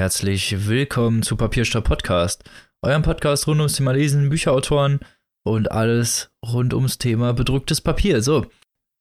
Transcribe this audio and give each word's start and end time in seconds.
Herzlich 0.00 0.66
willkommen 0.66 1.22
zu 1.22 1.36
Papierstopp 1.36 1.84
Podcast, 1.84 2.42
eurem 2.80 3.02
Podcast 3.02 3.46
rund 3.46 3.60
ums 3.60 3.74
Thema 3.74 3.92
Lesen, 3.92 4.30
Bücherautoren 4.30 5.00
und 5.44 5.70
alles 5.70 6.32
rund 6.42 6.72
ums 6.72 6.96
Thema 6.96 7.34
bedrucktes 7.34 7.82
Papier. 7.82 8.22
So, 8.22 8.46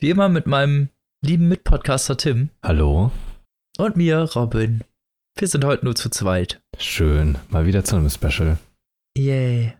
wie 0.01 0.09
immer 0.09 0.27
mit 0.27 0.45
meinem 0.45 0.89
lieben 1.25 1.47
Mitpodcaster 1.47 2.17
Tim. 2.17 2.49
Hallo. 2.61 3.13
Und 3.77 3.95
mir, 3.95 4.29
Robin. 4.35 4.83
Wir 5.37 5.47
sind 5.47 5.63
heute 5.63 5.85
nur 5.85 5.95
zu 5.95 6.09
zweit. 6.09 6.61
Schön, 6.77 7.37
mal 7.47 7.65
wieder 7.65 7.85
zu 7.85 7.95
einem 7.95 8.09
Special. 8.09 8.57
Yay. 9.17 9.77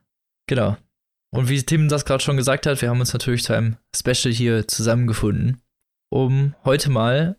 Genau. 0.48 0.78
Und 1.36 1.50
wie 1.50 1.62
Tim 1.62 1.90
das 1.90 2.06
gerade 2.06 2.24
schon 2.24 2.38
gesagt 2.38 2.66
hat, 2.66 2.82
wir 2.82 2.90
haben 2.90 3.02
uns 3.02 3.12
natürlich 3.12 3.44
zu 3.44 3.52
einem 3.52 3.76
Special 3.94 4.34
hier 4.34 4.70
zusammengefunden, 4.70 5.62
um 6.14 6.56
heute 6.64 6.90
mal 6.90 7.38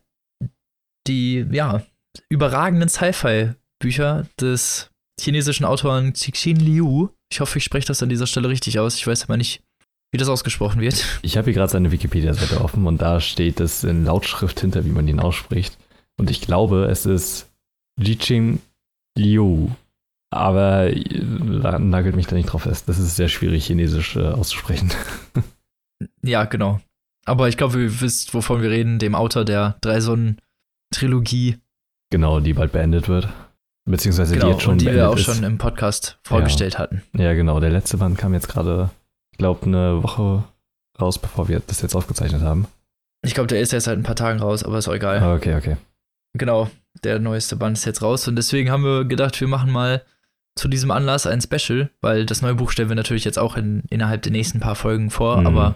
die, 1.07 1.47
ja, 1.49 1.81
überragenden 2.29 2.87
Sci-Fi-Bücher 3.81 4.27
des 4.39 4.91
chinesischen 5.19 5.65
Autoren 5.65 6.13
Cixin 6.15 6.57
Liu. 6.57 7.09
Ich 7.31 7.39
hoffe, 7.39 7.57
ich 7.57 7.63
spreche 7.63 7.87
das 7.87 8.03
an 8.03 8.09
dieser 8.09 8.27
Stelle 8.27 8.49
richtig 8.49 8.79
aus. 8.79 8.95
Ich 8.95 9.07
weiß 9.07 9.23
aber 9.23 9.37
nicht, 9.37 9.63
wie 10.11 10.17
das 10.17 10.29
ausgesprochen 10.29 10.81
wird. 10.81 11.19
Ich 11.23 11.37
habe 11.37 11.45
hier 11.45 11.53
gerade 11.53 11.71
seine 11.71 11.91
Wikipedia-Seite 11.91 12.61
offen 12.61 12.85
und 12.85 13.01
da 13.01 13.19
steht 13.19 13.59
es 13.59 13.83
in 13.83 14.05
Lautschrift 14.05 14.59
hinter, 14.59 14.85
wie 14.85 14.91
man 14.91 15.07
ihn 15.07 15.19
ausspricht. 15.19 15.77
Und 16.17 16.29
ich 16.29 16.41
glaube, 16.41 16.85
es 16.85 17.05
ist 17.05 17.49
Jiqing 17.99 18.61
Liu. 19.17 19.69
Aber 20.33 20.89
nagelt 21.79 22.15
mich 22.15 22.27
da 22.27 22.35
nicht 22.35 22.51
drauf 22.51 22.63
fest. 22.63 22.87
Das 22.87 22.99
ist 22.99 23.15
sehr 23.15 23.27
schwierig, 23.27 23.65
Chinesisch 23.65 24.15
äh, 24.15 24.27
auszusprechen. 24.27 24.91
ja, 26.23 26.45
genau. 26.45 26.79
Aber 27.25 27.49
ich 27.49 27.57
glaube, 27.57 27.81
ihr 27.81 28.01
wisst, 28.01 28.33
wovon 28.33 28.61
wir 28.61 28.69
reden, 28.69 28.97
dem 28.97 29.13
Autor 29.13 29.43
der 29.43 29.77
Drei 29.81 29.99
Sonnen-Trilogie. 29.99 31.57
Genau, 32.11 32.39
die 32.39 32.53
bald 32.53 32.71
beendet 32.71 33.09
wird. 33.09 33.27
Beziehungsweise 33.91 34.33
genau, 34.33 34.47
die 34.47 34.51
jetzt 34.53 34.61
schon 34.63 34.77
die 34.77 34.85
wir 34.87 35.09
auch 35.09 35.15
ist. 35.15 35.23
schon 35.25 35.43
im 35.43 35.57
Podcast 35.57 36.17
vorgestellt 36.23 36.73
ja. 36.73 36.79
hatten. 36.79 37.03
Ja, 37.15 37.33
genau. 37.33 37.59
Der 37.59 37.69
letzte 37.69 37.97
Band 37.97 38.17
kam 38.17 38.33
jetzt 38.33 38.47
gerade, 38.47 38.89
ich 39.31 39.37
glaube, 39.37 39.65
eine 39.65 40.01
Woche 40.03 40.43
raus, 40.99 41.19
bevor 41.19 41.47
wir 41.47 41.61
das 41.65 41.81
jetzt 41.81 41.95
aufgezeichnet 41.95 42.41
haben. 42.41 42.67
Ich 43.23 43.33
glaube, 43.33 43.47
der 43.47 43.59
ist 43.61 43.73
erst 43.73 43.85
seit 43.85 43.97
ein 43.97 44.03
paar 44.03 44.15
Tagen 44.15 44.39
raus, 44.39 44.63
aber 44.63 44.77
ist 44.77 44.87
auch 44.87 44.93
egal. 44.93 45.19
Ah, 45.19 45.35
okay, 45.35 45.55
okay. 45.55 45.77
Genau, 46.37 46.69
der 47.03 47.19
neueste 47.19 47.55
Band 47.55 47.77
ist 47.77 47.85
jetzt 47.85 48.01
raus 48.01 48.27
und 48.27 48.35
deswegen 48.35 48.71
haben 48.71 48.83
wir 48.83 49.05
gedacht, 49.05 49.39
wir 49.41 49.47
machen 49.47 49.71
mal 49.71 50.03
zu 50.55 50.67
diesem 50.67 50.91
Anlass 50.91 51.27
ein 51.27 51.41
Special, 51.41 51.89
weil 52.01 52.25
das 52.25 52.41
neue 52.41 52.55
Buch 52.55 52.71
stellen 52.71 52.89
wir 52.89 52.95
natürlich 52.95 53.23
jetzt 53.25 53.39
auch 53.39 53.57
in, 53.57 53.83
innerhalb 53.89 54.21
der 54.21 54.31
nächsten 54.31 54.59
paar 54.59 54.75
Folgen 54.75 55.09
vor, 55.09 55.37
Mhm. 55.37 55.47
aber 55.47 55.75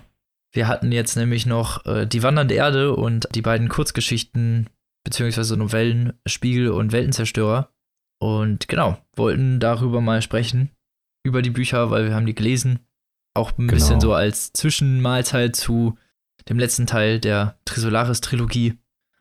wir 0.54 0.68
hatten 0.68 0.92
jetzt 0.92 1.16
nämlich 1.18 1.46
noch 1.46 1.86
äh, 1.86 2.06
Die 2.08 2.24
wandernde 2.24 2.56
Erde 2.56 2.96
und 2.96 3.28
die 3.36 3.42
beiden 3.42 3.68
Kurzgeschichten 3.70 4.70
beziehungsweise 5.04 5.56
Novellen 5.58 6.14
Spiegel 6.26 6.70
und 6.70 6.92
Weltenzerstörer 6.94 7.70
und 8.20 8.68
genau, 8.68 8.98
wollten 9.16 9.60
darüber 9.60 10.02
mal 10.02 10.22
sprechen, 10.22 10.72
über 11.24 11.42
die 11.42 11.50
Bücher, 11.50 11.92
weil 11.92 12.06
wir 12.06 12.16
haben 12.16 12.26
die 12.26 12.36
gelesen, 12.36 12.80
auch 13.34 13.52
ein 13.58 13.68
Genau. 13.68 13.74
bisschen 13.74 14.00
so 14.00 14.14
als 14.14 14.54
Zwischenmahlzeit 14.54 15.56
zu 15.56 15.98
dem 16.48 16.60
letzten 16.60 16.86
Teil 16.88 17.20
der 17.20 17.58
Trisolaris-Trilogie, 17.66 18.78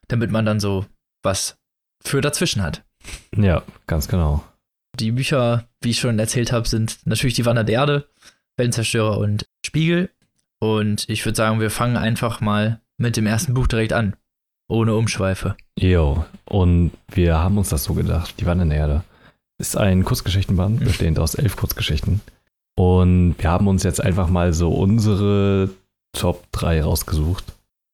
damit 0.09 0.31
man 0.31 0.45
dann 0.45 0.61
so 0.61 0.87
was 1.23 1.57
für 2.03 2.21
dazwischen 2.21 2.63
hat. 2.63 2.85
Ja, 3.37 3.63
ganz 3.87 4.09
genau. 4.09 4.45
Die 4.99 5.11
Bücher, 5.13 5.67
wie 5.81 5.91
ich 5.91 5.99
schon 5.99 6.19
erzählt 6.19 6.53
habe, 6.53 6.69
sind 6.69 6.99
natürlich 7.07 7.35
die 7.35 7.47
Wander 7.47 7.65
der 7.65 7.75
Erde, 7.77 8.09
Weltenzerstörer 8.57 9.19
und 9.19 9.47
Spiegel. 9.67 10.11
Und 10.61 11.09
ich 11.09 11.25
würde 11.25 11.37
sagen, 11.37 11.61
wir 11.61 11.71
fangen 11.71 11.97
einfach 11.97 12.41
mal 12.41 12.81
mit 12.97 13.17
dem 13.17 13.27
ersten 13.27 13.55
Buch 13.55 13.67
direkt 13.67 13.93
an. 13.93 14.15
Ohne 14.69 14.95
Umschweife. 14.95 15.57
Jo, 15.79 16.25
und 16.47 16.93
wir 17.13 17.39
haben 17.39 17.59
uns 17.59 17.69
das 17.69 17.85
so 17.85 17.95
gedacht. 17.95 18.41
Die 18.41 18.47
Wand 18.47 18.63
in 18.63 18.71
der 18.71 18.79
Erde 18.79 19.05
ist 19.59 19.77
ein 19.77 20.05
Kurzgeschichtenband, 20.05 20.81
Mhm. 20.81 20.85
bestehend 20.85 21.19
aus 21.19 21.35
elf 21.35 21.57
Kurzgeschichten. 21.57 22.21
Und 22.77 23.37
wir 23.39 23.51
haben 23.51 23.69
uns 23.69 23.83
jetzt 23.83 24.01
einfach 24.03 24.29
mal 24.29 24.53
so 24.53 24.73
unsere 24.73 25.71
Top 26.17 26.45
3 26.53 26.83
rausgesucht. 26.83 27.45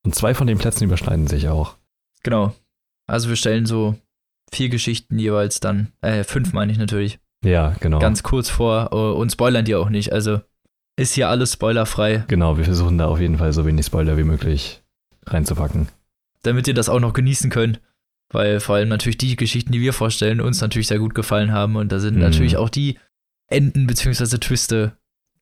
Und 0.04 0.14
zwei 0.14 0.34
von 0.34 0.46
den 0.46 0.58
Plätzen 0.58 0.84
überschneiden 0.84 1.26
sich 1.26 1.48
auch. 1.48 1.74
Genau. 2.22 2.54
Also 3.06 3.28
wir 3.28 3.36
stellen 3.36 3.66
so 3.66 3.96
vier 4.52 4.68
Geschichten 4.68 5.18
jeweils 5.18 5.60
dann, 5.60 5.92
äh, 6.00 6.24
fünf 6.24 6.52
meine 6.52 6.72
ich 6.72 6.78
natürlich, 6.78 7.18
Ja, 7.44 7.74
genau. 7.80 7.98
ganz 7.98 8.22
kurz 8.22 8.48
vor 8.48 8.90
äh, 8.92 8.96
und 9.18 9.30
spoilern 9.32 9.64
die 9.64 9.74
auch 9.74 9.90
nicht. 9.90 10.12
Also 10.12 10.40
ist 10.96 11.14
hier 11.14 11.28
alles 11.28 11.52
spoilerfrei, 11.54 12.24
genau, 12.28 12.56
wir 12.56 12.64
versuchen 12.64 12.98
da 12.98 13.06
auf 13.08 13.20
jeden 13.20 13.38
Fall 13.38 13.52
so 13.52 13.64
wenig 13.66 13.86
Spoiler 13.86 14.16
wie 14.16 14.24
möglich 14.24 14.82
reinzupacken. 15.26 15.88
Damit 16.42 16.66
ihr 16.68 16.74
das 16.74 16.88
auch 16.88 17.00
noch 17.00 17.12
genießen 17.12 17.50
könnt. 17.50 17.80
Weil 18.32 18.60
vor 18.60 18.76
allem 18.76 18.88
natürlich 18.88 19.18
die 19.18 19.34
Geschichten, 19.36 19.72
die 19.72 19.80
wir 19.80 19.92
vorstellen, 19.92 20.40
uns 20.40 20.60
natürlich 20.60 20.86
sehr 20.86 21.00
gut 21.00 21.14
gefallen 21.14 21.52
haben. 21.52 21.74
Und 21.76 21.90
da 21.90 21.98
sind 21.98 22.14
Mhm. 22.14 22.20
natürlich 22.20 22.56
auch 22.56 22.68
die 22.68 22.98
Enden 23.48 23.86
bzw. 23.88 24.38
Twiste 24.38 24.96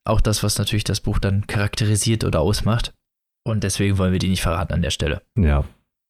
auch 0.04 0.22
das, 0.22 0.42
was 0.42 0.56
natürlich 0.59 0.84
das 0.84 1.00
Buch 1.00 1.19
dann 1.19 1.47
charakterisiert 1.47 2.25
oder 2.25 2.41
ausmacht. 2.41 2.94
Und 3.44 3.62
deswegen 3.62 3.98
wollen 3.98 4.12
wir 4.12 4.19
die 4.19 4.28
nicht 4.31 4.41
verraten 4.42 4.72
an 4.72 4.81
der 4.82 4.91
Stelle. 4.91 5.20
Ja, 5.36 5.64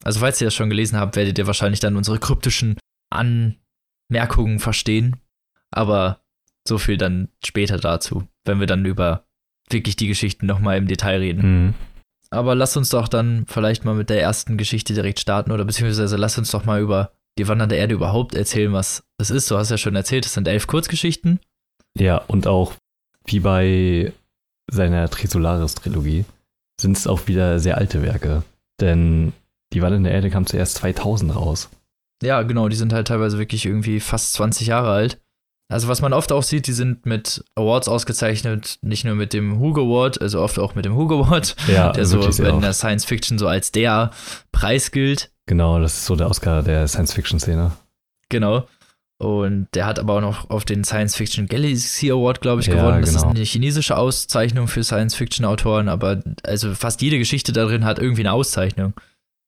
Also 0.04 0.21
falls 0.21 0.41
ihr 0.41 0.47
das 0.47 0.54
schon 0.54 0.69
gelesen 0.71 0.97
habt, 0.99 1.16
werdet 1.16 1.37
ihr 1.38 1.49
wahrscheinlich 1.49 1.81
dann 1.81 1.97
unsere 1.97 2.20
kryptischen 2.20 2.76
Anmerkungen 4.09 4.59
verstehen. 4.60 5.16
Aber 5.70 6.20
so 6.66 6.78
viel 6.78 6.97
dann 6.97 7.28
später 7.44 7.78
dazu, 7.78 8.26
wenn 8.44 8.60
wir 8.60 8.66
dann 8.66 8.84
über 8.84 9.25
wirklich 9.70 9.97
die 9.97 10.06
Geschichten 10.06 10.47
nochmal 10.47 10.78
im 10.78 10.87
Detail 10.87 11.19
reden. 11.19 11.65
mhm. 11.66 11.75
Aber 12.31 12.55
lass 12.55 12.77
uns 12.77 12.91
doch 12.91 13.09
dann 13.09 13.44
vielleicht 13.47 13.84
mal 13.84 13.94
mit 13.94 14.11
der 14.11 14.21
ersten 14.21 14.59
Geschichte 14.59 14.94
direkt 14.94 15.21
starten 15.21 15.50
oder 15.50 15.65
beziehungsweise 15.65 16.16
lass 16.16 16.39
uns 16.39 16.50
doch 16.50 16.65
mal 16.65 16.81
über 16.81 17.12
die 17.39 17.49
wandernde 17.49 17.77
Erde 17.77 17.94
überhaupt 17.94 18.34
erzählen, 18.34 18.72
was 18.72 19.03
es 19.19 19.31
ist. 19.31 19.50
Du 19.50 19.56
hast 19.56 19.71
ja 19.71 19.78
schon 19.78 19.97
erzählt, 19.97 20.27
es 20.27 20.34
sind 20.34 20.49
elf 20.49 20.67
Kurzgeschichten. 20.67 21.41
ja 21.99 22.19
und 22.27 22.47
auch 22.47 22.75
wie 23.25 23.41
bei 23.41 24.12
seiner 24.71 25.09
Trisolaris-Trilogie 25.09 26.25
sind 26.81 26.97
es 26.97 27.06
auch 27.06 27.27
wieder 27.27 27.59
sehr 27.59 27.78
alte 27.78 28.03
Werke. 28.03 28.43
Denn 28.81 29.33
die 29.72 29.83
Wand 29.83 29.97
in 29.97 30.05
der 30.05 30.12
Erde 30.12 30.31
kam 30.31 30.47
zuerst 30.47 30.77
2000 30.77 31.34
raus. 31.34 31.69
Ja, 32.22 32.43
genau, 32.43 32.69
die 32.69 32.77
sind 32.77 32.93
halt 32.93 33.09
teilweise 33.09 33.38
wirklich 33.38 33.67
irgendwie 33.67 34.00
fast 34.00 34.33
20 34.34 34.67
Jahre 34.67 34.91
alt. 34.91 35.21
Also 35.71 35.89
was 35.89 36.01
man 36.01 36.15
oft 36.15 36.33
auch 36.33 36.43
sieht, 36.43 36.67
die 36.67 36.73
sind 36.73 37.05
mit 37.05 37.45
Awards 37.55 37.89
ausgezeichnet, 37.89 38.79
nicht 38.81 39.05
nur 39.05 39.15
mit 39.15 39.34
dem 39.34 39.59
Hugo 39.61 39.83
Award, 39.83 40.21
also 40.21 40.41
oft 40.41 40.59
auch 40.59 40.75
mit 40.75 40.87
dem 40.87 40.97
Hugo 40.97 41.23
Award, 41.25 41.56
Ja, 41.67 41.93
der 41.93 42.06
so 42.06 42.21
in 42.23 42.61
der 42.62 42.73
Science 42.73 43.05
Fiction 43.05 43.39
so 43.39 43.47
als 43.47 43.71
der 43.71 44.11
Preis 44.51 44.91
gilt. 44.91 45.31
Genau, 45.47 45.79
das 45.79 45.95
ist 45.95 46.05
so 46.06 46.17
der 46.17 46.29
Oscar 46.31 46.62
der 46.62 46.87
Science-Fiction-Szene. 46.89 47.73
Genau. 48.29 48.67
Und 49.21 49.67
der 49.75 49.87
hat 49.87 49.99
aber 49.99 50.15
auch 50.15 50.21
noch 50.21 50.49
auf 50.51 50.65
den 50.65 50.84
Science 50.84 51.17
Fiction 51.17 51.49
Galaxy 51.49 52.11
Award, 52.11 52.41
glaube 52.41 52.61
ich, 52.61 52.69
Ja, 52.69 52.75
gewonnen. 52.77 53.00
Das 53.00 53.11
ist 53.11 53.23
genau. 53.23 53.31
eine 53.35 53.43
chinesische 53.45 53.97
Auszeichnung 53.97 54.69
für 54.69 54.85
Science 54.85 55.15
Fiction 55.17 55.45
Autoren, 55.45 55.89
aber 55.89 56.23
also 56.45 56.75
fast 56.75 57.03
jede 57.03 57.19
Geschichte 57.19 57.53
darin 57.53 57.85
hat 57.85 57.99
irgendwie 57.99 58.21
eine 58.23 58.33
Auszeichnung. 58.33 58.93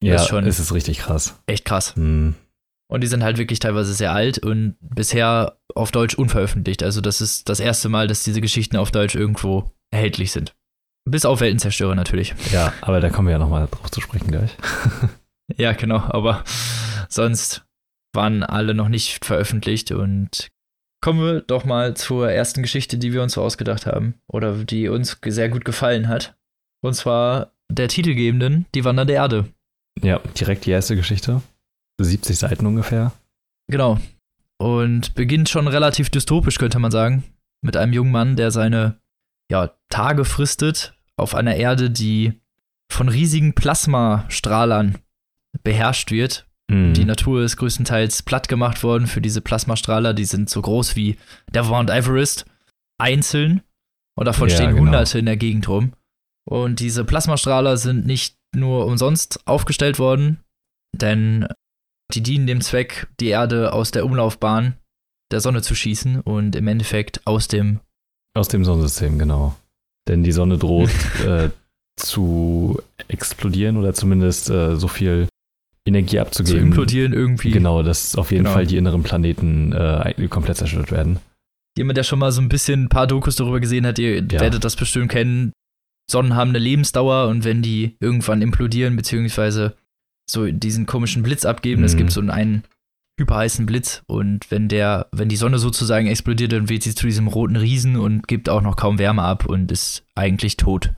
Ja, 0.03 0.17
ist 0.17 0.29
schon- 0.29 0.47
es 0.47 0.59
ist 0.59 0.73
richtig 0.73 0.99
krass. 0.99 1.39
Echt 1.47 1.65
krass. 1.67 1.95
Hm. 1.95 2.35
Und 2.91 3.03
die 3.03 3.07
sind 3.07 3.23
halt 3.23 3.39
wirklich 3.39 3.61
teilweise 3.61 3.95
sehr 3.95 4.13
alt 4.13 4.39
und 4.39 4.77
bisher 4.81 5.59
auf 5.77 5.93
Deutsch 5.93 6.17
unveröffentlicht. 6.17 6.83
Also 6.83 7.01
das 7.01 7.21
ist 7.21 7.49
das 7.49 7.61
erste 7.61 7.89
Mal, 7.89 8.09
dass 8.09 8.25
diese 8.25 8.41
Geschichten 8.41 8.77
auf 8.77 8.91
Deutsch 8.91 9.15
irgendwo 9.15 9.71
erhältlich 9.93 10.33
sind. 10.33 10.57
Bis 11.09 11.25
auf 11.25 11.41
Weltenzerstörer 11.41 11.95
natürlich. 11.95 12.35
Ja, 12.53 12.73
aber 12.81 13.01
da 13.01 13.09
kommen 13.09 13.29
wir 13.29 13.33
ja 13.33 13.39
nochmal 13.39 13.69
drauf 13.71 13.91
zu 13.91 14.01
sprechen 14.01 14.31
gleich. 14.31 14.57
Ja, 15.57 15.73
genau, 15.73 15.97
aber 15.97 16.45
sonst 17.09 17.65
waren 18.15 18.45
alle 18.45 18.73
noch 18.73 18.89
nicht 18.89 19.25
veröffentlicht 19.25 19.91
und 19.91 20.49
kommen 21.03 21.21
wir 21.21 21.41
doch 21.41 21.65
mal 21.65 21.97
zur 21.97 22.31
ersten 22.31 22.63
Geschichte, 22.63 22.99
die 22.99 23.13
wir 23.13 23.21
uns 23.21 23.33
so 23.33 23.43
ausgedacht 23.43 23.85
haben 23.85 24.15
oder 24.29 24.65
die 24.65 24.89
uns 24.89 25.19
sehr 25.27 25.49
gut 25.49 25.65
gefallen 25.65 26.07
hat. 26.07 26.37
Und 26.83 26.95
zwar 26.95 27.53
der 27.69 27.89
titelgebenden 27.89 28.67
Die 28.77 28.85
Wandernde 28.85 29.15
Erde. 29.15 29.49
Ja, 30.01 30.21
direkt 30.39 30.67
die 30.67 30.71
erste 30.71 30.95
Geschichte. 30.95 31.43
70 32.05 32.39
Seiten 32.39 32.67
ungefähr. 32.67 33.13
Genau. 33.71 33.99
Und 34.59 35.15
beginnt 35.15 35.49
schon 35.49 35.69
relativ 35.69 36.11
dystopisch, 36.11 36.59
könnte 36.59 36.79
man 36.79 36.91
sagen. 36.91 37.25
Mit 37.63 37.77
einem 37.77 37.93
jungen 37.93 38.13
Mann, 38.13 38.37
der 38.37 38.51
seine 38.51 38.99
ja, 39.51 39.75
Tage 39.89 40.25
fristet 40.25 40.95
auf 41.17 41.35
einer 41.35 41.57
Erde, 41.57 41.91
die 41.91 42.41
von 42.91 43.09
riesigen 43.09 43.55
Plasmastrahlern 43.55 44.99
beherrscht 45.63 46.11
wird. 46.11 46.47
Mhm. 46.71 46.95
Die 46.95 47.05
Natur 47.05 47.43
ist 47.43 47.57
größtenteils 47.57 48.23
platt 48.23 48.49
gemacht 48.49 48.83
worden 48.83 49.07
für 49.07 49.21
diese 49.21 49.41
Plasmastrahler. 49.41 50.15
Die 50.15 50.25
sind 50.25 50.49
so 50.49 50.63
groß 50.63 50.97
wie 50.97 51.17
der 51.53 51.65
Mount 51.65 51.91
Everest 51.91 52.47
einzeln. 52.99 53.63
Und 54.17 54.27
davon 54.27 54.49
Ja, 54.49 54.55
stehen 54.55 54.71
genau. 54.71 54.83
Hunderte 54.83 55.19
in 55.19 55.27
der 55.27 55.37
Gegend 55.37 55.69
rum. 55.69 55.93
Und 56.49 56.81
diese 56.81 57.05
Plasmastrahler 57.05 57.77
sind 57.77 58.07
nicht 58.07 58.37
nur 58.55 58.87
umsonst 58.87 59.47
aufgestellt 59.47 59.99
worden, 59.99 60.41
denn 60.95 61.47
die 62.15 62.23
dienen 62.23 62.47
dem 62.47 62.61
Zweck, 62.61 63.07
die 63.21 63.29
Erde 63.29 63.73
aus 63.73 63.91
der 63.91 64.05
Umlaufbahn 64.05 64.75
der 65.33 65.41
Sonne 65.41 65.63
zu 65.63 65.75
schießen 65.75 66.21
und 66.23 66.57
im 66.57 66.67
Endeffekt 66.69 67.27
aus 67.27 67.49
dem 67.49 67.81
Aus 68.35 68.49
dem 68.49 68.65
Sonnensystem, 68.65 69.19
genau. 69.19 69.57
Denn 70.09 70.23
die 70.25 70.33
Sonne 70.33 70.59
droht 70.59 70.91
äh, 71.27 71.51
zu 71.97 72.81
explodieren 73.09 73.77
oder 73.77 73.95
zumindest 73.95 74.51
äh, 74.51 74.77
so 74.77 74.89
viel 74.89 75.29
Energie 75.87 76.17
zu 76.17 76.21
abzugeben. 76.23 76.67
implodieren 76.69 77.13
irgendwie. 77.13 77.51
Genau, 77.51 77.83
dass 77.83 78.17
auf 78.17 78.31
jeden 78.31 78.45
Genau. 78.45 78.55
Fall 78.55 78.67
die 78.67 78.77
inneren 78.77 79.03
Planeten 79.03 79.73
äh, 79.73 80.29
komplett 80.29 80.57
zerstört 80.59 80.91
werden. 80.91 81.19
Jemand, 81.79 81.97
der 81.97 82.03
schon 82.05 82.19
mal 82.19 82.33
so 82.33 82.41
ein 82.41 82.49
bisschen 82.49 82.85
ein 82.85 82.89
paar 82.89 83.07
Dokus 83.07 83.37
darüber 83.37 83.61
gesehen 83.61 83.87
hat, 83.87 83.99
ihr 83.99 84.17
Ja. 84.17 84.41
werdet 84.41 84.65
das 84.65 84.77
bestimmt 84.77 85.11
kennen. 85.11 85.53
Sonnen 86.11 86.35
haben 86.35 86.51
eine 86.51 86.59
Lebensdauer 86.59 87.29
und 87.29 87.45
wenn 87.45 87.63
die 87.63 87.97
irgendwann 88.01 88.43
implodieren, 88.43 88.97
beziehungsweise 88.97 89.77
so 90.33 90.51
diesen 90.51 90.87
komischen 90.87 91.23
Blitz 91.23 91.45
abgeben, 91.45 91.85
es 91.85 91.95
Mhm. 91.95 91.99
gibt 91.99 92.11
so 92.13 92.21
einen 92.21 92.65
hyperheißen 93.19 93.67
Blitz 93.67 94.03
und 94.07 94.51
wenn 94.51 94.69
der, 94.69 95.07
wenn 95.13 95.29
die 95.29 95.37
Sonne 95.37 95.59
sozusagen 95.59 96.07
explodiert, 96.07 96.53
dann 96.53 96.69
wird 96.69 96.83
sie 96.83 96.95
zu 96.95 97.07
diesem 97.07 97.29
roten 97.29 97.57
Riesen 97.57 97.97
und 97.97 98.27
gibt 98.29 98.49
auch 98.49 98.63
noch 98.63 98.77
kaum 98.77 98.99
Wärme 98.99 99.23
ab 99.23 99.45
und 99.47 99.71
ist 99.71 100.05
eigentlich 100.15 100.57
tot. 100.57 100.93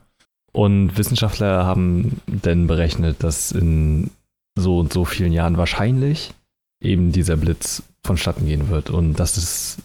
Und 0.52 0.96
Wissenschaftler 0.96 1.64
haben 1.64 2.20
denn 2.26 2.66
berechnet, 2.66 3.24
dass 3.24 3.50
in 3.52 4.10
so 4.56 4.78
und 4.78 4.92
so 4.92 5.04
vielen 5.04 5.32
Jahren 5.32 5.56
wahrscheinlich 5.56 6.32
eben 6.80 7.10
dieser 7.10 7.36
Blitz 7.36 7.82
vonstatten 8.04 8.46
gehen 8.46 8.68
wird. 8.68 8.90
Und 8.90 9.14
das 9.14 9.38
ist 9.38 9.78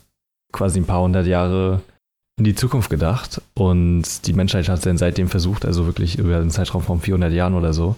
quasi 0.51 0.79
ein 0.79 0.85
paar 0.85 1.01
hundert 1.01 1.25
Jahre 1.25 1.81
in 2.37 2.43
die 2.43 2.55
Zukunft 2.55 2.89
gedacht. 2.89 3.41
Und 3.55 4.27
die 4.27 4.33
Menschheit 4.33 4.67
hat 4.67 4.85
dann 4.85 4.97
seitdem 4.97 5.29
versucht, 5.29 5.65
also 5.65 5.85
wirklich 5.85 6.19
über 6.19 6.35
einen 6.37 6.49
Zeitraum 6.51 6.81
von 6.83 6.99
400 6.99 7.31
Jahren 7.31 7.53
oder 7.53 7.71
so, 7.73 7.95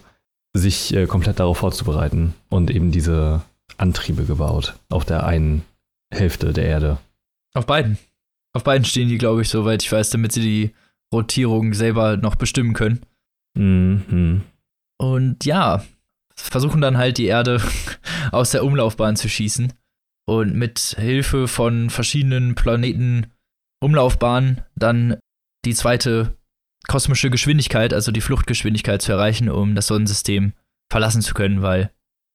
sich 0.54 0.94
äh, 0.94 1.06
komplett 1.06 1.40
darauf 1.40 1.60
vorzubereiten 1.60 2.34
und 2.50 2.72
eben 2.72 2.92
diese 2.92 3.42
Antriebe 3.78 4.26
gebaut 4.26 4.76
auf 4.90 5.06
der 5.06 5.26
einen 5.26 5.64
Hälfte 6.12 6.54
der 6.54 6.66
Erde. 6.66 6.98
Auf 7.54 7.66
beiden. 7.66 7.98
Auf 8.54 8.64
beiden 8.64 8.86
stehen 8.86 9.10
die, 9.10 9.18
glaube 9.18 9.42
ich, 9.42 9.50
soweit 9.50 9.84
ich 9.84 9.92
weiß, 9.92 10.10
damit 10.10 10.32
sie 10.32 10.42
die 10.42 10.76
Rotierung 11.14 11.74
selber 11.74 12.18
noch 12.18 12.36
bestimmen 12.36 12.74
können. 12.74 13.02
Mhm. 13.56 14.42
Und 14.98 15.46
ja, 15.46 15.84
versuchen 16.36 16.82
dann 16.82 16.98
halt 16.98 17.18
die 17.18 17.26
Erde 17.26 17.62
aus 18.32 18.52
der 18.52 18.64
Umlaufbahn 18.64 19.16
zu 19.16 19.30
schießen. 19.30 19.74
Und 20.28 20.56
mit 20.56 20.96
Hilfe 21.00 21.48
von 21.48 21.90
verschiedenen 21.90 22.54
Planeten 22.56 23.32
Umlaufbahnen 23.82 24.62
dann 24.76 25.18
die 25.66 25.74
zweite 25.74 26.36
kosmische 26.90 27.30
Geschwindigkeit, 27.30 27.94
also 27.94 28.12
die 28.12 28.20
Fluchtgeschwindigkeit 28.22 29.02
zu 29.02 29.14
erreichen, 29.14 29.50
um 29.50 29.76
das 29.76 29.88
Sonnensystem 29.88 30.52
verlassen 30.92 31.22
zu 31.22 31.34
können, 31.34 31.62
weil 31.62 31.92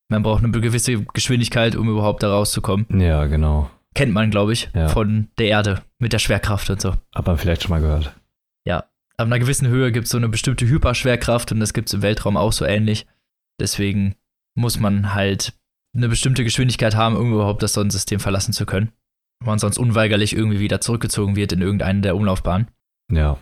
man 0.09 0.23
braucht 0.23 0.43
eine 0.45 0.53
gewisse 0.61 1.03
Geschwindigkeit, 1.13 1.77
um 1.77 1.89
überhaupt 1.89 2.23
da 2.23 2.31
rauszukommen. 2.33 2.87
Ja, 3.01 3.27
genau. 3.27 3.71
Kennt 3.95 4.13
man, 4.13 4.31
glaube 4.31 4.53
ich, 4.53 4.71
Ja. 4.75 4.89
von 4.89 5.29
der 5.39 5.49
Erde 5.49 5.83
mit 5.99 6.13
der 6.13 6.19
Schwerkraft 6.19 6.71
und 6.71 6.81
so. 6.81 6.95
Hat 7.15 7.27
man 7.27 7.37
vielleicht 7.37 7.63
schon 7.63 7.71
mal 7.71 7.81
gehört. 7.81 8.15
Ab 9.17 9.27
einer 9.29 9.39
gewissen 9.39 9.69
Höhe 9.69 9.93
gibt 9.93 10.07
es 10.07 10.11
so 10.11 10.17
eine 10.19 10.29
bestimmte 10.29 10.67
Hyperschwerkraft 10.67 11.53
und 11.53 11.61
das 11.61 11.73
gibt 11.73 11.89
es 11.89 11.95
im 11.95 12.03
Weltraum 12.03 12.37
auch 12.37 12.51
so 12.53 12.65
ähnlich. 12.65 13.07
Deswegen 13.61 14.17
muss 14.57 14.81
man 14.81 15.15
halt 15.15 15.53
eine 15.95 16.09
bestimmte 16.09 16.43
Geschwindigkeit 16.43 16.97
haben, 16.97 17.15
um 17.15 17.33
überhaupt 17.33 17.63
das 17.63 17.75
Sonnensystem 17.75 18.19
verlassen 18.19 18.53
zu 18.53 18.67
können. 18.67 18.91
Weil 19.39 19.51
man 19.53 19.59
sonst 19.61 19.79
unweigerlich 19.79 20.35
irgendwie 20.35 20.59
wieder 20.59 20.81
zurückgezogen 20.81 21.37
wird 21.37 21.53
in 21.53 21.63
irgendeine 21.63 22.01
der 22.01 22.17
Umlaufbahnen. 22.17 22.67
Ja. 23.09 23.39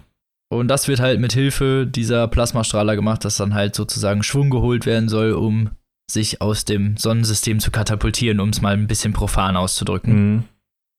Und 0.53 0.69
das 0.69 0.87
wird 0.87 1.01
halt 1.01 1.19
mit 1.19 1.33
Hilfe 1.33 1.87
dieser 1.89 2.29
Plasmastrahler 2.29 2.95
gemacht, 2.95 3.25
dass 3.25 3.39
dann 3.39 3.55
halt 3.55 3.75
sozusagen 3.75 4.23
Schwung 4.23 4.51
geholt 4.51 4.85
werden 4.85 5.09
soll, 5.09 5.33
um 5.33 5.71
sich 6.11 6.43
aus 6.43 6.67
dem 6.67 6.99
Sonnensystem 6.99 7.59
zu 7.59 7.71
katapultieren, 7.71 8.39
um 8.39 8.51
es 8.51 8.61
mal 8.61 8.75
ein 8.75 8.87
bisschen 8.87 9.15
profan 9.15 9.57
auszudrücken. 9.57 10.13
Mhm. 10.13 10.45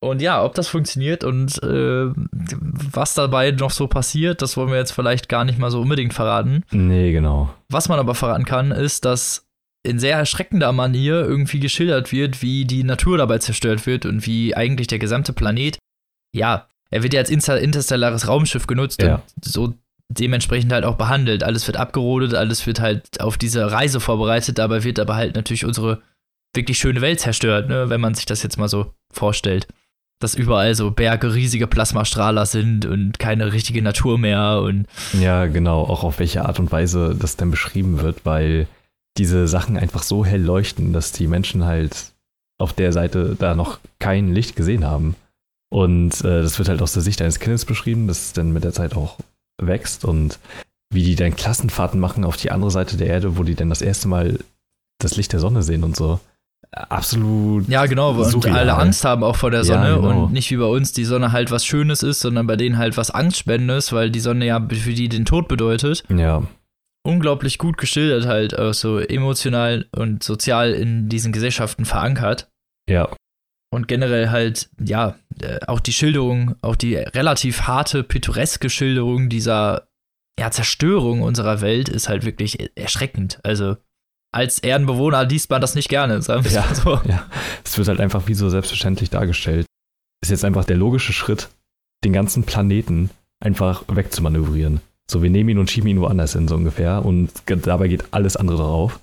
Und 0.01 0.23
ja, 0.23 0.43
ob 0.43 0.55
das 0.55 0.67
funktioniert 0.69 1.23
und 1.23 1.61
äh, 1.61 2.11
was 2.11 3.13
dabei 3.13 3.51
noch 3.51 3.69
so 3.69 3.87
passiert, 3.87 4.41
das 4.41 4.57
wollen 4.57 4.71
wir 4.71 4.77
jetzt 4.77 4.91
vielleicht 4.91 5.29
gar 5.29 5.45
nicht 5.45 5.59
mal 5.59 5.69
so 5.69 5.81
unbedingt 5.81 6.15
verraten. 6.15 6.63
Nee, 6.71 7.11
genau. 7.11 7.53
Was 7.69 7.89
man 7.89 7.99
aber 7.99 8.15
verraten 8.15 8.45
kann, 8.45 8.71
ist, 8.71 9.05
dass 9.05 9.45
in 9.85 9.99
sehr 9.99 10.17
erschreckender 10.17 10.71
Manier 10.71 11.21
irgendwie 11.21 11.59
geschildert 11.59 12.11
wird, 12.11 12.41
wie 12.41 12.65
die 12.65 12.83
Natur 12.83 13.19
dabei 13.19 13.37
zerstört 13.37 13.85
wird 13.85 14.07
und 14.07 14.25
wie 14.25 14.55
eigentlich 14.55 14.87
der 14.87 14.99
gesamte 14.99 15.31
Planet, 15.31 15.77
ja, 16.33 16.67
er 16.93 17.03
wird 17.03 17.13
ja 17.13 17.19
als 17.19 17.29
inter 17.29 17.59
interstellares 17.59 18.27
Raumschiff 18.27 18.67
genutzt 18.67 19.01
Ja. 19.01 19.15
und 19.35 19.45
so 19.45 19.73
dementsprechend 20.09 20.71
halt 20.71 20.85
auch 20.85 20.95
behandelt. 20.95 21.43
Alles 21.43 21.65
wird 21.67 21.77
abgerodet, 21.77 22.35
alles 22.35 22.67
wird 22.67 22.79
halt 22.79 23.19
auf 23.19 23.37
diese 23.37 23.71
Reise 23.71 23.99
vorbereitet, 23.99 24.59
dabei 24.59 24.83
wird 24.83 24.99
aber 24.99 25.15
halt 25.15 25.35
natürlich 25.35 25.65
unsere 25.65 26.01
wirklich 26.55 26.77
schöne 26.77 27.01
Welt 27.01 27.19
zerstört, 27.19 27.67
ne, 27.67 27.89
wenn 27.89 27.99
man 28.01 28.13
sich 28.13 28.25
das 28.27 28.43
jetzt 28.43 28.57
mal 28.57 28.69
so 28.69 28.93
vorstellt. 29.11 29.67
Dass 30.19 30.35
überall 30.35 30.75
so 30.75 30.91
Berge 30.91 31.33
riesige 31.33 31.65
Plasmastrahler 31.65 32.45
sind 32.45 32.85
und 32.85 33.17
keine 33.17 33.51
richtige 33.51 33.81
Natur 33.81 34.19
mehr 34.19 34.61
und 34.63 34.85
Ja, 35.19 35.47
genau. 35.47 35.81
Auch 35.83 36.03
auf 36.03 36.19
welche 36.19 36.45
Art 36.45 36.59
und 36.59 36.71
Weise 36.71 37.15
das 37.19 37.35
dann 37.35 37.49
beschrieben 37.49 38.01
wird, 38.01 38.23
weil 38.23 38.67
diese 39.17 39.47
Sachen 39.47 39.77
einfach 39.77 40.03
so 40.03 40.23
hell 40.23 40.41
leuchten, 40.41 40.93
dass 40.93 41.11
die 41.11 41.27
Menschen 41.27 41.65
halt 41.65 42.13
auf 42.59 42.73
der 42.73 42.91
Seite 42.93 43.35
da 43.37 43.55
noch 43.55 43.79
kein 43.99 44.33
Licht 44.33 44.55
gesehen 44.55 44.85
haben. 44.85 45.15
Und 45.73 46.23
äh, 46.23 46.43
das 46.43 46.59
wird 46.59 46.69
halt 46.69 46.83
aus 46.83 46.93
der 46.93 47.01
Sicht 47.01 47.19
eines 47.21 47.39
Kindes 47.39 47.65
beschrieben, 47.65 48.07
das 48.07 48.31
dann 48.33 48.53
mit 48.53 48.63
der 48.63 48.73
Zeit 48.73 48.95
auch 48.95 49.17
wächst 49.59 50.05
und 50.05 50.37
wie 50.93 51.03
die 51.03 51.15
dann 51.15 51.35
Klassenfahrten 51.35 51.99
machen 51.99 52.25
auf 52.25 52.37
die 52.37 52.51
andere 52.51 52.69
Seite 52.69 52.95
der 52.95 53.07
Erde, 53.07 53.37
wo 53.37 53.43
die 53.43 53.55
dann 53.55 53.69
das 53.69 53.81
erste 53.81 54.07
Mal 54.07 54.37
das 54.99 55.17
Licht 55.17 55.33
der 55.33 55.39
Sonne 55.39 55.63
sehen 55.63 55.83
und 55.83 55.95
so. 55.95 56.19
Absolut. 56.71 57.67
Ja, 57.69 57.85
genau, 57.87 58.11
und 58.11 58.25
surreal. 58.25 58.55
alle 58.57 58.75
Angst 58.75 59.03
haben 59.03 59.23
auch 59.23 59.35
vor 59.35 59.49
der 59.51 59.61
Ja, 59.61 59.65
Sonne 59.65 59.95
genau. 59.95 60.25
und 60.25 60.33
nicht 60.33 60.49
wie 60.51 60.57
bei 60.57 60.65
uns 60.65 60.91
die 60.91 61.05
Sonne 61.05 61.31
halt 61.31 61.49
was 61.51 61.65
Schönes 61.65 62.03
ist, 62.03 62.19
sondern 62.19 62.45
bei 62.45 62.55
denen 62.55 62.77
halt 62.77 62.95
was 62.97 63.09
Angstspendendes, 63.11 63.93
weil 63.93 64.11
die 64.11 64.19
Sonne 64.19 64.45
ja 64.45 64.59
für 64.69 64.93
die 64.93 65.09
den 65.09 65.25
Tod 65.25 65.47
bedeutet. 65.47 66.03
Ja, 66.09 66.43
Unglaublich 67.05 67.57
gut 67.57 67.77
geschildert 67.77 68.25
halt, 68.27 68.57
auch 68.57 68.73
so 68.73 68.97
emotional 68.99 69.87
und 69.93 70.23
sozial 70.23 70.71
in 70.71 71.09
diesen 71.09 71.33
Gesellschaften 71.33 71.83
verankert. 71.85 72.47
ja, 72.87 73.09
Und 73.73 73.87
generell 73.87 74.29
halt, 74.29 74.69
ja, 74.79 75.15
äh, 75.41 75.59
auch 75.67 75.79
die 75.79 75.93
Schilderung, 75.93 76.55
auch 76.61 76.75
die 76.75 76.95
relativ 76.95 77.61
harte, 77.61 78.03
pittoreske 78.03 78.69
Schilderung 78.69 79.29
dieser 79.29 79.87
ja, 80.39 80.51
Zerstörung 80.51 81.21
unserer 81.21 81.61
Welt 81.61 81.89
ist 81.89 82.09
halt 82.09 82.25
wirklich 82.25 82.71
erschreckend. 82.75 83.39
Also 83.43 83.77
als 84.31 84.59
Erdenbewohner 84.59 85.25
liest 85.25 85.49
man 85.49 85.61
das 85.61 85.75
nicht 85.75 85.89
gerne, 85.89 86.21
sagen 86.21 86.43
wir 86.43 86.51
Ja. 86.51 86.61
mal 86.65 86.75
so. 86.75 87.01
ja. 87.05 87.25
Es 87.63 87.77
wird 87.77 87.87
halt 87.87 87.99
einfach 87.99 88.27
wie 88.27 88.33
so 88.33 88.49
selbstverständlich 88.49 89.09
dargestellt. 89.09 89.65
Ist 90.21 90.29
jetzt 90.29 90.45
einfach 90.45 90.65
der 90.65 90.77
logische 90.77 91.13
Schritt, 91.13 91.49
den 92.03 92.13
ganzen 92.13 92.43
Planeten 92.43 93.09
einfach 93.43 93.83
wegzumanövrieren. 93.87 94.81
So, 95.09 95.21
wir 95.21 95.29
nehmen 95.29 95.49
ihn 95.49 95.57
und 95.59 95.69
schieben 95.69 95.89
ihn 95.89 95.99
woanders 95.99 96.33
hin, 96.33 96.47
so 96.47 96.55
ungefähr. 96.55 97.03
Und 97.05 97.31
dabei 97.45 97.87
geht 97.87 98.05
alles 98.11 98.37
andere 98.37 98.57
drauf, 98.57 98.99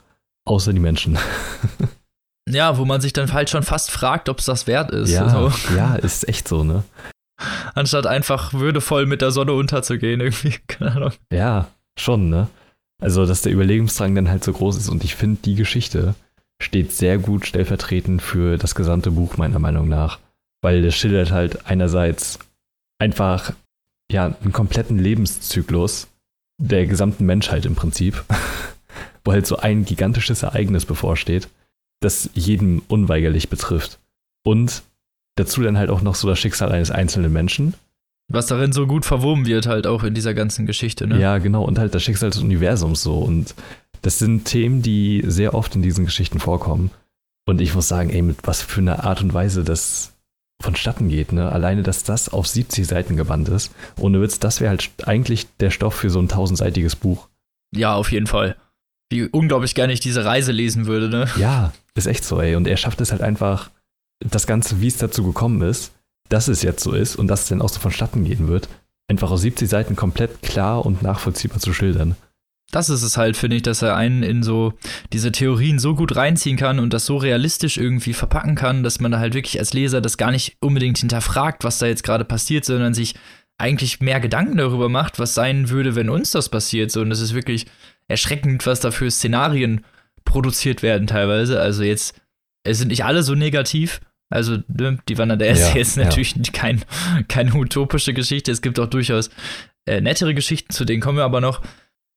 außer 0.47 0.73
die 0.73 0.81
Menschen. 0.81 1.19
Ja, 2.55 2.79
wo 2.79 2.85
man 2.85 3.01
sich 3.01 3.13
dann 3.13 3.33
halt 3.33 3.51
schon 3.51 3.63
fast 3.63 3.91
fragt, 3.91 4.29
ob 4.29 4.39
es 4.39 4.45
das 4.47 4.67
wert 4.67 4.91
ist. 4.91 5.11
ja, 5.11 5.29
So. 5.29 5.53
ja, 5.77 5.95
ist 5.97 6.29
echt 6.29 6.49
so, 6.49 6.65
ne? 6.65 6.85
Anstatt 7.75 8.07
einfach 8.07 8.53
würdevoll 8.53 9.07
mit 9.07 9.23
der 9.23 9.31
Sonne 9.31 9.53
unterzugehen, 9.53 10.21
irgendwie. 10.21 10.57
Keine 10.67 10.93
Ahnung. 10.93 11.13
Ja, 11.33 11.69
schon, 11.99 12.29
ne? 12.31 12.49
Also, 13.03 13.25
dass 13.25 13.43
der 13.43 13.53
Überlebensdrang 13.53 14.15
dann 14.15 14.29
halt 14.29 14.45
so 14.45 14.53
groß 14.53 14.77
ist. 14.77 14.89
Und 14.89 15.05
ich 15.05 15.15
finde, 15.15 15.41
die 15.45 15.55
Geschichte 15.55 16.15
steht 16.63 16.93
sehr 16.93 17.17
gut 17.17 17.47
stellvertretend 17.47 18.21
für 18.21 18.59
das 18.59 18.75
gesamte 18.75 19.13
Buch, 19.13 19.39
meiner 19.39 19.59
Meinung 19.59 19.89
nach. 19.89 20.19
Weil 20.63 20.85
es 20.85 20.95
schildert 20.97 21.31
halt 21.31 21.65
einerseits 21.67 22.39
einfach, 22.99 23.55
ja, 24.13 24.27
einen 24.43 24.53
kompletten 24.53 24.99
Lebenszyklus 24.99 26.09
der 26.61 26.87
gesamten 26.87 27.25
Menschheit 27.25 27.65
im 27.65 27.75
Prinzip. 27.75 28.23
Wo 29.25 29.33
halt 29.33 29.47
so 29.47 29.57
ein 29.57 29.87
gigantisches 29.87 30.43
Ereignis 30.43 30.85
bevorsteht, 30.85 31.49
das 32.01 32.31
jeden 32.35 32.81
unweigerlich 32.81 33.49
betrifft. 33.49 33.99
Und 34.43 34.83
dazu 35.37 35.63
dann 35.63 35.79
halt 35.79 35.91
auch 35.91 36.03
noch 36.03 36.15
so 36.15 36.29
das 36.29 36.39
Schicksal 36.39 36.73
eines 36.73 36.91
einzelnen 36.91 37.33
Menschen. 37.33 37.75
Was 38.29 38.47
darin 38.47 38.73
so 38.73 38.87
gut 38.87 39.05
verwoben 39.05 39.47
wird, 39.47 39.67
halt 39.67 39.87
auch 39.87 40.05
in 40.05 40.15
dieser 40.15 40.35
ganzen 40.35 40.67
Geschichte, 40.67 41.07
ne? 41.07 41.21
Ja, 41.21 41.39
genau. 41.39 41.65
Und 41.65 41.79
halt 41.79 41.95
das 41.95 42.03
Schicksal 42.03 42.31
des 42.31 42.41
Universums 42.41 43.03
so. 43.03 43.19
Und 43.19 43.55
das 44.03 44.19
sind 44.19 44.45
Themen, 44.45 44.83
die 44.83 45.23
sehr 45.27 45.55
oft 45.55 45.75
in 45.75 45.83
diesen 45.83 46.05
Geschichten 46.05 46.39
vorkommen. 46.39 46.91
Und 47.47 47.61
ich 47.61 47.75
muss 47.75 47.89
sagen, 47.89 48.11
ey, 48.11 48.23
mit 48.23 48.39
was 48.45 48.63
für 48.63 48.81
einer 48.81 49.05
Art 49.05 49.23
und 49.23 49.35
Weise 49.35 49.65
das 49.65 50.13
vonstatten 50.63 51.09
geht, 51.09 51.33
ne? 51.33 51.51
Alleine, 51.51 51.83
dass 51.83 52.05
das 52.05 52.29
auf 52.29 52.47
70 52.47 52.87
Seiten 52.87 53.17
gebannt 53.17 53.49
ist. 53.49 53.73
Ohne 53.99 54.21
Witz, 54.21 54.39
das 54.39 54.61
wäre 54.61 54.71
halt 54.71 54.91
eigentlich 55.05 55.49
der 55.59 55.71
Stoff 55.71 55.95
für 55.95 56.11
so 56.11 56.21
ein 56.21 56.29
tausendseitiges 56.29 56.97
Buch. 56.97 57.29
Ja, 57.75 57.95
auf 57.95 58.13
jeden 58.13 58.27
Fall. 58.27 58.57
Wie 59.11 59.25
unglaublich 59.25 59.75
gerne 59.75 59.93
ich 59.93 60.01
diese 60.01 60.25
Reise 60.25 60.53
lesen 60.53 60.87
würde, 60.87 61.09
ne? 61.09 61.29
Ja, 61.37 61.73
ist 61.95 62.07
echt 62.07 62.25
so, 62.25 62.41
ey. 62.41 62.55
Und 62.55 62.67
er 62.67 62.77
schafft 62.77 63.01
es 63.01 63.11
halt 63.11 63.23
einfach, 63.23 63.71
das 64.21 64.47
Ganze, 64.47 64.81
wie 64.81 64.87
es 64.87 64.99
dazu 64.99 65.25
gekommen 65.25 65.63
ist, 65.63 65.93
dass 66.29 66.49
es 66.49 66.63
jetzt 66.63 66.83
so 66.83 66.93
ist 66.93 67.17
und 67.17 67.27
dass 67.29 67.43
es 67.43 67.49
dann 67.49 67.63
auch 67.63 67.69
so 67.69 67.81
vonstatten 67.81 68.25
gehen 68.25 68.49
wird, 68.49 68.69
einfach 69.09 69.31
auf 69.31 69.41
70 69.41 69.69
Seiten 69.69 69.97
komplett 69.97 70.43
klar 70.43 70.87
und 70.87 71.03
nachvollziehbar 71.03 71.59
zu 71.59 71.73
schildern. 71.73 72.17
Das 72.71 72.89
ist 72.89 73.03
es 73.03 73.17
halt, 73.17 73.37
finde 73.37 73.57
ich, 73.57 73.63
dass 73.63 73.83
er 73.83 73.97
einen 73.97 74.23
in 74.23 74.45
so 74.45 74.75
diese 75.13 75.33
Theorien 75.33 75.81
so 75.81 75.97
gut 75.97 76.15
reinziehen 76.15 76.57
kann 76.57 76.79
und 76.79 76.93
das 76.93 77.05
so 77.05 77.17
realistisch 77.17 77.79
irgendwie 77.79 78.13
verpacken 78.13 78.55
kann, 78.55 78.85
dass 78.85 79.01
man 79.01 79.11
da 79.11 79.19
halt 79.19 79.35
wirklich 79.35 79.59
als 79.59 79.73
Leser 79.73 80.01
das 80.01 80.17
gar 80.17 80.31
nicht 80.31 80.57
unbedingt 80.61 80.99
hinterfragt, 80.99 81.65
was 81.65 81.79
da 81.79 81.87
jetzt 81.87 82.05
gerade 82.05 82.25
passiert, 82.25 82.65
sondern 82.65 82.95
sich 82.95 83.17
eigentlich 83.59 84.01
mehr 84.01 84.21
Gedanken 84.21 84.57
darüber 84.57 84.89
macht, 84.89 85.19
was 85.19 85.35
sein 85.35 85.69
würde, 85.69 85.97
wenn 85.97 86.09
uns 86.09 86.31
das 86.31 86.49
passiert. 86.49 86.93
So, 86.93 87.01
und 87.01 87.11
das 87.11 87.21
ist 87.21 87.35
wirklich 87.35 87.67
erschreckend, 88.11 88.67
was 88.67 88.81
da 88.81 88.91
für 88.91 89.11
Szenarien 89.11 89.85
produziert 90.25 90.83
werden 90.83 91.07
teilweise. 91.07 91.61
Also 91.61 91.83
jetzt, 91.83 92.21
es 92.65 92.79
sind 92.79 92.89
nicht 92.89 93.05
alle 93.05 93.23
so 93.23 93.35
negativ. 93.35 94.01
Also 94.33 94.59
ne, 94.69 94.99
die 95.09 95.19
Wanderer 95.19 95.39
der 95.39 95.49
Erste 95.49 95.75
Ja, 95.77 95.81
ist 95.81 95.97
ja. 95.97 96.05
natürlich 96.05 96.35
kein, 96.53 96.83
keine 97.29 97.55
utopische 97.55 98.15
Geschichte. 98.15 98.53
Es 98.53 98.63
gibt 98.63 98.79
auch 98.79 98.87
durchaus 98.87 99.31
äh, 99.89 100.01
nettere 100.01 100.35
Geschichten, 100.35 100.73
zu 100.73 100.85
denen 100.85 101.01
kommen 101.01 101.19
wir 101.19 101.25
aber 101.25 101.41
noch. 101.41 101.63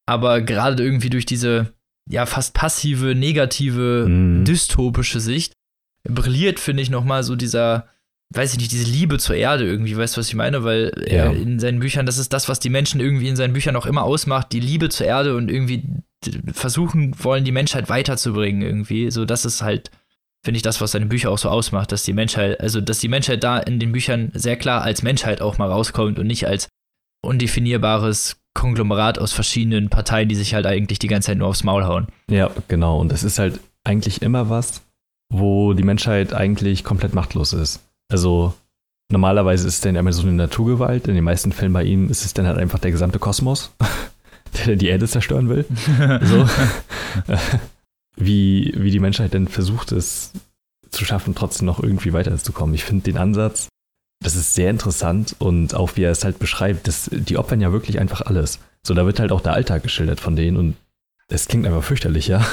Aber 0.05 0.41
gerade 0.41 0.83
irgendwie 0.83 1.09
durch 1.09 1.25
diese 1.25 1.73
ja 2.09 2.25
fast 2.25 2.53
passive, 2.53 3.15
negative, 3.15 4.05
Mhm. 4.07 4.43
dystopische 4.45 5.19
Sicht 5.21 5.53
brilliert, 6.07 6.59
finde 6.59 6.83
ich, 6.83 6.89
nochmal 6.89 7.23
so 7.23 7.35
dieser, 7.37 7.87
weiß 8.35 8.53
ich 8.53 8.59
nicht, 8.59 8.71
diese 8.71 8.89
Liebe 8.89 9.19
zur 9.19 9.35
Erde 9.35 9.65
irgendwie, 9.65 9.95
weißt 9.97 10.15
du, 10.15 10.19
was 10.19 10.27
ich 10.27 10.35
meine? 10.35 10.63
Weil 10.63 10.91
Ja. 11.07 11.25
er 11.25 11.33
in 11.35 11.59
seinen 11.59 11.79
Büchern, 11.79 12.05
das 12.05 12.17
ist 12.17 12.33
das, 12.33 12.49
was 12.49 12.59
die 12.59 12.69
Menschen 12.69 12.99
irgendwie 12.99 13.27
in 13.27 13.35
seinen 13.35 13.53
Büchern 13.53 13.75
auch 13.75 13.85
immer 13.85 14.03
ausmacht, 14.03 14.51
die 14.51 14.59
Liebe 14.59 14.89
zur 14.89 15.05
Erde 15.07 15.35
und 15.35 15.49
irgendwie 15.51 15.83
versuchen 16.53 17.13
wollen, 17.23 17.43
die 17.45 17.51
Menschheit 17.51 17.89
weiterzubringen 17.89 18.61
irgendwie. 18.61 19.11
So, 19.11 19.25
das 19.25 19.45
ist 19.45 19.61
halt, 19.61 19.91
finde 20.43 20.57
ich, 20.57 20.61
das, 20.63 20.81
was 20.81 20.91
seine 20.91 21.05
Bücher 21.07 21.29
auch 21.31 21.37
so 21.37 21.49
ausmacht, 21.49 21.91
dass 21.91 22.03
die 22.03 22.13
Menschheit, 22.13 22.59
also 22.61 22.81
dass 22.81 22.99
die 22.99 23.07
Menschheit 23.09 23.43
da 23.43 23.59
in 23.59 23.79
den 23.79 23.91
Büchern 23.91 24.31
sehr 24.33 24.55
klar 24.55 24.81
als 24.81 25.03
Menschheit 25.03 25.41
auch 25.41 25.57
mal 25.57 25.69
rauskommt 25.69 26.19
und 26.19 26.27
nicht 26.27 26.47
als 26.47 26.69
undefinierbares 27.21 28.37
Konglomerat 28.53 29.17
aus 29.17 29.33
verschiedenen 29.33 29.89
Parteien, 29.89 30.29
die 30.29 30.35
sich 30.35 30.53
halt 30.53 30.65
eigentlich 30.65 30.99
die 30.99 31.07
ganze 31.07 31.27
Zeit 31.27 31.37
nur 31.37 31.47
aufs 31.47 31.63
Maul 31.63 31.85
hauen. 31.85 32.07
Ja, 32.29 32.51
genau. 32.67 32.99
Und 32.99 33.11
es 33.11 33.23
ist 33.23 33.39
halt 33.39 33.59
eigentlich 33.83 34.21
immer 34.21 34.49
was, 34.49 34.81
wo 35.29 35.73
die 35.73 35.83
Menschheit 35.83 36.33
eigentlich 36.33 36.83
komplett 36.83 37.13
machtlos 37.15 37.53
ist. 37.53 37.79
Also 38.13 38.53
normalerweise 39.11 39.67
ist 39.67 39.73
es 39.73 39.81
dann 39.81 39.95
immer 39.95 40.13
so 40.13 40.21
eine 40.21 40.33
Naturgewalt. 40.33 41.07
In 41.07 41.15
den 41.15 41.23
meisten 41.23 41.51
Fällen 41.51 41.73
bei 41.73 41.83
ihm 41.83 42.09
ist 42.09 42.23
es 42.25 42.35
dann 42.35 42.45
halt 42.45 42.59
einfach 42.59 42.77
der 42.77 42.91
gesamte 42.91 43.17
Kosmos, 43.17 43.73
der 44.65 44.75
die 44.75 44.87
Erde 44.87 45.07
zerstören 45.07 45.49
will. 45.49 45.65
So. 46.23 46.47
wie, 48.15 48.71
wie 48.77 48.91
die 48.91 48.99
Menschheit 48.99 49.33
denn 49.33 49.47
versucht, 49.47 49.91
es 49.91 50.31
zu 50.91 51.05
schaffen, 51.05 51.33
trotzdem 51.33 51.65
noch 51.65 51.81
irgendwie 51.81 52.13
weiterzukommen. 52.13 52.75
Ich 52.75 52.83
finde 52.83 53.03
den 53.03 53.17
Ansatz, 53.17 53.67
das 54.23 54.35
ist 54.35 54.53
sehr 54.53 54.69
interessant 54.69 55.35
und 55.39 55.73
auch 55.73 55.95
wie 55.95 56.03
er 56.03 56.11
es 56.11 56.23
halt 56.23 56.37
beschreibt, 56.37 56.87
das, 56.87 57.09
die 57.11 57.37
opfern 57.37 57.61
ja 57.61 57.71
wirklich 57.71 57.99
einfach 57.99 58.21
alles. 58.21 58.59
So, 58.85 58.93
da 58.93 59.07
wird 59.07 59.19
halt 59.19 59.31
auch 59.31 59.41
der 59.41 59.53
Alltag 59.53 59.81
geschildert 59.81 60.19
von 60.19 60.35
denen 60.35 60.57
und 60.57 60.75
es 61.29 61.47
klingt 61.47 61.65
einfach 61.65 61.83
fürchterlich, 61.83 62.27
ja. 62.27 62.45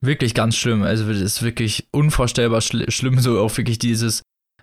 Wirklich 0.00 0.34
ganz 0.34 0.56
schlimm. 0.56 0.82
Also 0.82 1.10
es 1.10 1.20
ist 1.20 1.42
wirklich 1.42 1.88
unvorstellbar 1.90 2.60
schl 2.60 2.88
schlimm, 2.90 3.18
so 3.18 3.40
auch 3.40 3.56
wirklich 3.56 3.78
dieses, 3.78 4.22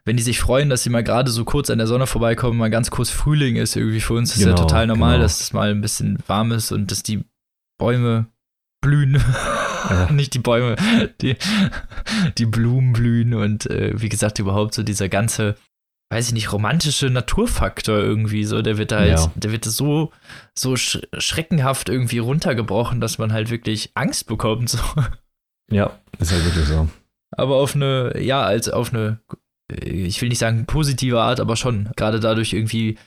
wenn 0.09 0.17
die 0.17 0.23
sich 0.23 0.39
freuen, 0.39 0.69
dass 0.71 0.81
sie 0.81 0.89
mal 0.89 1.03
gerade 1.03 1.29
so 1.29 1.45
kurz 1.45 1.69
an 1.69 1.77
der 1.77 1.85
Sonne 1.85 2.07
vorbeikommen, 2.07 2.57
mal 2.57 2.71
ganz 2.71 2.89
kurz 2.89 3.11
Frühling 3.11 3.57
ist 3.57 3.75
irgendwie 3.75 4.01
für 4.01 4.15
uns. 4.15 4.33
Ist 4.33 4.41
ja 4.41 4.47
Genau, 4.47 4.57
total 4.63 4.87
normal, 4.87 5.11
genau. 5.13 5.21
dass 5.23 5.39
es 5.39 5.53
mal 5.53 5.69
ein 5.69 5.81
bisschen 5.81 6.17
warm 6.25 6.51
ist 6.51 6.71
und 6.71 6.89
dass 6.89 7.03
die 7.03 7.23
Bäume 7.77 8.25
blühen. 8.81 9.23
Ja. 9.89 10.09
Nicht 10.11 10.33
die 10.33 10.39
Bäume, 10.39 10.77
die, 11.21 11.35
die 12.39 12.45
Blumen 12.47 12.93
blühen 12.93 13.35
und 13.35 13.69
äh, 13.69 13.93
wie 14.01 14.09
gesagt, 14.09 14.39
überhaupt 14.39 14.73
so 14.73 14.81
dieser 14.81 15.09
ganze, 15.09 15.55
weiß 16.11 16.29
ich 16.29 16.33
nicht, 16.33 16.51
romantische 16.51 17.11
Naturfaktor 17.11 17.99
irgendwie 17.99 18.45
so, 18.45 18.63
der 18.63 18.79
wird 18.79 18.91
da 18.91 18.97
halt, 18.99 19.11
Ja. 19.19 19.31
der 19.35 19.51
wird 19.51 19.63
so, 19.65 20.11
so 20.57 20.75
sch 20.75 20.99
schreckenhaft 21.19 21.87
irgendwie 21.87 22.17
runtergebrochen, 22.17 22.99
dass 22.99 23.19
man 23.19 23.31
halt 23.31 23.51
wirklich 23.51 23.91
Angst 23.93 24.25
bekommt. 24.27 24.69
So. 24.71 24.79
Ja, 25.71 25.91
ist 26.17 26.31
halt 26.31 26.43
wirklich 26.45 26.65
so. 26.65 26.89
aber 27.31 27.57
auf 27.57 27.75
eine, 27.75 28.19
ja, 28.19 28.41
als 28.41 28.69
auf 28.69 28.91
eine, 28.91 29.19
ich 29.69 30.21
will 30.21 30.29
nicht 30.29 30.39
sagen 30.39 30.65
positive 30.65 31.21
Art, 31.21 31.39
aber 31.39 31.55
schon. 31.55 31.89
Gerade 31.95 32.19
dadurch 32.19 32.53
irgendwie 32.53 32.97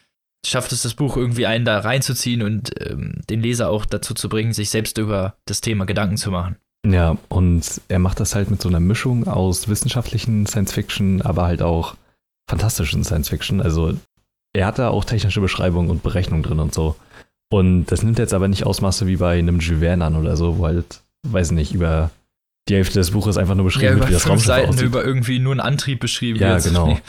schafft 0.45 0.73
es 0.73 0.83
das 0.83 0.95
Buch 0.95 1.17
irgendwie 1.17 1.47
einen 1.47 1.65
da 1.65 1.79
reinzuziehen 1.79 2.43
und 2.43 2.71
ähm, 2.81 3.21
den 3.31 3.43
Leser 3.43 3.71
auch 3.71 3.85
dazu 3.85 4.15
zu 4.15 4.29
bringen, 4.29 4.53
sich 4.53 4.71
selbst 4.71 4.99
über 4.99 5.37
das 5.47 5.61
Thema 5.61 5.85
Gedanken 5.87 6.17
zu 6.17 6.31
machen. 6.31 6.57
Ja, 6.85 7.17
und 7.29 7.81
er 7.89 8.01
macht 8.01 8.19
das 8.19 8.35
halt 8.35 8.51
mit 8.51 8.61
so 8.61 8.69
einer 8.69 8.81
Mischung 8.81 9.29
aus 9.29 9.69
wissenschaftlichen 9.69 10.47
Science-Fiction, 10.47 11.23
aber 11.23 11.45
halt 11.45 11.63
auch 11.63 11.95
fantastischen 12.51 13.05
Science-Fiction. 13.05 13.61
Also 13.61 13.95
er 14.53 14.67
hat 14.67 14.79
da 14.81 14.89
auch 14.89 15.05
technische 15.05 15.41
Beschreibungen 15.41 15.91
und 15.91 16.03
Berechnungen 16.03 16.43
drin 16.43 16.59
und 16.59 16.75
so. 16.75 16.97
Und 17.53 17.87
das 17.87 18.03
nimmt 18.03 18.19
jetzt 18.19 18.35
aber 18.35 18.49
nicht 18.49 18.67
Ausmaße 18.67 19.07
wie 19.07 19.17
bei 19.17 19.39
einem 19.39 19.61
Jules 19.61 19.81
Verne 19.81 20.05
an 20.05 20.17
oder 20.17 20.37
so, 20.37 20.59
wo 20.59 20.67
halt, 20.67 21.03
weiß 21.29 21.53
nicht, 21.53 21.73
über 21.73 22.11
die 22.69 22.75
Hälfte 22.77 22.95
des 22.99 23.11
Buches 23.11 23.37
einfach 23.37 23.55
nur 23.55 23.65
beschrieben 23.65 23.87
Ja, 23.87 23.95
wird, 23.97 24.09
wie 24.09 24.13
das 24.13 24.29
Raumschiff 24.29 24.47
Seiten 24.47 24.69
aussieht. 24.71 24.85
über 24.85 25.05
irgendwie 25.05 25.39
nur 25.39 25.53
einen 25.53 25.61
Antrieb 25.61 26.01
beschrieben 26.01 26.39
Ja, 26.39 26.55
wird. 26.55 26.65
genau. 26.65 26.99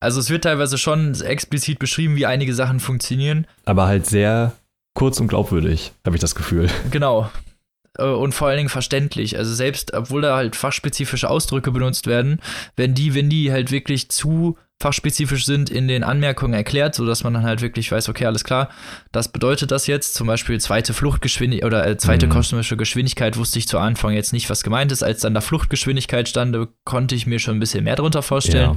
Also 0.00 0.20
es 0.20 0.28
wird 0.28 0.44
teilweise 0.44 0.76
schon 0.76 1.18
explizit 1.22 1.78
beschrieben, 1.78 2.16
wie 2.16 2.26
einige 2.26 2.52
Sachen 2.52 2.78
funktionieren. 2.78 3.46
Aber 3.64 3.86
halt 3.86 4.04
sehr 4.04 4.52
kurz 4.92 5.18
und 5.18 5.28
glaubwürdig, 5.28 5.92
habe 6.04 6.14
ich 6.16 6.20
das 6.20 6.34
Gefühl. 6.34 6.68
Genau. 6.90 7.30
Äh, 7.96 8.04
Und 8.04 8.34
vor 8.34 8.48
allen 8.48 8.58
Dingen 8.58 8.68
verständlich. 8.68 9.38
Also 9.38 9.54
selbst, 9.54 9.94
obwohl 9.94 10.20
da 10.20 10.36
halt 10.36 10.56
fachspezifische 10.56 11.30
Ausdrücke 11.30 11.70
benutzt 11.70 12.06
werden, 12.06 12.40
werden 12.76 12.94
die, 12.94 13.14
wenn 13.14 13.30
die 13.30 13.50
halt 13.50 13.70
wirklich 13.70 14.10
zu 14.10 14.58
fachspezifisch 14.82 15.46
sind, 15.46 15.70
in 15.70 15.88
den 15.88 16.02
Anmerkungen 16.04 16.52
erklärt, 16.52 16.94
sodass 16.94 17.24
man 17.24 17.32
dann 17.34 17.44
halt 17.44 17.62
wirklich 17.62 17.90
weiß, 17.90 18.08
okay, 18.08 18.26
alles 18.26 18.44
klar, 18.44 18.68
das 19.12 19.28
bedeutet 19.32 19.70
das 19.70 19.86
jetzt. 19.86 20.14
Zum 20.14 20.26
Beispiel 20.26 20.60
zweite 20.60 20.92
Fluchtgeschwindigkeit 20.92 21.66
oder 21.66 21.86
äh, 21.86 21.96
zweite 21.96 22.26
Mhm. 22.26 22.30
kosmische 22.30 22.76
Geschwindigkeit 22.76 23.36
wusste 23.36 23.58
ich 23.58 23.68
zu 23.68 23.78
Anfang 23.78 24.12
jetzt 24.14 24.32
nicht, 24.32 24.50
was 24.50 24.62
gemeint 24.62 24.92
ist. 24.92 25.02
Als 25.02 25.20
dann 25.22 25.32
da 25.34 25.40
Fluchtgeschwindigkeit 25.40 26.28
stand, 26.28 26.56
konnte 26.84 27.14
ich 27.14 27.26
mir 27.26 27.38
schon 27.38 27.56
ein 27.56 27.60
bisschen 27.60 27.84
mehr 27.84 27.96
darunter 27.96 28.22
vorstellen 28.22 28.70
Ja. 28.72 28.76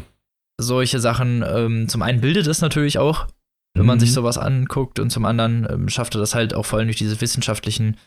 solche 0.59 0.99
Sachen, 0.99 1.43
ähm, 1.47 1.89
zum 1.89 2.01
einen 2.01 2.21
bildet 2.21 2.47
es 2.47 2.61
natürlich 2.61 2.97
auch, 2.99 3.27
wenn 3.75 3.85
man 3.85 3.97
Mhm. 3.97 4.01
sich 4.01 4.13
sowas 4.13 4.37
anguckt 4.37 4.99
und 4.99 5.11
zum 5.11 5.25
anderen 5.25 5.67
ähm, 5.69 5.89
schafft 5.89 6.15
er 6.15 6.19
das 6.21 6.33
halt 6.35 6.53
auch 6.53 6.65
vor 6.65 6.79
allem 6.79 6.87
durch 6.87 6.97
diese 6.97 7.19
wissenschaftlichen 7.21 7.97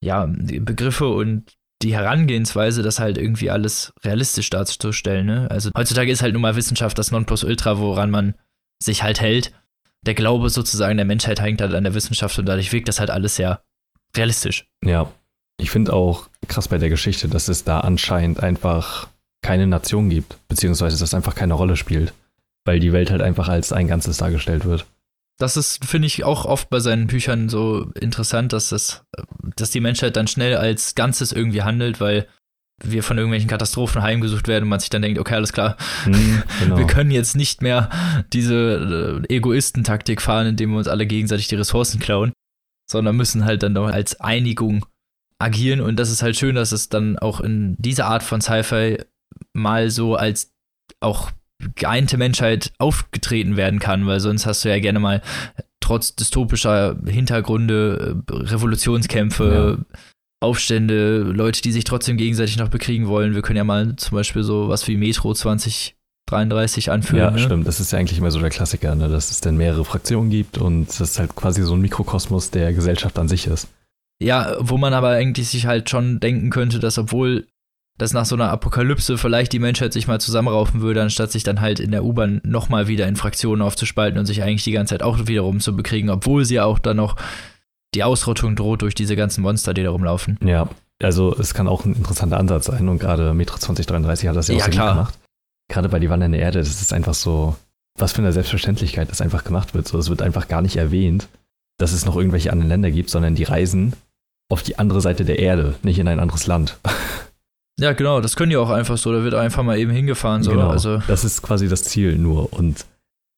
ja, 0.00 0.26
Begriffe 0.26 1.08
und 1.08 1.57
die 1.82 1.94
Herangehensweise, 1.94 2.82
das 2.82 2.98
halt 2.98 3.18
irgendwie 3.18 3.50
alles 3.50 3.92
realistisch 4.04 4.50
darzustellen. 4.50 5.26
Ne? 5.26 5.50
Also 5.50 5.70
heutzutage 5.76 6.10
ist 6.10 6.22
halt 6.22 6.32
nun 6.32 6.42
mal 6.42 6.56
Wissenschaft 6.56 6.98
das 6.98 7.10
Nonplusultra, 7.10 7.78
woran 7.78 8.10
man 8.10 8.34
sich 8.82 9.02
halt 9.02 9.20
hält. 9.20 9.52
Der 10.02 10.14
Glaube 10.14 10.50
sozusagen 10.50 10.96
der 10.96 11.06
Menschheit 11.06 11.40
hängt 11.40 11.60
halt 11.60 11.74
an 11.74 11.84
der 11.84 11.94
Wissenschaft 11.94 12.38
und 12.38 12.46
dadurch 12.46 12.72
wirkt 12.72 12.88
das 12.88 13.00
halt 13.00 13.10
alles 13.10 13.36
sehr 13.36 13.62
realistisch. 14.16 14.66
Ja, 14.84 15.10
ich 15.60 15.70
finde 15.70 15.92
auch 15.92 16.28
krass 16.46 16.68
bei 16.68 16.78
der 16.78 16.88
Geschichte, 16.88 17.28
dass 17.28 17.48
es 17.48 17.64
da 17.64 17.80
anscheinend 17.80 18.42
einfach 18.42 19.08
keine 19.42 19.66
Nation 19.66 20.08
gibt, 20.08 20.36
beziehungsweise 20.48 20.94
dass 20.94 21.10
das 21.10 21.14
einfach 21.14 21.34
keine 21.34 21.54
Rolle 21.54 21.76
spielt, 21.76 22.12
weil 22.64 22.80
die 22.80 22.92
Welt 22.92 23.10
halt 23.10 23.22
einfach 23.22 23.48
als 23.48 23.72
ein 23.72 23.88
Ganzes 23.88 24.18
dargestellt 24.18 24.64
wird. 24.64 24.86
Das 25.38 25.56
ist, 25.56 25.84
finde 25.84 26.06
ich, 26.06 26.24
auch 26.24 26.44
oft 26.44 26.68
bei 26.68 26.80
seinen 26.80 27.06
Büchern 27.06 27.48
so 27.48 27.90
interessant, 28.00 28.52
dass 28.52 28.70
das, 28.70 29.04
dass 29.56 29.70
die 29.70 29.80
Menschheit 29.80 30.16
dann 30.16 30.26
schnell 30.26 30.56
als 30.56 30.94
Ganzes 30.94 31.32
irgendwie 31.32 31.62
handelt, 31.62 32.00
weil 32.00 32.26
wir 32.82 33.02
von 33.02 33.18
irgendwelchen 33.18 33.48
Katastrophen 33.48 34.02
heimgesucht 34.02 34.46
werden 34.48 34.64
und 34.64 34.68
man 34.68 34.80
sich 34.80 34.90
dann 34.90 35.02
denkt, 35.02 35.18
okay, 35.18 35.34
alles 35.34 35.52
klar, 35.52 35.76
Hm, 36.04 36.42
genau. 36.60 36.78
wir 36.78 36.86
können 36.86 37.10
jetzt 37.10 37.36
nicht 37.36 37.62
mehr 37.62 37.88
diese 38.32 39.22
äh, 39.28 39.34
Egoistentaktik 39.34 40.22
fahren, 40.22 40.48
indem 40.48 40.70
wir 40.70 40.78
uns 40.78 40.88
alle 40.88 41.06
gegenseitig 41.06 41.48
die 41.48 41.56
Ressourcen 41.56 42.00
klauen, 42.00 42.32
sondern 42.90 43.16
müssen 43.16 43.44
halt 43.44 43.62
dann 43.62 43.74
doch 43.74 43.88
als 43.88 44.20
Einigung 44.20 44.86
agieren 45.40 45.80
und 45.80 45.96
das 45.96 46.10
ist 46.10 46.22
halt 46.22 46.36
schön, 46.36 46.56
dass 46.56 46.72
es 46.72 46.88
dann 46.88 47.18
auch 47.18 47.40
in 47.40 47.76
dieser 47.78 48.06
Art 48.06 48.22
von 48.22 48.40
Sci-Fi 48.40 48.98
mal 49.52 49.90
so 49.90 50.16
als 50.16 50.52
auch 51.00 51.30
geeinte 51.74 52.16
Menschheit 52.16 52.72
aufgetreten 52.78 53.56
werden 53.56 53.78
kann, 53.78 54.06
weil 54.06 54.20
sonst 54.20 54.46
hast 54.46 54.64
du 54.64 54.68
ja 54.68 54.78
gerne 54.78 55.00
mal 55.00 55.22
trotz 55.80 56.14
dystopischer 56.14 56.96
Hintergründe 57.06 58.22
äh, 58.30 58.32
Revolutionskämpfe, 58.34 59.84
Aufstände, 60.40 61.20
Leute, 61.20 61.62
die 61.62 61.72
sich 61.72 61.84
trotzdem 61.84 62.16
gegenseitig 62.16 62.58
noch 62.58 62.68
bekriegen 62.68 63.08
wollen. 63.08 63.34
Wir 63.34 63.42
können 63.42 63.56
ja 63.56 63.64
mal 63.64 63.96
zum 63.96 64.16
Beispiel 64.16 64.42
so 64.42 64.68
was 64.68 64.86
wie 64.86 64.96
Metro 64.96 65.34
2033 65.34 66.90
anführen. 66.90 67.18
ja, 67.18 67.30
ne? 67.30 67.38
stimmt. 67.38 67.66
Das 67.66 67.80
ist 67.80 67.92
ja 67.92 67.98
eigentlich 67.98 68.18
immer 68.18 68.30
so 68.30 68.38
der 68.38 68.50
Klassiker, 68.50 68.94
ne? 68.94 69.08
dass 69.08 69.30
es 69.30 69.40
dann 69.40 69.56
mehrere 69.56 69.84
Fraktionen 69.84 70.30
gibt 70.30 70.58
und 70.58 70.86
das 70.86 71.00
ist 71.00 71.18
halt 71.18 71.34
quasi 71.34 71.62
so 71.62 71.74
ein 71.74 71.80
Mikrokosmos 71.80 72.50
der 72.50 72.72
Gesellschaft 72.72 73.18
an 73.18 73.28
sich 73.28 73.46
ist. 73.46 73.68
Ja, 74.20 74.56
wo 74.60 74.78
man 74.78 74.94
aber 74.94 75.10
eigentlich 75.10 75.48
sich 75.48 75.66
halt 75.66 75.90
schon 75.90 76.20
denken 76.20 76.50
könnte, 76.50 76.78
dass 76.78 76.98
obwohl 76.98 77.46
das 77.98 78.12
nach 78.12 78.24
so 78.24 78.36
einer 78.36 78.50
Apokalypse 78.50 79.18
vielleicht 79.18 79.52
die 79.52 79.58
Menschheit 79.58 79.92
sich 79.92 80.06
mal 80.06 80.20
zusammenraufen 80.20 80.80
würde, 80.80 81.02
anstatt 81.02 81.32
sich 81.32 81.42
dann 81.42 81.60
halt 81.60 81.80
in 81.80 81.90
der 81.90 82.04
U-Bahn 82.04 82.40
nochmal 82.44 82.86
wieder 82.86 83.06
in 83.08 83.16
Fraktionen 83.16 83.60
aufzuspalten 83.60 84.18
und 84.18 84.26
sich 84.26 84.42
eigentlich 84.42 84.64
die 84.64 84.72
ganze 84.72 84.94
Zeit 84.94 85.02
auch 85.02 85.26
wiederum 85.26 85.60
zu 85.60 85.76
bekriegen, 85.76 86.08
obwohl 86.08 86.44
sie 86.44 86.60
auch 86.60 86.78
dann 86.78 86.96
noch 86.96 87.16
die 87.94 88.04
Ausrottung 88.04 88.54
droht 88.54 88.82
durch 88.82 88.94
diese 88.94 89.16
ganzen 89.16 89.42
Monster, 89.42 89.74
die 89.74 89.82
da 89.82 89.90
rumlaufen. 89.90 90.38
Ja, 90.42 90.68
also 91.02 91.34
es 91.36 91.54
kann 91.54 91.68
auch 91.68 91.84
ein 91.84 91.94
interessanter 91.94 92.38
Ansatz 92.38 92.66
sein 92.66 92.88
und 92.88 92.98
gerade 92.98 93.34
Metro 93.34 93.58
2033 93.58 94.28
hat 94.28 94.36
das 94.36 94.48
ja 94.48 94.54
auch 94.54 94.58
Ja, 94.58 94.64
sehr 94.64 94.74
gut 94.74 94.90
gemacht. 94.90 95.18
Gerade 95.68 95.88
bei 95.88 95.98
Die 95.98 96.08
Wandernde 96.08 96.38
Erde, 96.38 96.60
das 96.60 96.80
ist 96.80 96.92
einfach 96.92 97.14
so, 97.14 97.56
was 97.98 98.12
für 98.12 98.22
eine 98.22 98.32
Selbstverständlichkeit 98.32 99.10
das 99.10 99.20
einfach 99.20 99.44
gemacht 99.44 99.74
wird. 99.74 99.88
So, 99.88 99.98
es 99.98 100.08
wird 100.08 100.22
einfach 100.22 100.48
gar 100.48 100.62
nicht 100.62 100.76
erwähnt, 100.76 101.28
dass 101.78 101.92
es 101.92 102.06
noch 102.06 102.16
irgendwelche 102.16 102.52
anderen 102.52 102.68
Länder 102.68 102.90
gibt, 102.90 103.10
sondern 103.10 103.34
die 103.34 103.44
reisen 103.44 103.94
auf 104.50 104.62
die 104.62 104.78
andere 104.78 105.00
Seite 105.00 105.24
der 105.24 105.38
Erde, 105.38 105.74
nicht 105.82 105.98
in 105.98 106.08
ein 106.08 106.20
anderes 106.20 106.46
Land. 106.46 106.78
Ja, 107.78 107.92
genau, 107.92 108.20
das 108.20 108.36
können 108.36 108.50
die 108.50 108.56
auch 108.56 108.70
einfach 108.70 108.98
so, 108.98 109.12
da 109.12 109.22
wird 109.22 109.34
einfach 109.34 109.62
mal 109.62 109.78
eben 109.78 109.92
hingefahren. 109.92 110.42
So. 110.42 110.50
genau. 110.50 110.68
Also, 110.70 111.00
Das 111.06 111.24
ist 111.24 111.42
quasi 111.42 111.68
das 111.68 111.84
Ziel 111.84 112.18
nur 112.18 112.52
und 112.52 112.84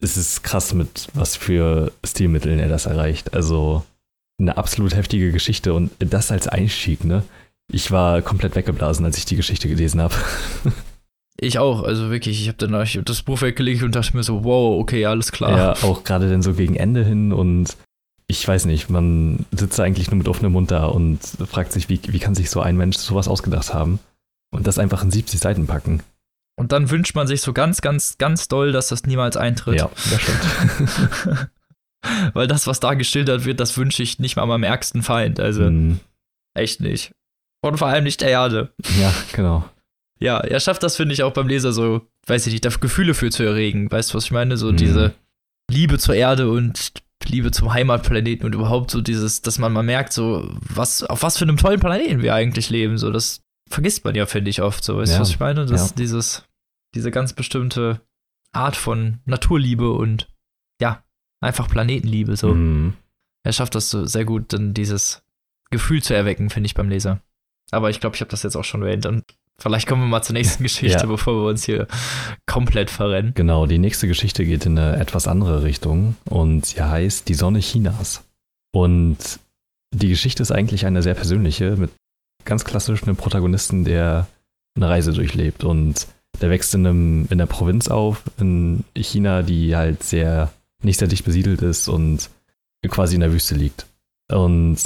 es 0.03 0.17
ist 0.17 0.43
krass, 0.43 0.73
mit 0.73 1.09
was 1.13 1.37
für 1.37 1.93
Stilmitteln 2.05 2.59
er 2.59 2.69
das 2.69 2.87
erreicht. 2.87 3.35
Also 3.35 3.85
eine 4.39 4.57
absolut 4.57 4.95
heftige 4.95 5.31
Geschichte 5.31 5.75
und 5.75 5.91
das 5.99 6.33
als 6.33 6.49
Einstieg, 6.49 7.05
ne? 7.05 7.23
ich 7.71 7.91
war 7.91 8.23
komplett 8.23 8.57
weggeblasen, 8.57 9.05
als 9.05 9.19
ich 9.19 9.25
die 9.25 9.37
Geschichte 9.37 9.69
gelesen 9.69 10.01
habe. 10.01 10.15
Ich 11.43 11.59
auch, 11.59 11.85
also 11.85 12.11
wirklich, 12.11 12.39
ich 12.43 12.49
habe 12.49 12.83
ich 12.85 12.99
hab 12.99 13.07
das 13.07 13.23
Buch 13.23 13.41
weggelegt 13.41 13.83
und 13.83 13.95
dachte 13.95 14.15
mir 14.15 14.23
so, 14.23 14.45
wow, 14.45 14.79
okay, 14.79 15.07
alles 15.07 15.33
klar. 15.33 15.57
Ja, 15.57 15.73
auch 15.89 16.05
gerade 16.05 16.29
dann 16.29 16.43
so 16.43 16.53
gegen 16.53 16.77
Ende 16.77 17.03
hin 17.03 17.33
und 17.33 17.79
ich 18.27 18.47
weiß 18.47 18.67
nicht, 18.67 18.91
man 18.91 19.47
sitzt 19.51 19.81
eigentlich 19.81 20.11
nur 20.11 20.19
mit 20.19 20.29
offenem 20.29 20.53
Mund 20.53 20.71
da 20.71 20.85
und 20.85 21.19
fragt 21.51 21.73
sich, 21.73 21.89
wie, 21.89 21.99
wie 22.09 22.19
kann 22.19 22.35
sich 22.35 22.51
so 22.51 22.61
ein 22.61 22.77
Mensch 22.77 22.99
sowas 22.99 23.27
ausgedacht 23.27 23.73
haben 23.73 24.01
und 24.51 24.67
das 24.67 24.79
einfach 24.79 25.03
in 25.03 25.11
70 25.11 25.41
Seiten 25.41 25.67
packen. 25.67 26.03
Und 26.57 26.73
dann 26.73 26.91
wünscht 26.91 27.15
man 27.15 27.27
sich 27.27 27.41
so 27.41 27.53
ganz, 27.53 27.81
ganz, 27.81 28.19
ganz 28.19 28.49
doll, 28.49 28.73
dass 28.73 28.89
das 28.89 29.05
niemals 29.05 29.37
eintritt. 29.37 29.79
Ja, 29.81 29.91
das 30.11 30.21
stimmt. 30.23 31.49
Weil 32.35 32.47
das, 32.47 32.67
was 32.67 32.81
da 32.81 32.95
geschildert 32.95 33.45
wird, 33.45 33.61
das 33.61 33.77
wünsche 33.77 34.03
ich 34.03 34.19
nicht 34.19 34.37
mal 34.37 34.47
meinem 34.47 34.63
ärgsten 34.65 35.03
Feind. 35.03 35.39
Also 35.41 35.63
Mhm. 35.71 36.01
echt 36.55 36.81
nicht. 36.81 37.13
Und 37.63 37.77
vor 37.79 37.89
allem 37.89 38.05
nicht 38.05 38.21
der 38.23 38.31
Erde. 38.31 38.73
Ja, 39.01 39.13
genau. 39.33 39.69
Ja, 40.19 40.39
er 40.39 40.61
schafft 40.61 40.83
das, 40.83 40.97
finde 40.97 41.15
ich, 41.15 41.23
auch 41.23 41.33
beim 41.33 41.49
Leser 41.49 41.73
so, 41.73 42.07
weiß 42.27 42.47
ich 42.47 42.53
nicht, 42.53 42.65
da 42.65 42.71
Gefühle 42.71 43.15
für 43.15 43.31
zu 43.31 43.43
erregen. 43.43 43.91
Weißt 43.91 44.13
du, 44.13 44.17
was 44.17 44.25
ich 44.25 44.31
meine? 44.31 44.57
So 44.57 44.73
Mhm. 44.73 44.77
diese 44.77 45.15
Liebe 45.71 45.99
zur 45.99 46.15
Erde 46.15 46.51
und 46.51 46.93
Liebe 47.27 47.51
zum 47.51 47.73
Heimatplaneten 47.73 48.47
und 48.47 48.55
überhaupt 48.55 48.91
so 48.91 49.03
dieses, 49.03 49.43
dass 49.43 49.59
man 49.59 49.73
mal 49.73 49.83
merkt, 49.83 50.13
so, 50.15 50.49
was, 50.61 51.03
auf 51.03 51.23
was 51.23 51.37
für 51.39 51.45
einem 51.45 51.59
tollen 51.59 51.81
Planeten 51.81 52.23
wir 52.23 52.35
eigentlich 52.35 52.71
leben. 52.71 52.97
So, 52.99 53.11
das 53.11 53.43
vergisst 53.71 54.05
man 54.05 54.15
ja, 54.15 54.27
finde 54.27 54.51
ich, 54.51 54.63
oft. 54.63 54.85
So, 54.85 54.99
weißt 54.99 55.13
du, 55.13 55.15
Ja, 55.17 55.21
was 55.21 55.31
ich 55.31 55.41
meine? 55.41 55.65
Das, 55.67 55.91
ja. 55.91 55.97
dieses, 55.97 56.45
diese 56.95 57.11
ganz 57.11 57.33
bestimmte 57.33 58.01
Art 58.53 58.77
von 58.77 59.21
Naturliebe 59.25 59.91
und 59.93 60.29
ja, 60.81 61.03
einfach 61.41 61.69
Planetenliebe. 61.69 62.37
So. 62.37 62.55
Mhm. 62.55 62.95
Er 63.45 63.53
schafft 63.53 63.75
das 63.75 63.91
so 63.91 64.05
sehr 64.05 64.25
gut, 64.25 64.53
dann 64.53 64.75
dieses 64.75 65.23
Gefühl 65.71 66.03
zu 66.03 66.15
erwecken, 66.15 66.51
finde 66.51 66.67
ich, 66.67 66.75
beim 66.75 66.89
Leser. 66.89 67.21
Aber 67.71 67.91
ich 67.91 68.01
glaube, 68.01 68.17
ich 68.17 68.21
habe 68.21 68.31
das 68.31 68.43
jetzt 68.43 68.57
auch 68.57 68.65
schon 68.65 68.83
erwähnt. 68.83 69.07
Und 69.07 69.25
vielleicht 69.59 69.87
kommen 69.87 70.03
wir 70.03 70.09
mal 70.09 70.23
zur 70.23 70.33
nächsten 70.35 70.63
Geschichte, 70.65 70.99
Ja. 71.03 71.07
bevor 71.07 71.35
wir 71.45 71.49
uns 71.49 71.65
hier 71.65 71.87
komplett 72.47 72.91
verrennen. 72.91 73.33
Genau, 73.35 73.67
die 73.67 73.79
nächste 73.79 74.09
Geschichte 74.09 74.45
geht 74.45 74.67
in 74.67 74.77
eine 74.79 74.97
etwas 74.97 75.29
andere 75.29 75.63
Richtung 75.63 76.17
und 76.25 76.67
sie 76.67 76.83
heißt 76.83 77.29
Die 77.29 77.35
Sonne 77.35 77.61
Chinas. 77.61 78.25
Und 78.73 79.17
die 79.95 80.09
Geschichte 80.09 80.43
ist 80.43 80.51
eigentlich 80.51 80.87
eine 80.87 81.03
sehr 81.03 81.15
persönliche, 81.15 81.77
mit 81.77 81.91
ganz 82.45 82.65
klassisch 82.65 83.03
einem 83.03 83.17
Protagonisten, 83.17 83.85
der 83.85 84.27
eine 84.77 84.89
Reise 84.89 85.13
durchlebt 85.13 85.65
und 85.65 86.07
der 86.41 86.51
wächst 86.51 86.75
in, 86.75 86.87
einem, 86.87 87.27
in 87.31 87.39
der 87.39 87.47
Provinz 87.47 87.89
auf, 87.89 88.23
in 88.39 88.85
China, 88.97 89.43
die 89.43 89.77
halt 89.77 90.03
sehr, 90.03 90.53
nicht 90.83 90.99
sehr 90.99 91.09
dicht 91.09 91.25
besiedelt 91.25 91.61
ist 91.63 91.89
und 91.89 92.31
quasi 92.89 93.15
in 93.15 93.21
der 93.21 93.33
Wüste 93.33 93.55
liegt. 93.55 93.87
Und 94.33 94.79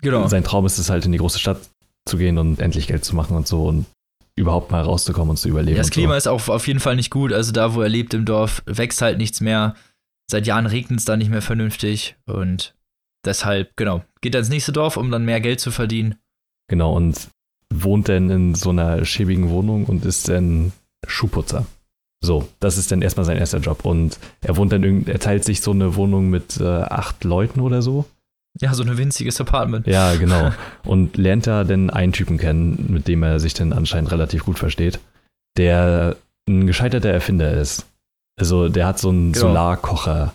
Genau. 0.00 0.28
sein 0.28 0.44
Traum 0.44 0.64
ist 0.66 0.78
es 0.78 0.90
halt, 0.90 1.04
in 1.04 1.12
die 1.12 1.18
große 1.18 1.38
Stadt 1.38 1.60
zu 2.06 2.16
gehen 2.18 2.38
und 2.38 2.60
endlich 2.60 2.86
Geld 2.86 3.04
zu 3.04 3.14
machen 3.14 3.36
und 3.36 3.46
so 3.46 3.66
und 3.66 3.86
überhaupt 4.36 4.70
mal 4.70 4.82
rauszukommen 4.82 5.30
und 5.30 5.36
zu 5.36 5.48
überleben. 5.48 5.76
Ja, 5.76 5.78
das 5.78 5.88
und 5.88 5.94
so. 5.94 6.00
Klima 6.00 6.16
ist 6.16 6.28
auch 6.28 6.48
auf 6.48 6.66
jeden 6.66 6.80
Fall 6.80 6.96
nicht 6.96 7.10
gut. 7.10 7.32
Also 7.32 7.52
da, 7.52 7.74
wo 7.74 7.82
er 7.82 7.88
lebt 7.88 8.14
im 8.14 8.24
Dorf, 8.24 8.62
wächst 8.66 9.02
halt 9.02 9.18
nichts 9.18 9.40
mehr. 9.40 9.74
Seit 10.30 10.46
Jahren 10.46 10.66
regnet 10.66 11.00
es 11.00 11.04
da 11.04 11.16
nicht 11.16 11.30
mehr 11.30 11.42
vernünftig. 11.42 12.16
Und 12.26 12.74
deshalb, 13.24 13.76
genau, 13.76 14.04
geht 14.20 14.34
er 14.34 14.40
ins 14.40 14.48
nächste 14.48 14.72
Dorf, 14.72 14.96
um 14.96 15.10
dann 15.10 15.24
mehr 15.24 15.40
Geld 15.40 15.58
zu 15.60 15.70
verdienen. 15.70 16.16
Genau, 16.68 16.94
und 16.94 17.28
wohnt 17.72 18.08
dann 18.08 18.30
in 18.30 18.54
so 18.54 18.70
einer 18.70 19.04
schäbigen 19.04 19.50
Wohnung 19.50 19.86
und 19.86 20.04
ist 20.04 20.28
dann 20.28 20.72
Schuhputzer. 21.06 21.66
So, 22.20 22.48
das 22.60 22.78
ist 22.78 22.90
dann 22.90 23.02
erstmal 23.02 23.26
sein 23.26 23.36
erster 23.36 23.58
Job. 23.58 23.84
Und 23.84 24.18
er 24.40 24.56
wohnt 24.56 24.72
dann 24.72 24.82
irgend, 24.82 25.08
er 25.08 25.20
teilt 25.20 25.44
sich 25.44 25.60
so 25.60 25.70
eine 25.70 25.94
Wohnung 25.94 26.30
mit 26.30 26.60
äh, 26.60 26.64
acht 26.64 27.24
Leuten 27.24 27.60
oder 27.60 27.82
so. 27.82 28.06
Ja, 28.60 28.74
so 28.74 28.82
ein 28.82 28.98
winziges 28.98 29.40
Apartment. 29.40 29.86
Ja, 29.86 30.16
genau. 30.16 30.50
und 30.84 31.16
lernt 31.16 31.46
da 31.46 31.62
dann 31.62 31.90
einen 31.90 32.12
Typen 32.12 32.38
kennen, 32.38 32.86
mit 32.88 33.06
dem 33.06 33.22
er 33.22 33.38
sich 33.38 33.54
dann 33.54 33.72
anscheinend 33.72 34.10
relativ 34.10 34.44
gut 34.44 34.58
versteht, 34.58 34.98
der 35.56 36.16
ein 36.48 36.66
gescheiterter 36.66 37.10
Erfinder 37.10 37.52
ist. 37.54 37.86
Also 38.40 38.68
der 38.68 38.86
hat 38.86 38.98
so 38.98 39.10
einen 39.10 39.32
Genau. 39.32 39.48
Solarkocher 39.48 40.34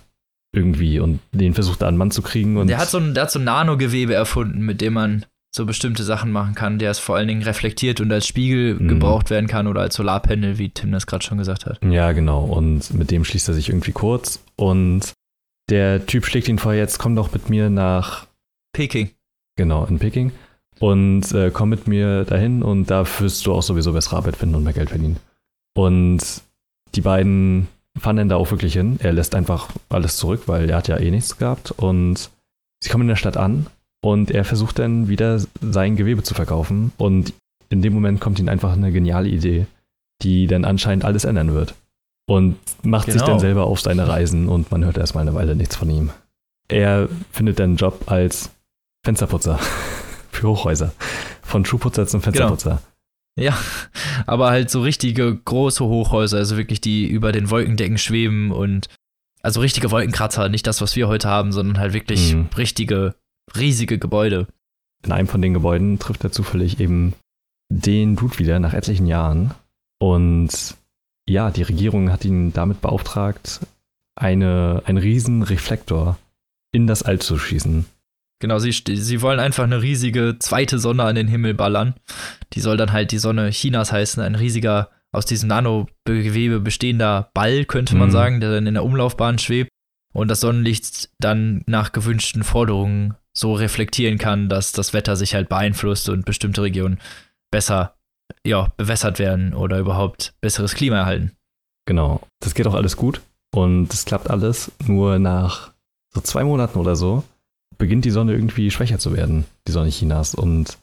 irgendwie 0.55 0.99
und 0.99 1.19
den 1.31 1.53
versucht 1.53 1.81
er 1.81 1.87
an 1.87 1.97
Mann 1.97 2.11
zu 2.11 2.21
kriegen. 2.21 2.57
Und 2.57 2.67
der 2.67 2.77
hat 2.77 2.89
so 2.89 2.99
ein, 2.99 3.13
der 3.13 3.23
hat 3.23 3.31
so 3.31 3.39
ein 3.39 3.45
Nanogewebe 3.45 4.13
erfunden, 4.13 4.61
mit 4.61 4.79
dem 4.81 4.93
man 4.93 5.25
so 5.55 5.65
bestimmte 5.65 6.03
Sachen 6.03 6.31
machen 6.31 6.55
kann, 6.55 6.79
der 6.79 6.89
es 6.91 6.97
vor 6.99 7.15
allen 7.15 7.27
Dingen 7.27 7.43
reflektiert 7.43 8.01
und 8.01 8.11
als 8.11 8.25
Spiegel 8.27 8.75
Mhm. 8.75 8.87
gebraucht 8.87 9.29
werden 9.29 9.47
kann 9.47 9.67
oder 9.67 9.81
als 9.81 9.95
Solarpanel, 9.95 10.57
wie 10.57 10.69
Tim 10.69 10.91
das 10.91 11.05
gerade 11.05 11.23
schon 11.23 11.37
gesagt 11.37 11.65
hat. 11.67 11.79
Ja, 11.83 12.11
genau. 12.11 12.43
Und 12.45 12.93
mit 12.93 13.11
dem 13.11 13.23
schließt 13.23 13.47
er 13.49 13.53
sich 13.53 13.69
irgendwie 13.69 13.91
kurz. 13.91 14.43
Und 14.55 15.13
der 15.69 16.05
Typ 16.07 16.25
schlägt 16.25 16.47
ihn 16.47 16.57
vor, 16.59 16.73
jetzt 16.73 16.97
komm 16.97 17.15
doch 17.15 17.31
mit 17.33 17.49
mir 17.49 17.69
nach, 17.69 18.25
Peking. 18.73 19.11
genau, 19.55 19.85
in 19.85 19.99
Peking. 19.99 20.31
Und 20.79 21.31
äh, 21.33 21.51
komm 21.53 21.69
mit 21.69 21.87
mir 21.87 22.23
dahin 22.25 22.63
und 22.63 22.89
da 22.89 23.05
wirst 23.19 23.45
du 23.45 23.53
auch 23.53 23.61
sowieso 23.61 23.93
bessere 23.93 24.17
Arbeit 24.17 24.35
finden 24.35 24.55
und 24.55 24.63
mehr 24.63 24.73
Geld 24.73 24.89
verdienen. 24.89 25.17
Und 25.75 26.19
die 26.95 27.01
beiden 27.01 27.67
fahren 27.97 28.17
dann 28.17 28.29
da 28.29 28.35
auch 28.37 28.49
wirklich 28.49 28.73
hin. 28.73 28.97
Er 29.01 29.13
lässt 29.13 29.35
einfach 29.35 29.69
alles 29.89 30.17
zurück, 30.17 30.43
weil 30.47 30.69
er 30.69 30.77
hat 30.77 30.87
ja 30.87 30.97
eh 30.97 31.11
nichts 31.11 31.37
gehabt. 31.37 31.71
Und 31.71 32.31
sie 32.81 32.89
kommen 32.89 33.03
in 33.03 33.07
der 33.09 33.15
Stadt 33.15 33.37
an 33.37 33.67
und 34.03 34.29
er 34.31 34.43
versucht 34.43 34.79
dann 34.79 35.07
wieder 35.07 35.41
sein 35.61 35.95
Gewebe 35.95 36.21
zu 36.23 36.33
verkaufen. 36.33 36.91
Und 36.97 37.33
in 37.69 37.81
dem 37.81 37.93
Moment 37.93 38.19
kommt 38.19 38.37
ihm 38.39 38.49
einfach 38.49 38.73
eine 38.73 38.91
geniale 38.91 39.29
Idee, 39.29 39.65
die 40.21 40.45
dann 40.47 40.65
anscheinend 40.65 41.05
alles 41.05 41.23
ändern 41.23 41.53
wird. 41.53 41.73
Und 42.27 42.57
macht 42.83 43.05
sich 43.05 43.15
Genau. 43.15 43.27
dann 43.27 43.39
selber 43.39 43.63
auf 43.65 43.79
seine 43.81 44.07
Reisen 44.07 44.47
und 44.49 44.71
man 44.71 44.83
hört 44.85 44.97
erstmal 44.97 45.21
eine 45.23 45.33
Weile 45.35 45.55
nichts 45.55 45.75
von 45.75 45.89
ihm. 45.89 46.09
Er 46.67 47.07
findet 47.31 47.59
dann 47.59 47.71
einen 47.71 47.75
Job 47.77 48.03
als 48.11 48.49
Fensterputzer 49.05 49.57
für 50.31 50.49
Hochhäuser. 50.49 50.91
Von 51.41 51.65
Schuhputzer 51.65 52.05
zum 52.07 52.21
Fensterputzer. 52.21 52.81
Ja, 53.39 53.57
aber 54.27 54.51
halt 54.51 54.69
so 54.69 54.81
richtige 54.81 55.35
große 55.35 55.83
Hochhäuser, 55.83 56.37
also 56.37 56.55
wirklich 56.57 56.81
die 56.81 57.07
über 57.07 57.31
den 57.31 57.49
Wolkendecken 57.49 57.97
schweben 57.97 58.51
und 58.51 58.87
also 59.41 59.59
richtige 59.59 59.91
Wolkenkratzer, 59.91 60.49
nicht 60.49 60.67
das, 60.67 60.81
was 60.81 60.95
wir 60.95 61.07
heute 61.07 61.27
haben, 61.27 61.51
sondern 61.51 61.79
halt 61.79 61.93
wirklich 61.93 62.33
Mhm. 62.35 62.49
richtige, 62.57 63.15
riesige 63.57 63.97
Gebäude. 63.99 64.47
In 65.05 65.11
einem 65.11 65.27
von 65.27 65.41
den 65.41 65.53
Gebäuden 65.53 65.99
trifft 65.99 66.23
er 66.23 66.31
zufällig 66.31 66.79
eben 66.79 67.13
den 67.69 68.15
Dude 68.15 68.39
wieder 68.39 68.59
nach 68.59 68.73
etlichen 68.73 69.07
Jahren. 69.07 69.51
Und 69.99 70.75
ja, 71.27 71.51
die 71.51 71.63
Regierung 71.63 72.11
hat 72.11 72.25
ihn 72.25 72.53
damit 72.53 72.81
beauftragt, 72.81 73.61
eine, 74.15 74.83
einen 74.85 74.97
riesen 74.97 75.43
Reflektor 75.43 76.17
in 76.71 76.87
das 76.87 77.03
All 77.03 77.19
zu 77.19 77.37
schießen. 77.37 77.85
Genau, 78.39 78.59
sie, 78.59 78.71
sie 78.71 79.21
wollen 79.21 79.39
einfach 79.39 79.63
eine 79.63 79.81
riesige 79.81 80.35
zweite 80.39 80.77
Sonne 80.79 81.03
an 81.03 81.15
den 81.15 81.27
Himmel 81.27 81.53
ballern. 81.53 81.93
Die 82.53 82.59
soll 82.59 82.75
dann 82.77 82.91
halt 82.91 83.11
die 83.11 83.17
Sonne 83.19 83.49
Chinas 83.51 83.91
heißen, 83.91 84.21
ein 84.21 84.35
riesiger, 84.35 84.89
aus 85.13 85.25
diesem 85.25 85.47
Nanogewebe 85.47 86.59
bestehender 86.59 87.29
Ball, 87.33 87.65
könnte 87.65 87.95
man 87.95 88.09
Mhm. 88.09 88.13
sagen, 88.13 88.39
der 88.41 88.51
dann 88.51 88.67
in 88.67 88.73
der 88.73 88.83
Umlaufbahn 88.83 89.37
schwebt 89.39 89.69
und 90.13 90.27
das 90.27 90.41
Sonnenlicht 90.41 91.09
dann 91.19 91.63
nach 91.67 91.91
gewünschten 91.91 92.43
Forderungen 92.43 93.13
so 93.35 93.53
reflektieren 93.53 94.17
kann, 94.17 94.47
dass 94.49 94.71
das 94.71 94.93
Wetter 94.93 95.15
sich 95.15 95.33
halt 95.33 95.49
beeinflusst 95.49 96.09
und 96.09 96.25
bestimmte 96.25 96.61
Regionen 96.61 96.99
besser 97.51 97.95
ja, 98.45 98.71
bewässert 98.77 99.19
werden 99.19 99.53
oder 99.53 99.79
überhaupt 99.79 100.33
besseres 100.41 100.73
Klima 100.73 100.97
erhalten. 100.97 101.31
Genau. 101.85 102.21
Das 102.39 102.53
geht 102.53 102.67
auch 102.67 102.73
alles 102.73 102.97
gut 102.97 103.21
und 103.53 103.93
es 103.93 104.05
klappt 104.05 104.29
alles. 104.29 104.71
Nur 104.85 105.19
nach 105.19 105.71
so 106.13 106.21
zwei 106.21 106.43
Monaten 106.43 106.79
oder 106.79 106.95
so 106.95 107.23
beginnt 107.77 108.05
die 108.05 108.11
Sonne 108.11 108.33
irgendwie 108.33 108.71
schwächer 108.71 108.99
zu 108.99 109.15
werden, 109.15 109.45
die 109.67 109.71
Sonne 109.71 109.89
Chinas. 109.89 110.35
Und 110.35 110.77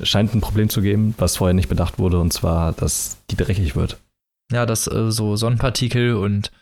es 0.00 0.08
scheint 0.08 0.34
ein 0.34 0.40
Problem 0.40 0.68
zu 0.68 0.82
geben, 0.82 1.14
was 1.18 1.36
vorher 1.36 1.54
nicht 1.54 1.68
bedacht 1.68 1.98
wurde, 1.98 2.20
und 2.20 2.32
zwar, 2.32 2.72
dass 2.72 3.18
die 3.30 3.36
dreckig 3.36 3.76
wird. 3.76 3.98
Ja, 4.52 4.66
dass 4.66 4.86
äh, 4.86 5.10
so 5.10 5.36
Sonnenpartikel 5.36 6.14
und 6.14 6.52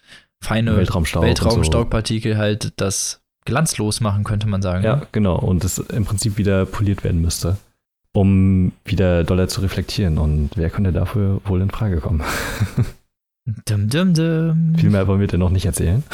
feine 0.40 0.76
Weltraumstaub. 0.76 1.22
und 1.22 1.36
so. 1.36 1.44
Weltraumstaubpartikel 1.44 2.36
halt 2.36 2.72
das 2.76 3.21
glanzlos 3.44 4.00
machen, 4.00 4.24
könnte 4.24 4.48
man 4.48 4.62
sagen. 4.62 4.84
Ja, 4.84 4.96
ne? 4.96 5.06
genau. 5.12 5.36
Und 5.36 5.64
es 5.64 5.78
im 5.78 6.04
Prinzip 6.04 6.38
wieder 6.38 6.66
poliert 6.66 7.04
werden 7.04 7.20
müsste, 7.20 7.56
um 8.12 8.72
wieder 8.84 9.24
doller 9.24 9.48
zu 9.48 9.60
reflektieren. 9.60 10.18
Und 10.18 10.50
wer 10.56 10.70
könnte 10.70 10.92
dafür 10.92 11.40
wohl 11.44 11.60
in 11.60 11.70
Frage 11.70 12.00
kommen? 12.00 12.22
Dum, 13.64 13.88
dum, 13.88 14.14
dum. 14.14 14.74
Viel 14.78 14.90
mehr 14.90 15.08
wollen 15.08 15.18
wir 15.18 15.26
dir 15.26 15.36
noch 15.36 15.50
nicht 15.50 15.66
erzählen. 15.66 16.04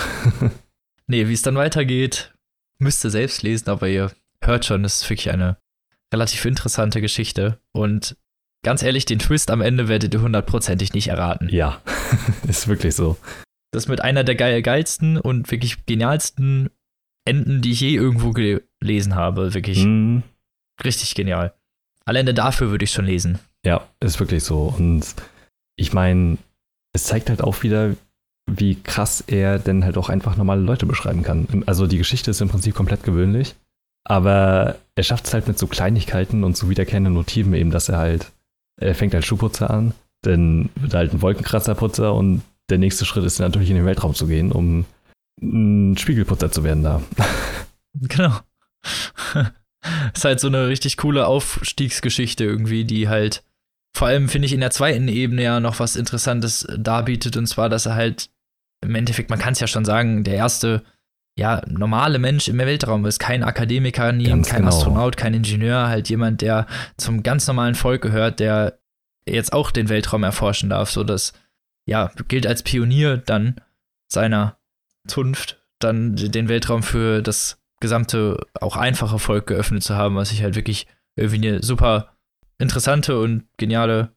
Nee, 1.10 1.26
wie 1.26 1.32
es 1.32 1.42
dann 1.42 1.56
weitergeht, 1.56 2.34
müsst 2.78 3.02
ihr 3.02 3.10
selbst 3.10 3.42
lesen, 3.42 3.70
aber 3.70 3.88
ihr 3.88 4.12
hört 4.44 4.66
schon, 4.66 4.84
es 4.84 5.00
ist 5.00 5.10
wirklich 5.10 5.30
eine 5.30 5.56
relativ 6.12 6.44
interessante 6.44 7.00
Geschichte. 7.00 7.58
Und 7.72 8.16
ganz 8.62 8.82
ehrlich, 8.82 9.06
den 9.06 9.18
Twist 9.18 9.50
am 9.50 9.62
Ende 9.62 9.88
werdet 9.88 10.12
ihr 10.12 10.20
hundertprozentig 10.20 10.92
nicht 10.92 11.08
erraten. 11.08 11.48
Ja, 11.48 11.80
ist 12.46 12.68
wirklich 12.68 12.94
so. 12.94 13.16
Das 13.72 13.84
ist 13.84 13.88
mit 13.88 14.02
einer 14.02 14.22
der 14.22 14.34
geil 14.34 14.60
geilsten 14.60 15.18
und 15.18 15.50
wirklich 15.50 15.86
genialsten 15.86 16.68
Enden, 17.28 17.60
die 17.62 17.72
ich 17.72 17.80
je 17.80 17.94
irgendwo 17.94 18.32
gelesen 18.32 19.14
habe. 19.14 19.54
Wirklich 19.54 19.82
Hm, 19.82 20.22
richtig 20.84 21.14
genial. 21.14 21.52
Alleine 22.04 22.34
dafür 22.34 22.70
würde 22.70 22.84
ich 22.84 22.90
schon 22.90 23.04
lesen. 23.04 23.38
Ja, 23.64 23.86
ist 24.00 24.18
wirklich 24.18 24.42
so. 24.44 24.74
Und 24.76 25.04
ich 25.76 25.92
meine, 25.92 26.38
es 26.94 27.04
zeigt 27.04 27.28
halt 27.28 27.42
auch 27.42 27.62
wieder, 27.62 27.94
wie 28.50 28.76
krass 28.76 29.22
er 29.26 29.58
denn 29.58 29.84
halt 29.84 29.98
auch 29.98 30.08
einfach 30.08 30.36
normale 30.36 30.62
Leute 30.62 30.86
beschreiben 30.86 31.22
kann. 31.22 31.64
Also 31.66 31.86
die 31.86 31.98
Geschichte 31.98 32.30
ist 32.30 32.40
im 32.40 32.48
Prinzip 32.48 32.74
komplett 32.74 33.02
gewöhnlich, 33.02 33.54
aber 34.04 34.76
er 34.94 35.02
schafft 35.02 35.26
es 35.26 35.34
halt 35.34 35.46
mit 35.48 35.58
so 35.58 35.66
Kleinigkeiten 35.66 36.44
und 36.44 36.56
so 36.56 36.70
wiederkehrenden 36.70 37.12
Motiven 37.12 37.52
eben, 37.52 37.70
dass 37.70 37.90
er 37.90 37.98
halt, 37.98 38.32
er 38.80 38.94
fängt 38.94 39.14
als 39.14 39.26
Schuhputzer 39.26 39.68
an, 39.68 39.92
dann 40.22 40.70
wird 40.76 40.94
er 40.94 41.00
halt 41.00 41.12
ein 41.12 41.20
Wolkenkratzerputzer 41.20 42.14
und 42.14 42.40
der 42.70 42.78
nächste 42.78 43.04
Schritt 43.04 43.24
ist 43.24 43.38
natürlich 43.38 43.68
in 43.70 43.76
den 43.76 43.86
Weltraum 43.86 44.14
zu 44.14 44.26
gehen, 44.26 44.50
um 44.50 44.86
ein 45.40 45.96
Spiegelputzer 45.96 46.50
zu 46.50 46.64
werden 46.64 46.82
da. 46.82 47.02
Genau. 48.00 48.38
ist 50.14 50.24
halt 50.24 50.38
so 50.38 50.46
eine 50.46 50.68
richtig 50.68 50.98
coole 50.98 51.26
Aufstiegsgeschichte 51.26 52.44
irgendwie, 52.44 52.84
die 52.84 53.08
halt 53.08 53.42
vor 53.96 54.06
allem 54.06 54.28
finde 54.28 54.46
ich 54.46 54.52
in 54.52 54.60
der 54.60 54.70
zweiten 54.70 55.08
Ebene 55.08 55.42
ja 55.42 55.58
noch 55.58 55.80
was 55.80 55.96
Interessantes 55.96 56.68
darbietet 56.76 57.36
und 57.36 57.46
zwar, 57.46 57.68
dass 57.68 57.86
er 57.86 57.96
halt 57.96 58.30
im 58.82 58.94
Endeffekt, 58.94 59.30
man 59.30 59.40
kann 59.40 59.54
es 59.54 59.60
ja 59.60 59.66
schon 59.66 59.84
sagen, 59.84 60.22
der 60.22 60.34
erste 60.34 60.84
ja, 61.38 61.62
normale 61.66 62.18
Mensch 62.18 62.48
im 62.48 62.58
Weltraum 62.58 63.06
ist. 63.06 63.20
Kein 63.20 63.44
Akademiker, 63.44 64.12
nie, 64.12 64.24
kein 64.24 64.42
genau. 64.42 64.68
Astronaut, 64.68 65.16
kein 65.16 65.34
Ingenieur, 65.34 65.86
halt 65.86 66.08
jemand, 66.08 66.42
der 66.42 66.66
zum 66.96 67.22
ganz 67.22 67.46
normalen 67.46 67.76
Volk 67.76 68.02
gehört, 68.02 68.40
der 68.40 68.80
jetzt 69.24 69.52
auch 69.52 69.70
den 69.70 69.88
Weltraum 69.88 70.24
erforschen 70.24 70.70
darf, 70.70 70.90
so 70.90 71.04
dass, 71.04 71.32
ja, 71.86 72.10
gilt 72.26 72.46
als 72.46 72.64
Pionier 72.64 73.18
dann 73.18 73.60
seiner 74.08 74.57
Zunft, 75.08 75.60
dann 75.78 76.16
den 76.16 76.48
Weltraum 76.48 76.82
für 76.82 77.22
das 77.22 77.60
gesamte, 77.80 78.46
auch 78.60 78.76
einfache 78.76 79.18
Volk 79.18 79.46
geöffnet 79.46 79.82
zu 79.82 79.96
haben, 79.96 80.16
was 80.16 80.32
ich 80.32 80.42
halt 80.42 80.56
wirklich 80.56 80.86
irgendwie 81.16 81.48
eine 81.48 81.62
super 81.62 82.16
interessante 82.58 83.18
und 83.18 83.44
geniale 83.56 84.12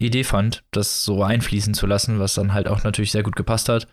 Idee 0.00 0.24
fand, 0.24 0.64
das 0.72 1.04
so 1.04 1.22
einfließen 1.22 1.74
zu 1.74 1.86
lassen, 1.86 2.18
was 2.18 2.34
dann 2.34 2.52
halt 2.52 2.68
auch 2.68 2.82
natürlich 2.82 3.12
sehr 3.12 3.22
gut 3.22 3.36
gepasst 3.36 3.68
hat. 3.68 3.88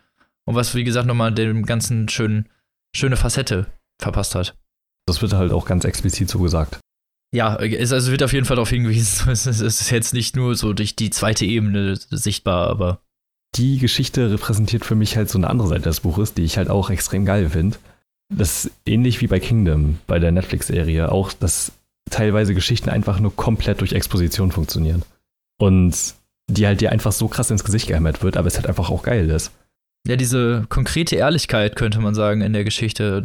Und 0.46 0.56
was, 0.56 0.74
wie 0.74 0.84
gesagt, 0.84 1.08
nochmal 1.08 1.34
dem 1.34 1.66
ganzen 1.66 2.10
schönen, 2.10 2.50
schöne 2.96 3.16
Facette 3.16 3.68
verpasst 4.02 4.34
hat. 4.34 4.56
Das 5.08 5.22
wird 5.22 5.34
halt 5.34 5.52
auch 5.52 5.66
ganz 5.66 5.86
explizit 5.86 6.30
so 6.30 6.40
gesagt. 6.40 6.80
Ja, 7.34 7.56
es 7.58 7.94
also 7.94 8.12
wird 8.12 8.24
auf 8.24 8.34
jeden 8.34 8.46
Fall 8.46 8.58
darauf 8.58 8.70
hingewiesen, 8.70 9.30
es 9.32 9.46
ist 9.46 9.90
jetzt 9.90 10.14
nicht 10.14 10.36
nur 10.36 10.56
so 10.56 10.74
durch 10.74 10.96
die 10.96 11.10
zweite 11.10 11.46
Ebene 11.46 11.96
sichtbar, 11.96 12.68
aber. 12.68 13.02
Die 13.56 13.80
Geschichte 13.80 14.32
repräsentiert 14.32 14.86
für 14.86 14.96
mich 14.96 15.18
halt 15.18 15.30
so 15.30 15.38
eine 15.38 15.50
andere 15.50 15.68
Seite 15.68 15.84
des 15.84 16.00
Buches, 16.00 16.34
die 16.34 16.44
ich 16.44 16.58
halt 16.58 16.70
auch 16.70 16.90
extrem 16.90 17.26
geil 17.26 17.50
finde. 17.50 17.78
Das 18.30 18.66
ist 18.66 18.72
ähnlich 18.86 19.20
wie 19.22 19.28
bei 19.28 19.40
Kingdom, 19.40 20.00
bei 20.08 20.20
der 20.20 20.32
Netflix-Serie. 20.32 21.12
Auch, 21.12 21.34
dass 21.34 21.74
teilweise 22.10 22.54
Geschichten 22.54 22.90
einfach 22.90 23.20
nur 23.20 23.36
komplett 23.36 23.82
durch 23.82 23.94
Exposition 23.94 24.52
funktionieren. 24.52 25.04
Und 25.60 26.16
die 26.50 26.66
halt 26.66 26.82
dir 26.82 26.92
einfach 26.92 27.12
so 27.12 27.28
krass 27.28 27.52
ins 27.52 27.64
Gesicht 27.64 27.88
gehämmert 27.88 28.24
wird, 28.24 28.38
aber 28.38 28.48
es 28.48 28.56
halt 28.56 28.68
einfach 28.68 28.90
auch 28.90 29.04
geil 29.04 29.30
ist. 29.30 29.52
Ja, 30.08 30.16
diese 30.16 30.66
konkrete 30.70 31.16
Ehrlichkeit, 31.16 31.76
könnte 31.76 32.00
man 32.00 32.16
sagen, 32.16 32.42
in 32.42 32.54
der 32.54 32.64
Geschichte. 32.64 33.24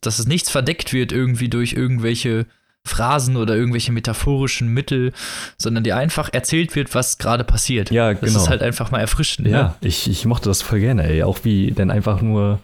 Dass 0.00 0.18
es 0.18 0.26
nichts 0.26 0.50
verdeckt 0.50 0.92
wird 0.92 1.12
irgendwie 1.12 1.48
durch 1.48 1.72
irgendwelche 1.72 2.46
Phrasen 2.86 3.36
oder 3.36 3.56
irgendwelche 3.56 3.92
metaphorischen 3.92 4.68
Mittel, 4.68 5.12
sondern 5.56 5.84
dir 5.84 5.96
einfach 5.96 6.30
erzählt 6.32 6.76
wird, 6.76 6.94
was 6.94 7.18
gerade 7.18 7.44
passiert. 7.44 7.90
Ja, 7.90 8.12
genau. 8.12 8.22
Das 8.22 8.34
ist 8.34 8.48
halt 8.48 8.62
einfach 8.62 8.90
mal 8.90 9.00
erfrischend. 9.00 9.48
Ja, 9.48 9.62
ne? 9.62 9.74
ich, 9.80 10.08
ich 10.08 10.26
mochte 10.26 10.48
das 10.48 10.62
voll 10.62 10.80
gerne, 10.80 11.04
ey. 11.04 11.22
Auch 11.22 11.38
wie 11.44 11.72
dann 11.72 11.90
einfach 11.90 12.20
nur 12.20 12.60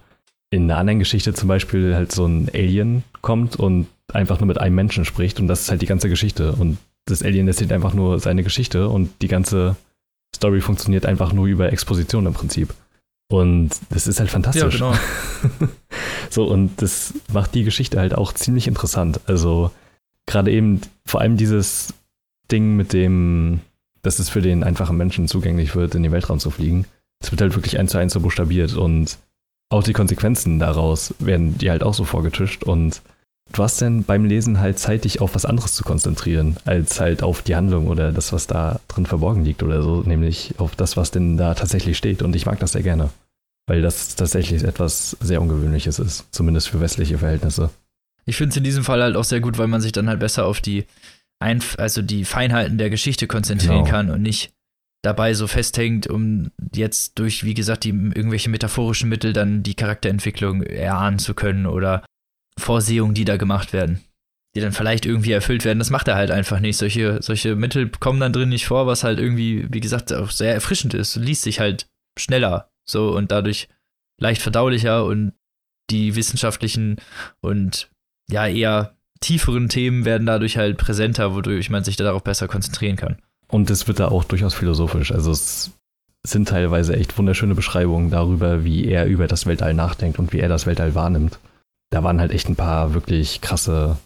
in 0.50 0.64
einer 0.64 0.78
anderen 0.78 0.98
Geschichte 0.98 1.33
zum 1.33 1.48
Beispiel 1.48 1.94
halt 1.94 2.12
so 2.12 2.26
ein 2.26 2.50
Alien 2.52 3.04
kommt 3.22 3.56
und 3.56 3.87
einfach 4.12 4.40
nur 4.40 4.46
mit 4.46 4.59
einem 4.59 4.74
Menschen 4.74 5.04
spricht 5.04 5.40
und 5.40 5.48
das 5.48 5.62
ist 5.62 5.70
halt 5.70 5.83
die 5.83 5.87
ganze 5.87 6.09
Geschichte. 6.09 6.52
Und 6.52 6.78
das 7.06 7.22
Alien 7.22 7.48
erzählt 7.48 7.72
einfach 7.72 7.94
nur 7.94 8.18
seine 8.18 8.42
Geschichte 8.42 8.88
und 8.88 9.11
die 9.22 9.28
ganze 9.28 9.76
Story 10.35 10.61
funktioniert 10.61 11.06
einfach 11.06 11.33
nur 11.33 11.46
über 11.46 11.72
Exposition 11.72 12.26
im 12.26 12.35
Prinzip. 12.35 12.74
Und 13.30 13.70
das 13.90 14.09
ist 14.09 14.18
halt 14.18 14.30
fantastisch. 14.30 14.80
Ja, 14.80 14.92
genau. 14.92 15.68
so, 16.30 16.44
und 16.46 16.83
das 16.83 17.14
macht 17.33 17.54
die 17.54 17.62
Geschichte 17.62 18.00
halt 18.00 18.14
auch 18.14 18.33
ziemlich 18.33 18.66
interessant. 18.66 19.20
Also, 19.26 19.70
gerade 20.26 20.50
eben 20.50 20.80
vor 21.06 21.20
allem 21.20 21.37
dieses 21.37 21.94
Ding 22.50 22.76
mit 22.76 22.92
dem, 22.92 23.61
dass 24.02 24.18
es 24.18 24.28
für 24.28 24.42
den 24.42 24.64
einfachen 24.64 24.96
Menschen 24.96 25.28
zugänglich 25.28 25.74
wird, 25.74 25.94
in 25.94 26.02
den 26.02 26.12
Weltraum 26.12 26.40
zu 26.40 26.50
fliegen. 26.50 26.87
Es 27.22 27.30
wird 27.30 27.40
halt 27.40 27.54
wirklich 27.54 27.78
eins 27.78 27.92
zu 27.92 27.98
eins 27.98 28.12
so 28.12 28.20
buchstabiert 28.20 28.74
und 28.74 29.18
auch 29.70 29.83
die 29.83 29.92
Konsequenzen 29.92 30.59
daraus 30.59 31.14
werden 31.18 31.56
dir 31.59 31.70
halt 31.70 31.83
auch 31.83 31.94
so 31.94 32.04
vorgetischt 32.04 32.64
und 32.64 33.02
du 33.52 33.62
hast 33.62 33.80
denn 33.80 34.04
beim 34.04 34.24
Lesen 34.24 34.61
halt 34.61 34.78
Zeit, 34.78 35.04
dich 35.04 35.20
auf 35.20 35.35
was 35.35 35.44
anderes 35.44 35.74
zu 35.74 35.85
konzentrieren, 35.85 36.56
als 36.64 37.00
halt 37.00 37.22
auf 37.22 37.42
die 37.42 37.56
Handlung 37.56 37.87
oder 37.87 38.12
das, 38.12 38.33
was 38.33 38.46
da 38.46 38.80
drin 38.88 39.06
verborgen 39.06 39.44
liegt 39.44 39.62
oder 39.62 39.83
so, 39.83 40.02
nämlich 40.02 40.54
auf 40.59 40.74
das, 40.74 40.96
was 40.96 41.11
denn 41.11 41.37
da 41.37 41.54
tatsächlich 41.54 41.96
steht. 41.96 42.22
Und 42.22 42.35
ich 42.35 42.46
mag 42.46 42.59
das 42.59 42.72
sehr 42.72 42.83
gerne, 42.83 43.11
weil 43.66 43.83
das 43.83 44.16
tatsächlich 44.16 44.64
etwas 44.64 45.16
sehr 45.20 45.40
Ungewöhnliches 45.40 45.98
ist, 45.98 46.26
zumindest 46.33 46.68
für 46.68 46.80
westliche 46.80 47.18
Verhältnisse. 47.18 47.70
Ich 48.26 48.37
finde 48.37 48.50
es 48.50 48.56
in 48.56 48.64
diesem 48.64 48.85
Fall 48.85 49.02
halt 49.02 49.16
auch 49.16 49.24
sehr 49.24 49.40
gut, 49.40 49.59
weil 49.59 49.68
man 49.68 49.80
sich 49.80 49.92
dann 49.92 50.09
halt 50.09 50.20
besser 50.20 50.46
auf 50.46 50.61
die, 50.61 50.87
Einf 51.40 51.78
also 51.78 52.02
die 52.02 52.24
Feinheiten 52.24 52.78
der 52.78 52.90
Geschichte 52.90 53.26
konzentrieren 53.26 53.85
genau. 53.85 53.90
kann 53.90 54.11
und 54.11 54.22
nicht 54.22 54.52
dabei 55.02 55.33
so 55.33 55.46
festhängt, 55.46 56.06
um 56.06 56.50
jetzt 56.74 57.18
durch, 57.18 57.44
wie 57.44 57.54
gesagt, 57.54 57.85
die 57.85 57.88
irgendwelche 57.88 58.50
metaphorischen 58.50 59.09
Mittel 59.09 59.33
dann 59.33 59.62
die 59.62 59.74
Charakterentwicklung 59.74 60.62
erahnen 60.62 61.18
zu 61.18 61.33
können 61.33 61.64
oder 61.64 62.04
Vorsehungen, 62.59 63.14
die 63.14 63.24
da 63.24 63.38
gemacht 63.38 63.72
werden, 63.72 64.04
die 64.54 64.61
dann 64.61 64.72
vielleicht 64.72 65.06
irgendwie 65.06 65.33
erfüllt 65.33 65.64
werden. 65.64 65.78
Das 65.78 65.88
macht 65.88 66.09
er 66.09 66.16
halt 66.16 66.30
einfach 66.30 66.61
nicht. 66.61 66.76
Solche, 66.76 67.22
solche 67.22 67.56
Mittel 67.56 67.88
kommen 67.88 68.20
dann 68.20 68.35
drin 68.35 68.50
nicht 68.50 68.66
vor, 68.66 68.87
was 68.87 69.02
halt 69.02 69.18
irgendwie, 69.18 69.66
wie 69.70 69.80
gesagt, 69.80 70.12
auch 70.12 70.30
sehr 70.30 70.52
erfrischend 70.52 70.92
ist. 70.92 71.16
Liest 71.16 71.42
sich 71.42 71.61
halt 71.61 71.88
schneller 72.18 72.70
so 72.87 73.16
und 73.16 73.33
dadurch 73.33 73.68
leicht 74.20 74.42
verdaulicher 74.42 75.06
und 75.06 75.33
die 75.90 76.14
wissenschaftlichen 76.14 76.96
und 77.40 77.90
ja 78.31 78.47
eher 78.47 78.95
tieferen 79.21 79.69
Themen 79.69 80.05
werden 80.05 80.27
dadurch 80.27 80.57
halt 80.57 80.79
präsenter, 80.79 81.35
wodurch 81.35 81.71
man 81.71 81.85
sich 81.85 81.97
darauf 81.97 82.25
besser 82.25 82.49
konzentrieren 82.49 82.97
kann. 82.97 83.19
Und 83.49 83.69
es 83.71 83.87
wird 83.87 84.01
da 84.01 84.09
auch 84.09 84.25
durchaus 84.25 84.55
philosophisch. 84.55 85.12
Also 85.12 85.33
es 85.33 85.73
sind 86.27 86.49
teilweise 86.49 86.97
echt 86.97 87.16
wunderschöne 87.19 87.55
Beschreibungen 87.55 88.11
darüber, 88.11 88.64
wie 88.64 88.87
er 88.87 89.07
über 89.07 89.27
das 89.27 89.47
Weltall 89.47 89.75
nachdenkt 89.75 90.19
und 90.19 90.33
wie 90.33 90.40
er 90.40 90.49
das 90.49 90.66
Weltall 90.66 90.95
wahrnimmt 90.95 91.38
da 91.90 92.05
waren 92.05 92.21
halt 92.21 92.33
echt 92.33 92.49
ein 92.49 92.57
paar 92.57 92.95
wirklich 92.95 93.40
krasse 93.40 93.99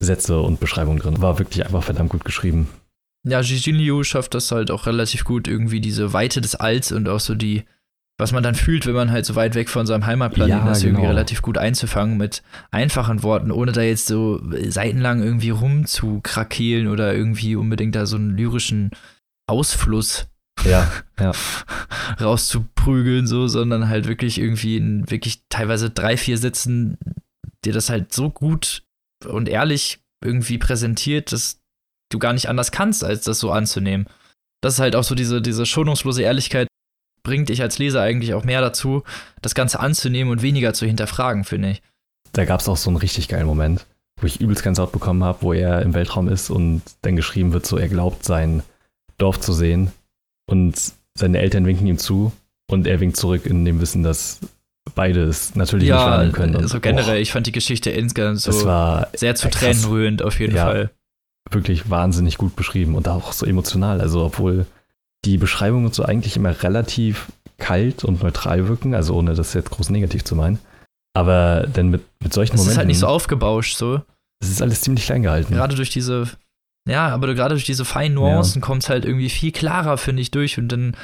Sätze 0.00 0.40
und 0.40 0.58
Beschreibungen 0.58 0.98
drin. 0.98 1.22
War 1.22 1.38
wirklich 1.38 1.64
einfach 1.64 1.84
verdammt 1.84 2.10
gut 2.10 2.24
geschrieben. 2.24 2.68
Ja, 3.24 3.40
Jijin 3.40 3.76
Liu 3.76 4.02
schafft 4.04 4.34
das 4.34 4.50
halt 4.52 4.70
auch 4.70 4.86
relativ 4.86 5.24
gut, 5.24 5.48
irgendwie 5.48 5.80
diese 5.80 6.12
Weite 6.12 6.40
des 6.40 6.54
Alls 6.54 6.92
und 6.92 7.08
auch 7.08 7.20
so 7.20 7.34
die, 7.34 7.64
was 8.18 8.32
man 8.32 8.42
dann 8.42 8.54
fühlt, 8.54 8.86
wenn 8.86 8.94
man 8.94 9.10
halt 9.10 9.26
so 9.26 9.34
weit 9.34 9.54
weg 9.54 9.68
von 9.68 9.86
seinem 9.86 10.06
Heimatplaneten 10.06 10.66
ja, 10.66 10.72
ist, 10.72 10.80
genau. 10.80 10.94
irgendwie 10.94 11.08
relativ 11.08 11.42
gut 11.42 11.58
einzufangen 11.58 12.16
mit 12.16 12.42
einfachen 12.70 13.22
Worten, 13.22 13.50
ohne 13.50 13.72
da 13.72 13.82
jetzt 13.82 14.06
so 14.06 14.40
seitenlang 14.68 15.22
irgendwie 15.22 15.50
rumzukrakeelen 15.50 16.88
oder 16.88 17.14
irgendwie 17.14 17.56
unbedingt 17.56 17.94
da 17.94 18.06
so 18.06 18.16
einen 18.16 18.36
lyrischen 18.36 18.90
Ausfluss 19.46 20.28
ja, 20.64 20.90
ja. 21.20 21.32
rauszuprügeln, 22.20 23.26
so, 23.26 23.48
sondern 23.48 23.88
halt 23.88 24.08
wirklich 24.08 24.38
irgendwie 24.38 24.78
in 24.78 25.10
wirklich 25.10 25.42
teilweise 25.50 25.90
drei, 25.90 26.16
vier 26.16 26.38
Sätzen 26.38 26.96
dir 27.64 27.74
das 27.74 27.90
halt 27.90 28.14
so 28.14 28.30
gut 28.30 28.82
und 29.26 29.48
ehrlich 29.48 29.98
irgendwie 30.24 30.56
präsentiert, 30.58 31.32
dass 31.32 31.60
du 32.10 32.18
gar 32.18 32.32
nicht 32.32 32.48
anders 32.48 32.70
kannst, 32.72 33.04
als 33.04 33.24
das 33.24 33.38
so 33.38 33.50
anzunehmen. 33.50 34.06
Das 34.62 34.74
ist 34.74 34.80
halt 34.80 34.96
auch 34.96 35.04
so 35.04 35.14
diese, 35.14 35.42
diese 35.42 35.66
schonungslose 35.66 36.22
Ehrlichkeit, 36.22 36.68
bringt 37.26 37.48
dich 37.48 37.60
als 37.60 37.78
Leser 37.78 38.02
eigentlich 38.02 38.34
auch 38.34 38.44
mehr 38.44 38.60
dazu, 38.60 39.02
das 39.42 39.56
Ganze 39.56 39.80
anzunehmen 39.80 40.30
und 40.30 40.42
weniger 40.42 40.72
zu 40.72 40.86
hinterfragen, 40.86 41.42
finde 41.42 41.70
ich. 41.70 41.82
Da 42.32 42.44
gab 42.44 42.60
es 42.60 42.68
auch 42.68 42.76
so 42.76 42.88
einen 42.88 42.98
richtig 42.98 43.26
geilen 43.26 43.46
Moment, 43.46 43.84
wo 44.20 44.28
ich 44.28 44.40
übelst 44.40 44.62
ganz 44.62 44.78
laut 44.78 44.92
bekommen 44.92 45.24
habe, 45.24 45.42
wo 45.42 45.52
er 45.52 45.82
im 45.82 45.92
Weltraum 45.92 46.28
ist 46.28 46.50
und 46.50 46.82
dann 47.02 47.16
geschrieben 47.16 47.52
wird, 47.52 47.66
so 47.66 47.78
er 47.78 47.88
glaubt, 47.88 48.24
sein 48.24 48.62
Dorf 49.18 49.40
zu 49.40 49.52
sehen. 49.52 49.90
Und 50.48 50.76
seine 51.18 51.38
Eltern 51.38 51.66
winken 51.66 51.88
ihm 51.88 51.98
zu 51.98 52.32
und 52.70 52.86
er 52.86 53.00
winkt 53.00 53.16
zurück 53.16 53.44
in 53.44 53.64
dem 53.64 53.80
Wissen, 53.80 54.04
dass 54.04 54.38
beide 54.94 55.24
es 55.24 55.56
natürlich 55.56 55.88
ja, 55.88 55.96
nicht 55.96 56.06
wahrnehmen 56.06 56.32
können. 56.32 56.56
Und, 56.56 56.68
so 56.68 56.78
generell, 56.78 57.18
oh, 57.18 57.20
ich 57.20 57.32
fand 57.32 57.48
die 57.48 57.52
Geschichte 57.52 57.90
insgesamt 57.90 58.40
so 58.40 58.52
sehr 59.14 59.34
zu 59.34 59.50
Tränen 59.50 59.84
rührend 59.86 60.22
auf 60.22 60.38
jeden 60.38 60.54
ja, 60.54 60.66
Fall. 60.66 60.90
Wirklich 61.50 61.90
wahnsinnig 61.90 62.38
gut 62.38 62.54
beschrieben 62.54 62.94
und 62.94 63.08
auch 63.08 63.32
so 63.32 63.46
emotional. 63.46 64.00
Also, 64.00 64.24
obwohl 64.24 64.66
die 65.26 65.38
Beschreibungen 65.38 65.92
so 65.92 66.04
eigentlich 66.04 66.36
immer 66.36 66.62
relativ 66.62 67.26
kalt 67.58 68.04
und 68.04 68.22
neutral 68.22 68.68
wirken, 68.68 68.94
also 68.94 69.14
ohne 69.14 69.34
das 69.34 69.54
jetzt 69.54 69.70
groß 69.70 69.90
negativ 69.90 70.24
zu 70.24 70.36
meinen. 70.36 70.58
Aber 71.14 71.66
denn 71.66 71.88
mit, 71.88 72.04
mit 72.22 72.32
solchen 72.32 72.52
das 72.52 72.60
Momenten. 72.60 72.68
Es 72.68 72.72
ist 72.72 72.78
halt 72.78 72.88
nicht 72.88 72.98
so 72.98 73.06
aufgebauscht, 73.06 73.76
so. 73.76 74.02
Es 74.40 74.50
ist 74.50 74.62
alles 74.62 74.82
ziemlich 74.82 75.06
klein 75.06 75.22
gehalten. 75.22 75.54
Gerade 75.54 75.74
durch 75.74 75.90
diese, 75.90 76.28
ja, 76.88 77.08
aber 77.08 77.34
gerade 77.34 77.54
durch 77.54 77.64
diese 77.64 77.84
feinen 77.84 78.14
Nuancen 78.14 78.60
ja. 78.60 78.66
kommt 78.66 78.84
es 78.84 78.90
halt 78.90 79.04
irgendwie 79.04 79.30
viel 79.30 79.50
klarer, 79.50 79.98
finde 79.98 80.22
ich, 80.22 80.30
durch. 80.30 80.58
Und 80.58 80.68
dann 80.68 80.94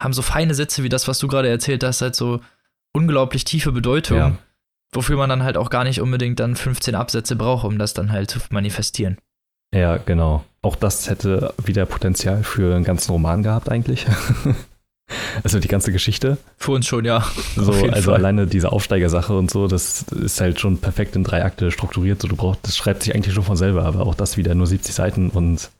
haben 0.00 0.12
so 0.12 0.22
feine 0.22 0.54
Sätze 0.54 0.82
wie 0.82 0.88
das, 0.88 1.08
was 1.08 1.18
du 1.18 1.28
gerade 1.28 1.48
erzählt 1.48 1.82
hast, 1.84 2.02
halt 2.02 2.14
so 2.14 2.40
unglaublich 2.94 3.44
tiefe 3.44 3.72
Bedeutung, 3.72 4.18
ja. 4.18 4.38
wofür 4.92 5.16
man 5.16 5.30
dann 5.30 5.42
halt 5.42 5.56
auch 5.56 5.70
gar 5.70 5.84
nicht 5.84 6.02
unbedingt 6.02 6.38
dann 6.38 6.54
15 6.54 6.94
Absätze 6.94 7.34
braucht, 7.36 7.64
um 7.64 7.78
das 7.78 7.94
dann 7.94 8.12
halt 8.12 8.30
zu 8.30 8.40
manifestieren. 8.50 9.16
Ja, 9.74 9.96
genau. 9.96 10.44
Auch 10.62 10.76
das 10.76 11.10
hätte 11.10 11.52
wieder 11.62 11.86
Potenzial 11.86 12.44
für 12.44 12.74
einen 12.74 12.84
ganzen 12.84 13.10
Roman 13.10 13.42
gehabt, 13.42 13.68
eigentlich. 13.68 14.06
Also 15.44 15.58
die 15.58 15.68
ganze 15.68 15.92
Geschichte. 15.92 16.38
Für 16.56 16.72
uns 16.72 16.86
schon, 16.86 17.04
ja. 17.04 17.26
So, 17.56 17.72
also 17.72 18.10
Fall. 18.10 18.14
alleine 18.14 18.46
diese 18.46 18.72
Aufsteigersache 18.72 19.36
und 19.36 19.50
so, 19.50 19.68
das 19.68 20.02
ist 20.02 20.40
halt 20.40 20.60
schon 20.60 20.78
perfekt 20.78 21.16
in 21.16 21.24
drei 21.24 21.44
Akte 21.44 21.70
strukturiert. 21.70 22.22
So, 22.22 22.28
du 22.28 22.36
brauchst, 22.36 22.60
das 22.62 22.76
schreibt 22.76 23.02
sich 23.02 23.14
eigentlich 23.14 23.34
schon 23.34 23.44
von 23.44 23.56
selber, 23.56 23.84
aber 23.84 24.06
auch 24.06 24.14
das 24.14 24.36
wieder 24.36 24.54
nur 24.54 24.66
70 24.66 24.94
Seiten 24.94 25.30
und 25.30 25.70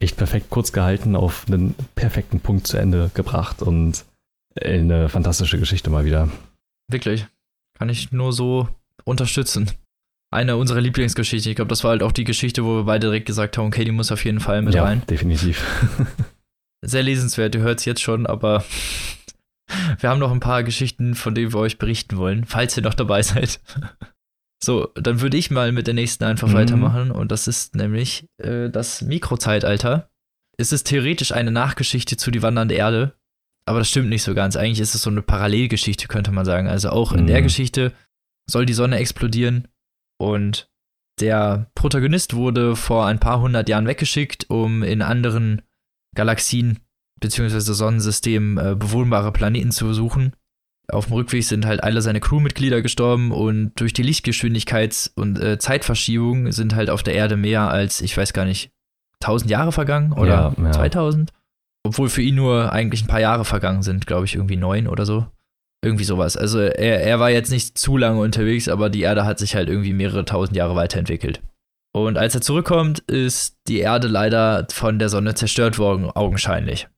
echt 0.00 0.16
perfekt 0.16 0.50
kurz 0.50 0.72
gehalten, 0.72 1.14
auf 1.14 1.44
einen 1.46 1.74
perfekten 1.94 2.40
Punkt 2.40 2.66
zu 2.66 2.78
Ende 2.78 3.10
gebracht 3.14 3.62
und 3.62 4.04
eine 4.60 5.08
fantastische 5.08 5.58
Geschichte 5.58 5.90
mal 5.90 6.04
wieder. 6.04 6.28
Wirklich. 6.88 7.26
Kann 7.78 7.88
ich 7.88 8.12
nur 8.12 8.32
so 8.32 8.68
unterstützen. 9.04 9.70
Eine 10.32 10.56
unserer 10.56 10.80
Lieblingsgeschichten. 10.80 11.50
Ich 11.50 11.56
glaube, 11.56 11.70
das 11.70 11.82
war 11.82 11.90
halt 11.90 12.04
auch 12.04 12.12
die 12.12 12.24
Geschichte, 12.24 12.64
wo 12.64 12.76
wir 12.76 12.84
beide 12.84 13.08
direkt 13.08 13.26
gesagt 13.26 13.58
haben, 13.58 13.66
okay, 13.66 13.84
die 13.84 13.90
muss 13.90 14.12
auf 14.12 14.24
jeden 14.24 14.38
Fall 14.38 14.62
mit 14.62 14.74
ja, 14.74 14.84
rein. 14.84 15.02
Definitiv. 15.08 15.64
Sehr 16.82 17.02
lesenswert, 17.02 17.54
ihr 17.56 17.62
hört 17.62 17.80
es 17.80 17.84
jetzt 17.84 18.00
schon, 18.00 18.26
aber 18.26 18.64
wir 19.98 20.08
haben 20.08 20.20
noch 20.20 20.30
ein 20.30 20.40
paar 20.40 20.62
Geschichten, 20.62 21.14
von 21.14 21.34
denen 21.34 21.52
wir 21.52 21.58
euch 21.58 21.78
berichten 21.78 22.16
wollen, 22.16 22.44
falls 22.44 22.76
ihr 22.76 22.82
noch 22.82 22.94
dabei 22.94 23.22
seid. 23.22 23.60
So, 24.62 24.88
dann 24.94 25.22
würde 25.22 25.38
ich 25.38 25.50
mal 25.50 25.72
mit 25.72 25.86
der 25.86 25.94
nächsten 25.94 26.22
einfach 26.24 26.48
mhm. 26.48 26.52
weitermachen 26.52 27.10
und 27.10 27.32
das 27.32 27.48
ist 27.48 27.74
nämlich 27.74 28.28
äh, 28.36 28.68
das 28.68 29.00
Mikrozeitalter. 29.00 30.10
Es 30.58 30.70
ist 30.70 30.86
theoretisch 30.86 31.32
eine 31.32 31.50
Nachgeschichte 31.50 32.18
zu 32.18 32.30
Die 32.30 32.42
wandernde 32.42 32.74
Erde, 32.74 33.14
aber 33.64 33.78
das 33.78 33.88
stimmt 33.88 34.10
nicht 34.10 34.22
so 34.22 34.34
ganz. 34.34 34.56
Eigentlich 34.56 34.80
ist 34.80 34.94
es 34.94 35.00
so 35.00 35.08
eine 35.08 35.22
Parallelgeschichte, 35.22 36.08
könnte 36.08 36.30
man 36.30 36.44
sagen. 36.44 36.68
Also 36.68 36.90
auch 36.90 37.12
in 37.12 37.22
mhm. 37.22 37.28
der 37.28 37.40
Geschichte 37.40 37.94
soll 38.50 38.66
die 38.66 38.74
Sonne 38.74 38.98
explodieren 38.98 39.66
und 40.20 40.68
der 41.20 41.70
Protagonist 41.74 42.34
wurde 42.34 42.76
vor 42.76 43.06
ein 43.06 43.18
paar 43.18 43.40
hundert 43.40 43.68
Jahren 43.68 43.86
weggeschickt, 43.86 44.48
um 44.48 44.82
in 44.82 45.02
anderen 45.02 45.62
Galaxien 46.14 46.78
bzw. 47.20 47.60
Sonnensystemen 47.60 48.58
äh, 48.58 48.74
bewohnbare 48.76 49.32
Planeten 49.32 49.70
zu 49.70 49.86
besuchen 49.86 50.34
auf 50.92 51.06
dem 51.06 51.14
Rückweg 51.14 51.44
sind 51.44 51.66
halt 51.66 51.82
alle 51.82 52.02
seine 52.02 52.20
Crewmitglieder 52.20 52.82
gestorben 52.82 53.32
und 53.32 53.72
durch 53.76 53.92
die 53.92 54.04
Lichtgeschwindigkeits- 54.04 55.10
und 55.14 55.38
äh, 55.38 55.58
Zeitverschiebung 55.58 56.52
sind 56.52 56.74
halt 56.74 56.90
auf 56.90 57.02
der 57.02 57.14
Erde 57.14 57.36
mehr 57.36 57.70
als, 57.70 58.00
ich 58.00 58.16
weiß 58.16 58.32
gar 58.32 58.44
nicht, 58.44 58.72
1000 59.22 59.50
Jahre 59.50 59.72
vergangen 59.72 60.12
oder 60.12 60.54
ja, 60.56 60.64
ja. 60.64 60.72
2000. 60.72 61.32
Obwohl 61.82 62.08
für 62.08 62.22
ihn 62.22 62.34
nur 62.34 62.72
eigentlich 62.72 63.04
ein 63.04 63.08
paar 63.08 63.20
Jahre 63.20 63.44
vergangen 63.44 63.82
sind, 63.82 64.06
glaube 64.06 64.26
ich, 64.26 64.34
irgendwie 64.34 64.56
neun 64.56 64.86
oder 64.86 65.06
so. 65.06 65.26
Irgendwie 65.82 66.04
sowas. 66.04 66.36
Also 66.36 66.60
er, 66.60 67.02
er 67.02 67.20
war 67.20 67.30
jetzt 67.30 67.50
nicht 67.50 67.78
zu 67.78 67.96
lange 67.96 68.20
unterwegs, 68.20 68.68
aber 68.68 68.90
die 68.90 69.00
Erde 69.00 69.24
hat 69.24 69.38
sich 69.38 69.54
halt 69.54 69.68
irgendwie 69.68 69.94
mehrere 69.94 70.24
tausend 70.24 70.56
Jahre 70.56 70.76
weiterentwickelt. 70.76 71.40
Und 71.92 72.18
als 72.18 72.34
er 72.34 72.40
zurückkommt, 72.40 73.00
ist 73.00 73.56
die 73.66 73.80
Erde 73.80 74.06
leider 74.06 74.66
von 74.70 74.98
der 74.98 75.08
Sonne 75.08 75.34
zerstört 75.34 75.78
worden, 75.78 76.10
augenscheinlich. 76.10 76.88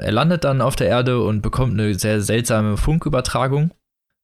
Er 0.00 0.12
landet 0.12 0.44
dann 0.44 0.60
auf 0.60 0.76
der 0.76 0.86
Erde 0.86 1.20
und 1.20 1.42
bekommt 1.42 1.72
eine 1.72 1.94
sehr 1.94 2.20
seltsame 2.20 2.76
Funkübertragung, 2.76 3.72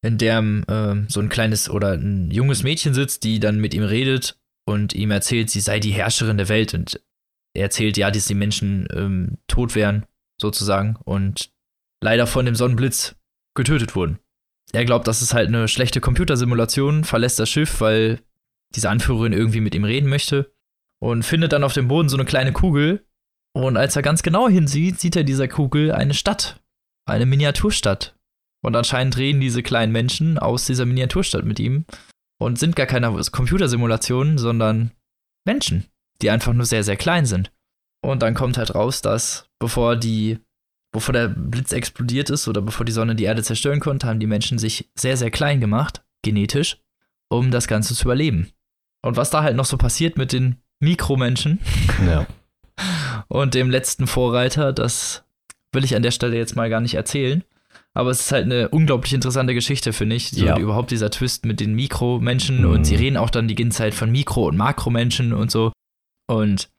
in 0.03 0.19
der 0.19 0.39
äh, 0.39 1.05
so 1.09 1.21
ein 1.21 1.29
kleines 1.29 1.69
oder 1.69 1.93
ein 1.93 2.31
junges 2.31 2.63
Mädchen 2.63 2.95
sitzt, 2.95 3.25
die 3.25 3.41
dann 3.41 3.61
mit 3.61 3.75
ihm 3.75 3.83
redet 3.83 4.39
und 4.67 4.95
ihm 4.95 5.11
erzählt, 5.11 5.51
sie 5.51 5.61
sei 5.61 5.81
die 5.81 5.91
Herrscherin 5.91 6.39
der 6.39 6.49
Welt. 6.49 6.73
Und 6.73 7.01
er 7.55 7.65
erzählt, 7.65 7.97
ja, 7.97 8.11
dass 8.11 8.27
die 8.27 8.35
Menschen 8.35 8.87
ähm, 8.95 9.39
tot 9.49 9.75
wären, 9.75 10.07
sozusagen, 10.41 10.97
und 11.05 11.51
leider 12.03 12.27
von 12.27 12.47
dem 12.47 12.55
Sonnenblitz 12.55 13.17
getötet 13.55 13.95
wurden. 13.95 14.19
Er 14.73 14.85
glaubt, 14.85 15.07
das 15.07 15.23
ist 15.23 15.35
halt 15.35 15.49
eine 15.49 15.69
schlechte 15.69 16.01
Computersimulation, 16.01 17.05
verlässt 17.05 17.39
das 17.39 17.51
Schiff, 17.51 17.81
weil 17.81 18.21
diese 18.75 18.91
Anführerin 18.91 19.33
irgendwie 19.33 19.61
mit 19.61 19.75
ihm 19.75 19.85
reden 19.85 20.09
möchte 20.09 20.53
und 21.01 21.23
findet 21.23 21.53
dann 21.53 21.65
auf 21.65 21.75
dem 21.75 21.89
Boden 21.89 22.09
so 22.09 22.17
eine 22.17 22.25
kleine 22.25 22.53
Kugel, 22.53 23.07
und 23.57 23.77
als 23.77 23.95
er 23.95 24.03
ganz 24.03 24.23
genau 24.23 24.49
hinsieht, 24.49 24.99
sieht 25.01 25.17
er 25.17 25.25
dieser 25.25 25.49
Kugel 25.49 25.93
eine 25.93 26.15
Stadt, 26.15 26.61
eine 27.07 27.25
Miniaturstadt. 27.25 28.17
Und 28.65 28.75
anscheinend 28.75 29.17
reden 29.17 29.41
diese 29.41 29.63
kleinen 29.63 29.93
Menschen 29.93 30.39
aus 30.39 30.65
dieser 30.65 30.87
Miniaturstadt 30.87 31.45
mit 31.45 31.61
ihm 31.61 31.85
und 32.41 32.59
sind 32.59 32.77
gar 32.77 32.87
keine 32.87 33.15
Computersimulationen, 33.31 34.39
sondern 34.39 34.91
Menschen, 35.47 35.87
die 36.21 36.31
einfach 36.31 36.53
nur 36.53 36.67
sehr, 36.67 36.83
sehr 36.83 36.97
klein 36.97 37.27
sind. 37.27 37.53
Und 38.03 38.23
dann 38.23 38.35
kommt 38.35 38.59
halt 38.59 38.75
raus, 38.75 39.03
dass 39.03 39.49
bevor 39.61 39.97
die, 39.97 40.39
bevor 40.95 41.13
der 41.13 41.29
Blitz 41.29 41.73
explodiert 41.73 42.31
ist 42.31 42.49
oder 42.49 42.63
bevor 42.63 42.87
die 42.87 42.93
Sonne 42.93 43.15
die 43.15 43.25
Erde 43.25 43.43
zerstören 43.43 43.81
konnte, 43.81 44.07
haben 44.07 44.21
die 44.21 44.27
Menschen 44.27 44.59
sich 44.59 44.91
sehr, 44.95 45.19
sehr 45.19 45.31
klein 45.31 45.61
gemacht, 45.61 46.03
genetisch, 46.23 46.79
um 47.29 47.51
das 47.51 47.69
Ganze 47.69 47.95
zu 47.95 48.05
überleben. 48.05 48.49
Und 49.03 49.19
was 49.19 49.29
da 49.29 49.43
halt 49.43 49.57
noch 49.57 49.67
so 49.67 49.77
passiert 49.77 50.17
mit 50.17 50.33
den 50.33 50.57
Mikromenschen, 50.81 51.61
ja 52.07 52.27
und 53.29 53.55
dem 53.55 53.71
letzten 53.71 54.07
Vorreiter, 54.07 54.73
das 54.73 55.25
will 55.73 55.85
ich 55.85 55.97
an 55.97 56.03
der 56.03 56.11
Stelle 56.11 56.37
jetzt 56.37 56.57
mal 56.57 56.71
gar 56.71 56.81
nicht 56.81 56.95
erzählen. 56.95 57.43
Aber 57.93 58.11
es 58.11 58.21
ist 58.21 58.33
halt 58.33 58.45
eine 58.45 58.69
unglaublich 58.69 59.13
interessante 59.13 59.55
Geschichte, 59.55 59.93
finde 59.93 60.17
ich. 60.17 60.31
So 60.31 60.45
ja. 60.45 60.59
überhaupt 60.59 60.91
dieser 60.91 61.11
Twist 61.11 61.45
mit 61.45 61.61
den 61.61 61.75
Mikromenschen 61.75 62.63
mhm. 62.63 62.71
und 62.71 62.85
sie 62.85 62.97
reden 62.97 63.17
auch 63.17 63.31
dann 63.31 63.49
die 63.49 63.55
ganze 63.55 63.79
Zeit 63.79 63.95
von 63.95 64.11
Mikro- 64.11 64.49
und 64.49 64.57
Makromenschen 64.57 65.33
und 65.33 65.51
so. 65.51 65.73
Und 66.27 66.71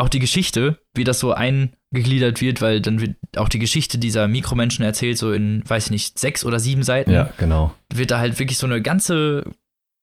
auch 0.00 0.08
die 0.08 0.18
Geschichte, 0.18 0.78
wie 0.94 1.04
das 1.04 1.20
so 1.20 1.32
eingegliedert 1.32 2.40
wird, 2.40 2.60
weil 2.60 2.80
dann 2.80 3.00
wird 3.00 3.16
auch 3.36 3.48
die 3.48 3.58
Geschichte 3.58 3.98
dieser 3.98 4.28
Mikromenschen 4.28 4.84
erzählt, 4.84 5.18
so 5.18 5.32
in, 5.32 5.62
weiß 5.66 5.86
ich 5.86 5.90
nicht, 5.90 6.18
sechs 6.18 6.44
oder 6.44 6.58
sieben 6.58 6.82
Seiten. 6.82 7.10
Ja, 7.10 7.30
genau. 7.38 7.74
Wird 7.92 8.10
da 8.10 8.18
halt 8.18 8.38
wirklich 8.38 8.58
so 8.58 8.66
eine 8.66 8.82
ganze 8.82 9.44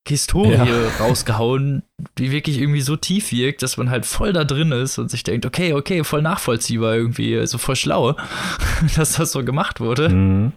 Historie 0.06 0.52
ja. 0.52 0.88
rausgehauen, 1.00 1.82
die 2.16 2.30
wirklich 2.30 2.58
irgendwie 2.58 2.80
so 2.80 2.96
tief 2.96 3.32
wirkt, 3.32 3.62
dass 3.62 3.76
man 3.76 3.90
halt 3.90 4.06
voll 4.06 4.32
da 4.32 4.44
drin 4.44 4.72
ist 4.72 4.98
und 4.98 5.10
sich 5.10 5.22
denkt, 5.22 5.44
okay, 5.44 5.74
okay, 5.74 6.02
voll 6.04 6.22
nachvollziehbar 6.22 6.94
irgendwie, 6.94 7.36
also 7.38 7.58
voll 7.58 7.76
schlau, 7.76 8.16
dass 8.96 9.14
das 9.14 9.32
so 9.32 9.44
gemacht 9.44 9.80
wurde. 9.80 10.08
Mhm. 10.08 10.52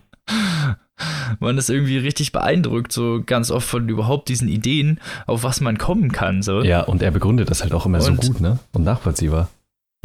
Man 1.39 1.57
ist 1.57 1.69
irgendwie 1.69 1.97
richtig 1.97 2.31
beeindruckt, 2.31 2.91
so 2.91 3.21
ganz 3.25 3.51
oft 3.51 3.67
von 3.67 3.87
überhaupt 3.89 4.29
diesen 4.29 4.47
Ideen, 4.47 4.99
auf 5.27 5.43
was 5.43 5.61
man 5.61 5.77
kommen 5.77 6.11
kann. 6.11 6.41
So. 6.41 6.61
Ja, 6.61 6.81
und 6.81 7.01
er 7.01 7.11
begründet 7.11 7.49
das 7.49 7.61
halt 7.61 7.73
auch 7.73 7.85
immer 7.85 7.97
und, 7.99 8.21
so 8.23 8.31
gut, 8.31 8.41
ne? 8.41 8.59
Und 8.73 8.83
nachvollziehbar. 8.83 9.49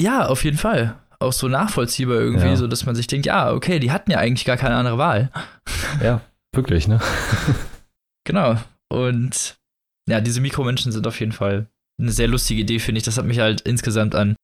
Ja, 0.01 0.27
auf 0.27 0.45
jeden 0.45 0.59
Fall. 0.59 0.97
Auch 1.19 1.33
so 1.33 1.49
nachvollziehbar 1.49 2.17
irgendwie, 2.17 2.47
ja. 2.47 2.57
so 2.57 2.67
dass 2.67 2.85
man 2.85 2.95
sich 2.95 3.07
denkt, 3.07 3.27
ja, 3.27 3.53
okay, 3.53 3.79
die 3.79 3.91
hatten 3.91 4.11
ja 4.11 4.19
eigentlich 4.19 4.45
gar 4.45 4.57
keine 4.57 4.77
andere 4.77 4.99
Wahl. 4.99 5.31
Ja, 6.03 6.21
wirklich, 6.53 6.89
ne? 6.89 7.01
genau. 8.25 8.57
Und 8.91 9.57
ja, 10.09 10.21
diese 10.21 10.41
Mikromenschen 10.41 10.93
sind 10.93 11.07
auf 11.07 11.21
jeden 11.21 11.33
Fall 11.33 11.69
eine 11.99 12.11
sehr 12.11 12.29
lustige 12.29 12.61
Idee, 12.61 12.81
finde 12.81 12.99
ich. 12.99 13.05
Das 13.05 13.17
hat 13.17 13.25
mich 13.25 13.39
halt 13.39 13.63
insgesamt 13.63 14.15
an 14.15 14.37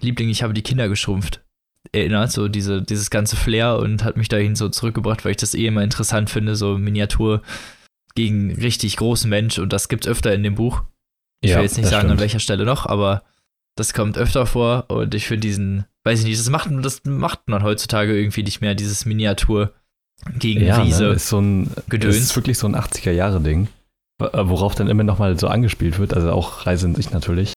Liebling, 0.00 0.28
ich 0.28 0.42
habe 0.42 0.52
die 0.52 0.62
Kinder 0.62 0.88
geschrumpft 0.88 1.45
erinnert, 1.92 2.32
so 2.32 2.48
diese, 2.48 2.82
dieses 2.82 3.10
ganze 3.10 3.36
Flair 3.36 3.78
und 3.78 4.04
hat 4.04 4.16
mich 4.16 4.28
dahin 4.28 4.56
so 4.56 4.68
zurückgebracht, 4.68 5.24
weil 5.24 5.32
ich 5.32 5.36
das 5.36 5.54
eh 5.54 5.66
immer 5.66 5.82
interessant 5.82 6.30
finde, 6.30 6.56
so 6.56 6.78
Miniatur 6.78 7.42
gegen 8.14 8.52
richtig 8.54 8.96
großen 8.96 9.28
Mensch 9.28 9.58
und 9.58 9.72
das 9.72 9.88
gibt 9.88 10.08
öfter 10.08 10.34
in 10.34 10.42
dem 10.42 10.54
Buch. 10.54 10.82
Ich 11.42 11.50
ja, 11.50 11.56
will 11.56 11.64
jetzt 11.64 11.76
nicht 11.76 11.88
sagen, 11.88 12.06
stimmt. 12.06 12.12
an 12.12 12.20
welcher 12.20 12.40
Stelle 12.40 12.64
noch, 12.64 12.86
aber 12.86 13.22
das 13.76 13.92
kommt 13.92 14.16
öfter 14.16 14.46
vor 14.46 14.86
und 14.88 15.14
ich 15.14 15.26
finde 15.26 15.42
diesen, 15.46 15.84
weiß 16.04 16.20
ich 16.20 16.24
nicht, 16.26 16.40
das 16.40 16.48
macht, 16.50 16.70
das 16.82 17.02
macht 17.04 17.48
man 17.48 17.62
heutzutage 17.62 18.16
irgendwie 18.18 18.42
nicht 18.42 18.60
mehr, 18.60 18.74
dieses 18.74 19.04
Miniatur 19.04 19.72
gegen 20.38 20.64
ja, 20.64 20.80
Riese. 20.80 21.04
Ne, 21.04 21.10
ist 21.10 21.28
so 21.28 21.40
ein, 21.40 21.70
Gedöns. 21.88 22.16
Das 22.16 22.24
ist 22.24 22.36
wirklich 22.36 22.58
so 22.58 22.66
ein 22.66 22.74
80er-Jahre-Ding. 22.74 23.68
Äh, 24.18 24.28
worauf 24.32 24.74
dann 24.74 24.88
immer 24.88 25.04
nochmal 25.04 25.38
so 25.38 25.48
angespielt 25.48 25.98
wird, 25.98 26.14
also 26.14 26.32
auch 26.32 26.66
Reise 26.66 26.86
in 26.86 26.94
sich 26.94 27.10
natürlich, 27.10 27.52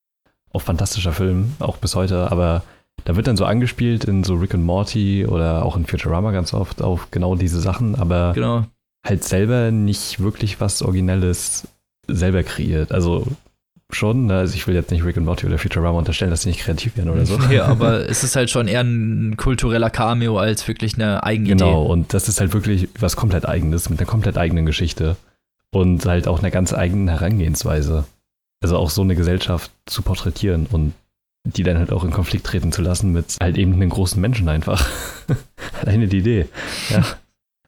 auch 0.52 0.62
fantastischer 0.62 1.14
Film, 1.14 1.54
auch 1.60 1.78
bis 1.78 1.96
heute, 1.96 2.32
aber 2.32 2.64
da 3.06 3.16
wird 3.16 3.28
dann 3.28 3.38
so 3.38 3.46
angespielt 3.46 4.06
in 4.06 4.24
so 4.24 4.36
Rick 4.36 4.54
and 4.54 4.66
Morty 4.66 5.26
oder 5.26 5.66
auch 5.66 5.76
in 5.78 5.86
Futurama 5.86 6.32
ganz 6.32 6.54
oft 6.54 6.82
auf 6.82 7.12
genau 7.12 7.36
diese 7.36 7.60
Sachen, 7.60 7.96
aber 7.96 8.34
genau. 8.34 8.66
halt 9.06 9.24
selber 9.24 9.72
nicht 9.72 10.20
wirklich 10.20 10.60
was 10.60 10.82
Originelles 10.82 11.68
selber 12.08 12.44
kreiert. 12.44 12.92
Also 12.92 13.28
schon, 13.92 14.28
ne? 14.28 14.38
also 14.38 14.56
ich 14.56 14.68
will 14.68 14.76
jetzt 14.76 14.92
nicht 14.92 15.04
Rick 15.04 15.18
and 15.18 15.26
Morty 15.26 15.48
oder 15.48 15.58
Futurama 15.58 15.98
unterstellen, 15.98 16.32
dass 16.32 16.44
sie 16.44 16.50
nicht 16.50 16.62
kreativ 16.62 16.96
werden 16.98 17.10
oder 17.10 17.26
so. 17.26 17.40
Ja, 17.50 17.66
aber 17.66 18.08
es 18.10 18.24
ist 18.24 18.36
halt 18.36 18.50
schon 18.50 18.68
eher 18.68 18.82
ein 18.82 19.36
kultureller 19.38 19.90
Cameo 19.90 20.38
als 20.38 20.68
wirklich 20.68 20.96
eine 20.96 21.24
eigene 21.24 21.50
Idee. 21.50 21.64
Genau, 21.64 21.84
und 21.84 22.14
das 22.14 22.30
ist 22.30 22.40
halt 22.40 22.54
wirklich 22.54 22.90
was 23.00 23.16
komplett 23.16 23.48
eigenes, 23.48 23.90
mit 23.90 24.00
einer 24.00 24.08
komplett 24.08 24.38
eigenen 24.38 24.66
Geschichte 24.66 25.16
und 25.72 26.06
halt 26.06 26.28
auch 26.28 26.40
einer 26.40 26.52
ganz 26.52 26.74
eigenen 26.74 27.08
Herangehensweise. 27.08 28.06
Also 28.62 28.78
auch 28.78 28.90
so 28.90 29.02
eine 29.02 29.16
Gesellschaft 29.16 29.72
zu 29.86 30.02
porträtieren 30.02 30.68
und 30.70 30.94
die 31.46 31.64
dann 31.64 31.78
halt 31.78 31.92
auch 31.92 32.04
in 32.04 32.12
Konflikt 32.12 32.46
treten 32.46 32.72
zu 32.72 32.82
lassen 32.82 33.12
mit 33.12 33.38
halt 33.42 33.58
eben 33.58 33.74
einen 33.74 33.90
großen 33.90 34.20
Menschen 34.20 34.50
einfach. 34.50 34.88
Alleine 35.82 36.08
die 36.08 36.20
Idee. 36.20 36.46
Ja. 36.90 37.06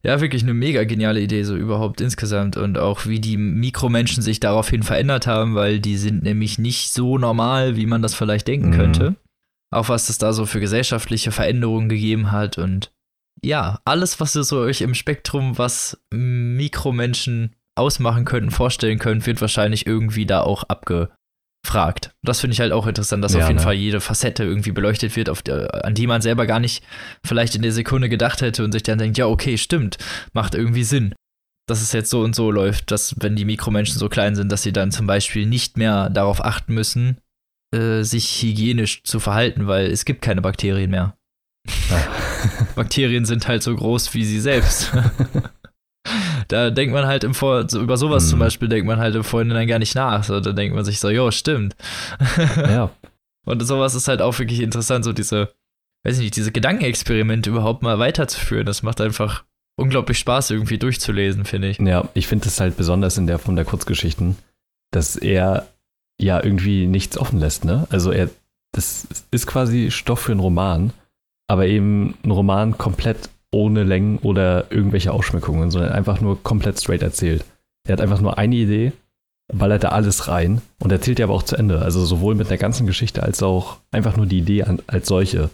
Ja, 0.03 0.19
wirklich 0.19 0.41
eine 0.41 0.55
mega 0.55 0.83
geniale 0.83 1.21
Idee, 1.21 1.43
so 1.43 1.55
überhaupt 1.55 2.01
insgesamt. 2.01 2.57
Und 2.57 2.79
auch 2.79 3.05
wie 3.05 3.19
die 3.19 3.37
Mikromenschen 3.37 4.23
sich 4.23 4.39
daraufhin 4.39 4.81
verändert 4.81 5.27
haben, 5.27 5.53
weil 5.53 5.79
die 5.79 5.95
sind 5.95 6.23
nämlich 6.23 6.57
nicht 6.57 6.91
so 6.91 7.19
normal, 7.19 7.75
wie 7.75 7.85
man 7.85 8.01
das 8.01 8.15
vielleicht 8.15 8.47
denken 8.47 8.69
mhm. 8.69 8.75
könnte. 8.75 9.15
Auch 9.69 9.89
was 9.89 10.09
es 10.09 10.17
da 10.17 10.33
so 10.33 10.47
für 10.47 10.59
gesellschaftliche 10.59 11.31
Veränderungen 11.31 11.87
gegeben 11.87 12.31
hat. 12.31 12.57
Und 12.57 12.91
ja, 13.43 13.79
alles, 13.85 14.19
was 14.19 14.35
ihr 14.35 14.43
so 14.43 14.59
euch 14.59 14.81
im 14.81 14.95
Spektrum, 14.95 15.59
was 15.59 16.01
Mikromenschen 16.11 17.55
ausmachen 17.75 18.25
könnten, 18.25 18.51
vorstellen 18.51 18.97
könnt, 18.97 19.27
wird 19.27 19.39
wahrscheinlich 19.39 19.85
irgendwie 19.85 20.25
da 20.25 20.41
auch 20.41 20.63
abge 20.63 21.11
fragt. 21.65 22.11
Das 22.23 22.39
finde 22.41 22.53
ich 22.53 22.59
halt 22.59 22.71
auch 22.71 22.87
interessant, 22.87 23.23
dass 23.23 23.33
Ja, 23.33 23.41
auf 23.41 23.47
jeden 23.47 23.57
ne? 23.57 23.63
Fall 23.63 23.75
jede 23.75 24.01
Facette 24.01 24.43
irgendwie 24.43 24.71
beleuchtet 24.71 25.15
wird, 25.15 25.29
auf 25.29 25.41
der, 25.41 25.85
an 25.85 25.93
die 25.93 26.07
man 26.07 26.21
selber 26.21 26.45
gar 26.47 26.59
nicht 26.59 26.83
vielleicht 27.25 27.55
in 27.55 27.61
der 27.61 27.71
Sekunde 27.71 28.09
gedacht 28.09 28.41
hätte 28.41 28.63
und 28.63 28.71
sich 28.71 28.83
dann 28.83 28.97
denkt, 28.97 29.17
ja, 29.17 29.27
okay, 29.27 29.57
stimmt, 29.57 29.97
macht 30.33 30.55
irgendwie 30.55 30.83
Sinn. 30.83 31.13
Dass 31.67 31.81
es 31.81 31.93
jetzt 31.93 32.09
so 32.09 32.21
und 32.21 32.35
so 32.35 32.51
läuft, 32.51 32.91
dass 32.91 33.15
wenn 33.19 33.35
die 33.35 33.45
Mikromenschen 33.45 33.97
so 33.97 34.09
klein 34.09 34.35
sind, 34.35 34.51
dass 34.51 34.63
sie 34.63 34.73
dann 34.73 34.91
zum 34.91 35.07
Beispiel 35.07 35.45
nicht 35.45 35.77
mehr 35.77 36.09
darauf 36.09 36.43
achten 36.43 36.73
müssen, 36.73 37.17
äh, 37.73 38.03
sich 38.03 38.41
hygienisch 38.41 39.03
zu 39.03 39.19
verhalten, 39.19 39.67
weil 39.67 39.85
es 39.85 40.03
gibt 40.03 40.21
keine 40.21 40.41
Bakterien 40.41 40.91
mehr. 40.91 41.15
Bakterien 42.75 43.25
sind 43.25 43.47
halt 43.47 43.61
so 43.61 43.75
groß 43.75 44.13
wie 44.15 44.25
sie 44.25 44.39
selbst. 44.39 44.91
da 46.47 46.69
denkt 46.71 46.93
man 46.93 47.05
halt 47.05 47.23
im 47.23 47.33
Vor 47.33 47.69
so 47.69 47.79
über 47.81 47.97
sowas 47.97 48.23
Hm. 48.23 48.29
zum 48.31 48.39
Beispiel 48.39 48.67
denkt 48.67 48.87
man 48.87 48.99
halt 48.99 49.15
im 49.15 49.23
Vorhinein 49.23 49.67
gar 49.67 49.79
nicht 49.79 49.95
nach. 49.95 50.23
So, 50.23 50.39
da 50.39 50.51
denkt 50.51 50.75
man 50.75 50.85
sich 50.85 50.99
so, 50.99 51.09
jo, 51.09 51.31
stimmt. 51.31 51.75
ja, 52.57 52.89
Und 53.45 53.65
sowas 53.65 53.95
ist 53.95 54.07
halt 54.07 54.21
auch 54.21 54.37
wirklich 54.37 54.61
interessant, 54.61 55.03
so 55.03 55.13
diese, 55.13 55.51
weiß 56.03 56.17
ich 56.17 56.23
nicht, 56.23 56.35
diese 56.35 56.51
Gedankenexperimente 56.51 57.49
überhaupt 57.49 57.81
mal 57.81 57.99
weiterzuführen. 57.99 58.65
Das 58.65 58.83
macht 58.83 59.01
einfach 59.01 59.43
unglaublich 59.77 60.19
Spaß, 60.19 60.51
irgendwie 60.51 60.77
durchzulesen, 60.77 61.45
finde 61.45 61.69
ich. 61.69 61.79
Ja, 61.79 62.07
ich 62.13 62.27
finde 62.27 62.47
es 62.47 62.59
halt 62.59 62.77
besonders 62.77 63.17
in 63.17 63.27
der 63.27 63.39
Form 63.39 63.55
der 63.55 63.65
Kurzgeschichten, 63.65 64.37
dass 64.91 65.15
er 65.15 65.67
ja 66.19 66.43
irgendwie 66.43 66.85
nichts 66.85 67.17
offen 67.17 67.39
lässt, 67.39 67.65
ne? 67.65 67.87
Also 67.89 68.11
er, 68.11 68.29
das 68.73 69.07
ist 69.31 69.47
quasi 69.47 69.89
Stoff 69.89 70.19
für 70.19 70.33
einen 70.33 70.41
Roman, 70.41 70.93
aber 71.47 71.65
eben 71.65 72.15
ein 72.23 72.31
Roman 72.31 72.77
komplett 72.77 73.29
ohne 73.53 73.83
Längen 73.83 74.17
oder 74.19 74.71
irgendwelche 74.71 75.11
Ausschmückungen, 75.11 75.71
sondern 75.71 75.91
einfach 75.91 76.21
nur 76.21 76.41
komplett 76.41 76.79
straight 76.79 77.01
erzählt. 77.01 77.43
Er 77.87 77.93
hat 77.93 78.01
einfach 78.01 78.21
nur 78.21 78.37
eine 78.37 78.55
Idee, 78.55 78.93
ballert 79.53 79.83
da 79.83 79.89
alles 79.89 80.27
rein 80.27 80.61
und 80.79 80.91
erzählt 80.91 81.17
die 81.17 81.23
aber 81.23 81.33
auch 81.33 81.43
zu 81.43 81.57
Ende. 81.57 81.81
Also 81.81 82.05
sowohl 82.05 82.35
mit 82.35 82.49
der 82.49 82.57
ganzen 82.57 82.87
Geschichte 82.87 83.23
als 83.23 83.43
auch 83.43 83.77
einfach 83.91 84.15
nur 84.15 84.25
die 84.25 84.39
Idee 84.39 84.63
an, 84.63 84.81
als 84.87 85.07
solche. 85.07 85.49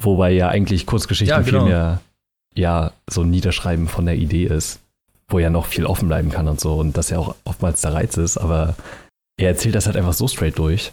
Wobei 0.00 0.32
ja 0.32 0.48
eigentlich 0.48 0.86
Kurzgeschichten 0.86 1.36
Ja, 1.36 1.42
genau. 1.42 1.64
viel 1.64 1.68
mehr 1.68 2.00
ja 2.54 2.92
so 3.08 3.22
ein 3.22 3.30
Niederschreiben 3.30 3.88
von 3.88 4.06
der 4.06 4.16
Idee 4.16 4.44
ist, 4.46 4.80
wo 5.28 5.38
ja 5.38 5.50
noch 5.50 5.66
viel 5.66 5.86
offen 5.86 6.08
bleiben 6.08 6.30
kann 6.30 6.48
und 6.48 6.60
so 6.60 6.74
und 6.78 6.96
das 6.96 7.10
ja 7.10 7.18
auch 7.18 7.34
oftmals 7.44 7.80
der 7.80 7.94
Reiz 7.94 8.16
ist, 8.16 8.36
aber 8.36 8.76
er 9.38 9.48
erzählt 9.48 9.74
das 9.74 9.86
halt 9.86 9.96
einfach 9.96 10.12
so 10.12 10.28
straight 10.28 10.58
durch. 10.58 10.92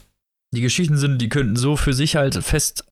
Die 0.55 0.61
Geschichten 0.61 0.97
sind, 0.97 1.21
die 1.21 1.29
könnten 1.29 1.57
so 1.57 1.75
für 1.75 1.93
sich 1.93 2.15
halt 2.15 2.35
fest 2.43 2.85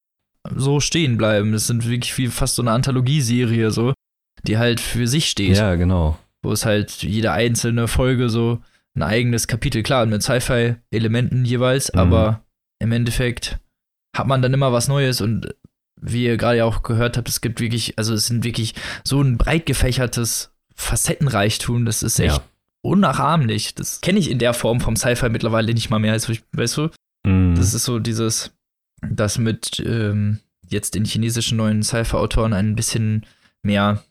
so 0.55 0.79
stehen 0.79 1.17
bleiben. 1.17 1.51
Das 1.51 1.67
sind 1.67 1.87
wirklich 1.87 2.17
wie 2.17 2.27
fast 2.27 2.55
so 2.55 2.61
eine 2.61 2.71
Anthologieserie, 2.71 3.71
so, 3.71 3.93
die 4.43 4.57
halt 4.57 4.79
für 4.79 5.07
sich 5.07 5.29
steht. 5.29 5.57
Ja, 5.57 5.75
genau. 5.75 6.17
wo 6.43 6.51
es 6.51 6.65
halt 6.65 6.91
jede 7.03 7.31
einzelne 7.31 7.87
Folge 7.87 8.29
so 8.29 8.59
ein 8.95 9.01
eigenes 9.03 9.47
Kapitel, 9.47 9.83
klar, 9.83 10.05
mit 10.05 10.23
Sci-Fi-Elementen 10.23 11.43
jeweils, 11.45 11.91
Mhm. 11.93 11.99
aber 11.99 12.41
im 12.79 12.91
Endeffekt 12.91 13.57
hat 14.15 14.27
man 14.27 14.41
dann 14.41 14.53
immer 14.53 14.71
was 14.71 14.87
Neues 14.87 15.19
und 15.19 15.53
wie 15.99 16.25
ihr 16.25 16.37
gerade 16.37 16.57
ja 16.59 16.65
auch 16.65 16.83
gehört 16.83 17.17
habt, 17.17 17.27
es 17.27 17.41
gibt 17.41 17.59
wirklich, 17.59 17.97
also 17.97 18.13
es 18.13 18.27
sind 18.27 18.43
wirklich 18.43 18.75
so 19.03 19.19
ein 19.21 19.37
breit 19.37 19.65
gefächertes 19.65 20.51
Facettenreichtum, 20.75 21.85
das 21.85 22.03
ist 22.03 22.19
echt 22.19 22.37
Ja. 22.37 22.43
unnachahmlich. 22.81 23.75
Das 23.75 24.01
kenne 24.01 24.19
ich 24.19 24.29
in 24.29 24.39
der 24.39 24.53
Form 24.53 24.79
vom 24.79 24.95
Sci-Fi 24.95 25.29
mittlerweile 25.29 25.73
nicht 25.73 25.89
mal 25.89 25.99
mehr, 25.99 26.13
also 26.13 26.31
ich, 26.31 26.43
weißt 26.53 26.77
du? 26.77 26.89
Mhm. 27.25 27.55
Das 27.55 27.73
ist 27.73 27.83
so 27.83 27.99
dieses, 27.99 28.51
das 29.01 29.37
mit 29.37 29.79
ähm, 29.85 30.39
jetzt 30.67 30.95
den 30.95 31.05
chinesischen 31.05 31.57
neuen 31.57 31.83
Sci-Fi-Autoren 31.83 32.53
ein 32.53 32.75
bisschen 32.75 33.25
mehr 33.63 34.03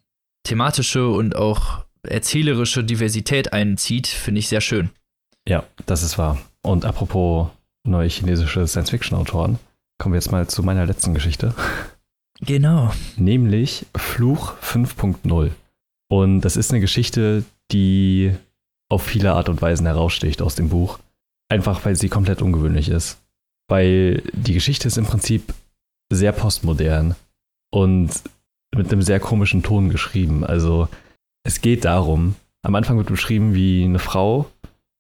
thematische 0.45 1.09
und 1.09 1.37
auch 1.37 1.85
erzählerische 2.03 2.85
Diversität 2.85 3.53
einzieht, 3.53 4.07
finde 4.07 4.39
ich 4.39 4.49
sehr 4.49 4.61
schön. 4.61 4.91
ja, 5.49 5.65
das 5.87 6.03
ist 6.03 6.19
wahr. 6.19 6.39
Und 6.63 6.85
apropos 6.85 7.49
neue 7.85 8.09
chinesische 8.09 8.67
Science-Fiction-Autoren, 8.67 9.59
kommen 9.99 10.13
wir 10.13 10.19
jetzt 10.19 10.33
mal 10.33 10.47
zu 10.49 10.63
meiner 10.63 10.87
letzten 10.87 11.15
Geschichte. 11.15 11.55
Genau. 12.41 12.93
nämlich 13.17 13.87
Fluch 13.97 14.55
5.0. 14.61 15.51
Und 16.09 16.41
das 16.43 16.57
ist 16.57 16.71
eine 16.71 16.81
Geschichte, 16.81 17.45
die 17.73 18.35
auf 18.89 19.03
viele 19.03 19.33
Art 19.33 19.49
und 19.49 19.63
Weisen 19.63 19.87
heraussticht 19.87 20.43
aus 20.43 20.55
dem 20.55 20.69
Buch. 20.69 20.99
Einfach 21.49 21.85
weil 21.85 21.97
sie 21.97 22.09
komplett 22.09 22.43
ungewöhnlich 22.43 22.89
ist. 22.89 23.19
Weil 23.69 24.23
die 24.33 24.55
Geschichte 24.55 24.89
ist 24.89 24.99
im 24.99 25.07
Prinzip 25.07 25.53
sehr 26.13 26.33
postmodern 26.33 27.17
und 27.73 28.11
mit 28.75 28.93
einem 28.93 29.03
sehr 29.03 29.21
komischen 29.21 29.63
Ton 29.63 29.89
geschrieben. 29.89 30.45
Also 30.45 30.89
es 31.45 31.61
geht 31.61 31.85
darum, 31.85 32.37
am 32.63 32.75
Anfang 32.75 32.97
wird 32.97 33.09
beschrieben, 33.09 33.55
wie 33.55 33.85
eine 33.85 33.99
Frau 33.99 34.47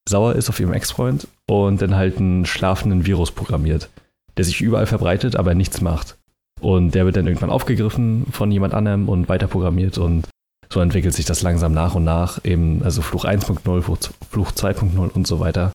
sauer 0.08 0.34
ist 0.34 0.48
auf 0.48 0.60
ihrem 0.60 0.72
Ex-Freund 0.72 1.26
und 1.48 1.82
dann 1.82 1.96
halt 1.96 2.18
einen 2.18 2.46
schlafenden 2.46 3.06
Virus 3.06 3.32
programmiert, 3.32 3.90
der 4.36 4.44
sich 4.44 4.60
überall 4.60 4.86
verbreitet, 4.86 5.36
aber 5.36 5.54
nichts 5.54 5.80
macht. 5.80 6.16
Und 6.60 6.94
der 6.94 7.04
wird 7.04 7.16
dann 7.16 7.26
irgendwann 7.26 7.50
aufgegriffen 7.50 8.26
von 8.30 8.50
jemand 8.50 8.72
anderem 8.72 9.08
und 9.08 9.28
weiterprogrammiert 9.28 9.98
und 9.98 10.28
so 10.72 10.80
entwickelt 10.80 11.14
sich 11.14 11.26
das 11.26 11.42
langsam 11.42 11.72
nach 11.72 11.94
und 11.94 12.04
nach, 12.04 12.44
eben, 12.44 12.82
also 12.82 13.02
Fluch 13.02 13.24
1.0, 13.24 13.82
Fluch 13.82 13.98
Fluch 14.30 14.52
2.0 14.52 15.10
und 15.10 15.26
so 15.26 15.38
weiter. 15.38 15.72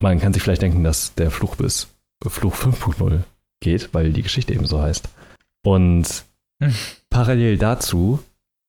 Man 0.00 0.20
kann 0.20 0.32
sich 0.32 0.42
vielleicht 0.42 0.62
denken, 0.62 0.84
dass 0.84 1.14
der 1.14 1.30
Fluch 1.30 1.56
bis 1.56 1.88
Fluch 2.26 2.54
5.0 2.56 3.22
geht, 3.60 3.90
weil 3.92 4.12
die 4.12 4.22
Geschichte 4.22 4.52
eben 4.54 4.66
so 4.66 4.80
heißt. 4.80 5.08
Und 5.64 6.24
Hm. 6.62 6.74
parallel 7.10 7.56
dazu 7.58 8.18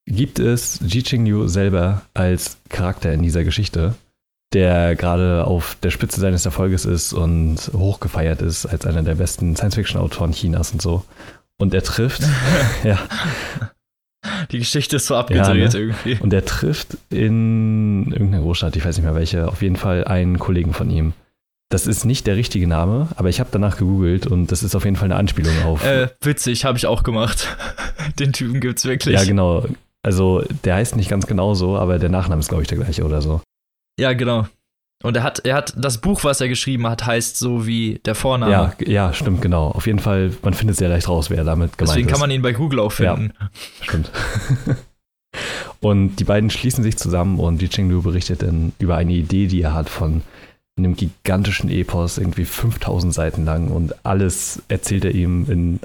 gibt 0.08 0.40
es 0.40 0.80
Ji 0.86 1.04
Ching 1.04 1.26
Liu 1.26 1.48
selber 1.48 2.04
als 2.14 2.58
Charakter 2.70 3.12
in 3.14 3.22
dieser 3.22 3.44
Geschichte, 3.44 3.96
der 4.54 4.96
gerade 4.96 5.46
auf 5.46 5.76
der 5.84 5.92
Spitze 5.92 6.20
seines 6.20 6.46
Erfolges 6.46 6.86
ist 6.86 7.14
und 7.14 7.58
hochgefeiert 7.74 8.42
ist 8.42 8.66
als 8.66 8.86
einer 8.86 9.04
der 9.04 9.16
besten 9.16 9.56
Science-Fiction-Autoren 9.56 10.32
Chinas 10.32 10.72
und 10.72 10.82
so. 10.82 11.04
Und 11.58 11.74
er 11.74 11.84
trifft, 11.84 12.22
ja, 12.84 12.98
Die 14.52 14.60
Geschichte 14.60 14.96
ist 14.98 15.06
so 15.08 15.16
abgedreht 15.16 15.74
Ja, 15.74 15.80
irgendwie. 15.80 16.18
und 16.20 16.34
er 16.34 16.44
trifft 16.46 16.98
in 17.10 18.12
irgendeiner 18.12 18.42
Großstadt, 18.44 18.76
ich 18.76 18.84
weiß 18.86 18.98
nicht 18.98 19.06
mehr 19.06 19.16
welche, 19.16 19.48
auf 19.48 19.62
jeden 19.62 19.76
Fall 19.76 20.06
einen 20.06 20.40
Kollegen 20.40 20.74
von 20.74 20.90
ihm. 20.90 21.14
Das 21.72 21.86
ist 21.86 22.04
nicht 22.04 22.26
der 22.26 22.36
richtige 22.36 22.66
Name, 22.68 23.10
aber 23.16 23.30
ich 23.30 23.40
habe 23.40 23.50
danach 23.52 23.78
gegoogelt 23.78 24.26
und 24.26 24.48
das 24.52 24.64
ist 24.64 24.76
auf 24.76 24.86
jeden 24.86 24.96
Fall 24.96 25.06
eine 25.06 25.16
Anspielung 25.18 25.54
auf. 25.66 25.86
Äh, 25.86 26.10
witzig, 26.22 26.66
habe 26.66 26.78
ich 26.80 26.88
auch 26.88 27.04
gemacht. 27.04 27.48
Den 28.20 28.34
Typen 28.34 28.60
gibt's 28.60 28.86
wirklich. 28.86 29.16
ja, 29.16 29.24
genau. 29.24 29.66
Also 30.02 30.44
der 30.64 30.76
heißt 30.76 30.96
nicht 30.96 31.10
ganz 31.10 31.28
genau 31.28 31.54
so, 31.54 31.78
aber 31.78 32.00
der 32.00 32.10
Nachname 32.10 32.40
ist, 32.40 32.48
glaube 32.48 32.64
ich, 32.64 32.70
der 32.70 32.80
gleiche 32.80 33.04
oder 33.04 33.22
so. 33.22 33.42
Ja, 34.00 34.14
genau. 34.14 34.48
Und 35.04 35.16
er 35.16 35.24
hat, 35.24 35.46
er 35.46 35.56
hat 35.56 35.74
das 35.78 36.00
Buch, 36.00 36.24
was 36.24 36.42
er 36.42 36.48
geschrieben 36.50 36.88
hat, 36.88 37.06
heißt 37.06 37.38
so 37.38 37.68
wie 37.68 38.00
der 38.04 38.16
Vorname. 38.16 38.52
Ja, 38.52 38.74
ja, 38.86 39.14
stimmt, 39.14 39.42
genau. 39.42 39.68
Auf 39.68 39.86
jeden 39.88 40.00
Fall, 40.00 40.32
man 40.42 40.54
findet 40.54 40.76
sehr 40.78 40.90
leicht 40.90 41.08
raus, 41.08 41.30
wer 41.30 41.44
damit 41.44 41.78
gemeint 41.78 41.92
Deswegen 41.92 42.08
ist. 42.08 42.12
kann 42.12 42.20
man 42.20 42.32
ihn 42.32 42.42
bei 42.42 42.52
Google 42.54 42.80
auch 42.80 42.98
Ja. 43.00 43.16
finden. 43.16 43.34
Stimmt. 43.82 44.12
und 45.82 46.16
die 46.18 46.24
beiden 46.24 46.50
schließen 46.50 46.84
sich 46.84 46.98
zusammen 46.98 47.40
und 47.40 47.62
Li 47.62 47.70
Chengdu 47.70 48.02
berichtet 48.02 48.42
dann 48.42 48.74
über 48.80 48.96
eine 48.98 49.14
Idee, 49.14 49.48
die 49.48 49.62
er 49.62 49.74
hat 49.74 49.90
von 49.90 50.22
einem 50.80 50.96
gigantischen 50.96 51.70
Epos, 51.70 52.18
irgendwie 52.18 52.46
5000 52.46 53.14
Seiten 53.14 53.46
lang 53.46 53.70
und 53.70 54.06
alles 54.06 54.62
erzählt 54.68 55.06
er 55.06 55.12
ihm 55.12 55.50
in 55.50 55.80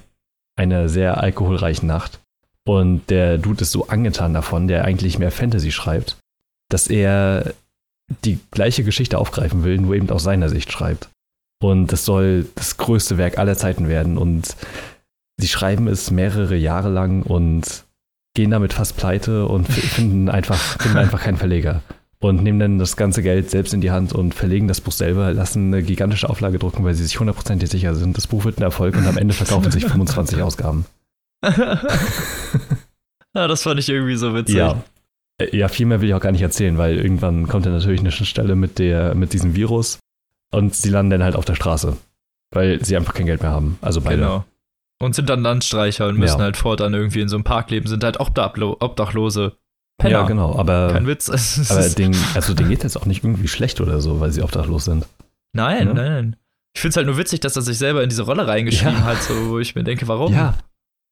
einer 0.57 0.89
sehr 0.89 1.19
alkoholreichen 1.19 1.87
Nacht. 1.87 2.21
Und 2.67 3.11
der 3.11 3.39
Dude 3.39 3.63
ist 3.63 3.73
so 3.73 3.89
angetan 3.89 4.33
davon, 4.33 4.69
der 4.69 4.85
eigentlich 4.85 5.19
mehr 5.19 5.31
Fantasy 5.31 5.71
schreibt, 5.71 6.17
dass 6.71 6.89
er 6.89 7.55
die 8.25 8.39
gleiche 8.51 8.85
Geschichte 8.85 9.19
aufgreifen 9.19 9.65
will, 9.65 9.79
nur 9.79 9.95
eben 9.95 10.09
aus 10.11 10.23
seiner 10.23 10.49
Sicht 10.49 10.73
schreibt. 10.73 11.09
Und 11.63 11.93
das 11.93 12.05
soll 12.05 12.47
das 12.55 12.77
größte 12.77 13.19
Werk 13.19 13.39
aller 13.39 13.57
Zeiten 13.57 13.89
werden. 13.89 14.19
Und 14.19 14.57
sie 15.39 15.49
schreiben 15.49 15.89
es 15.89 16.11
mehrere 16.11 16.57
Jahre 16.57 16.91
lang 16.91 17.23
und 17.23 17.85
gehen 18.35 18.51
damit 18.51 18.73
fast 18.73 18.97
pleite 18.97 19.47
und 19.47 19.65
finden 19.69 20.29
einfach, 20.29 20.81
finden 20.81 20.99
einfach 20.99 21.23
keinen 21.23 21.39
Verleger. 21.39 21.83
Und 22.25 22.43
nehmen 22.43 22.59
dann 22.59 22.79
das 22.79 22.97
ganze 22.97 23.23
Geld 23.23 23.51
selbst 23.51 23.75
in 23.75 23.83
die 23.83 23.91
Hand 23.91 24.15
und 24.15 24.35
verlegen 24.35 24.67
das 24.67 24.81
Buch 24.81 24.93
selber, 24.93 25.31
lassen 25.35 25.67
eine 25.75 25.83
gigantische 25.83 26.31
Auflage 26.31 26.59
drucken, 26.59 26.83
weil 26.83 26.95
sie 26.95 27.05
sich 27.05 27.21
hundertprozentig 27.21 27.69
sicher 27.69 27.95
sind, 27.95 28.17
das 28.17 28.27
Buch 28.29 28.47
wird 28.47 28.57
ein 28.59 28.63
Erfolg 28.63 28.97
und 28.97 29.07
am 29.07 29.19
Ende 29.19 29.35
verkaufen 29.35 29.71
sich 29.71 29.85
25 29.85 30.41
Ausgaben. 30.41 30.87
ja, 31.45 31.79
das 33.49 33.63
fand 33.63 33.79
ich 33.79 33.91
irgendwie 33.91 34.17
so 34.17 34.35
witzig. 34.35 34.57
Ja. 34.57 34.83
Äh, 35.39 35.55
Ja, 35.55 35.69
viel 35.69 35.85
mehr 35.85 36.01
will 36.01 36.09
ich 36.09 36.15
auch 36.15 36.21
gar 36.21 36.33
nicht 36.33 36.41
erzählen, 36.41 36.79
weil 36.79 36.97
irgendwann 36.97 37.47
kommt 37.47 37.67
dann 37.67 37.75
natürlich 37.75 38.01
eine 38.01 38.11
Schnittstelle 38.11 38.57
mit, 38.57 38.79
der, 38.79 39.15
mit 39.15 39.35
diesem 39.35 39.55
Virus 39.55 39.99
und 40.51 40.75
sie 40.75 40.89
landen 40.89 41.11
dann 41.11 41.25
halt 41.25 41.37
auf 41.37 41.45
der 41.45 41.57
Straße, 41.57 41.95
weil 42.53 42.83
sie 42.83 42.97
einfach 42.97 43.13
kein 43.13 43.27
Geld 43.27 43.43
mehr 43.43 43.51
haben. 43.51 43.77
Also 43.83 44.01
beide. 44.01 44.23
Genau. 44.23 44.45
Und 45.03 45.15
sind 45.15 45.29
dann 45.29 45.43
Landstreicher 45.43 46.09
und 46.09 46.17
müssen 46.19 46.39
Ja. 46.39 46.45
halt 46.45 46.57
fortan 46.57 46.95
irgendwie 46.95 47.21
in 47.21 47.29
so 47.29 47.37
einem 47.37 47.45
Park 47.45 47.71
leben, 47.71 47.87
sind 47.87 48.03
halt 48.03 48.19
Obdachlo 48.19 48.79
Obdachlose. 48.81 49.53
Penner. 49.99 50.21
Ja, 50.21 50.23
genau. 50.27 50.57
Aber, 50.59 50.89
Kein 50.93 51.07
Witz. 51.07 51.29
Aber 51.71 51.89
denen, 51.89 52.17
also 52.35 52.55
denen 52.55 52.69
geht 52.71 52.83
jetzt 52.83 52.97
auch 52.97 53.07
nicht 53.07 53.23
irgendwie 53.25 53.49
schlecht 53.49 53.81
oder 53.81 54.01
so, 54.01 54.21
weil 54.21 54.33
sie 54.33 54.43
obdachlos 54.43 54.85
sind. 54.87 55.07
nein, 55.53 55.87
ne? 55.89 55.95
nein, 55.95 56.13
nein. 56.13 56.37
Ich 56.75 56.81
finde 56.81 56.91
es 56.91 56.97
halt 56.97 57.07
nur 57.07 57.17
witzig, 57.19 57.39
dass 57.41 57.55
er 57.55 57.63
sich 57.63 57.79
selber 57.79 58.03
in 58.03 58.09
diese 58.09 58.23
Rolle 58.23 58.49
reingeschrieben 58.49 58.95
Ja. 58.97 59.05
hat, 59.05 59.23
so, 59.23 59.51
wo 59.51 59.59
ich 59.61 59.77
mir 59.77 59.85
denke, 59.85 60.09
warum? 60.09 60.33
Ja, 60.35 60.55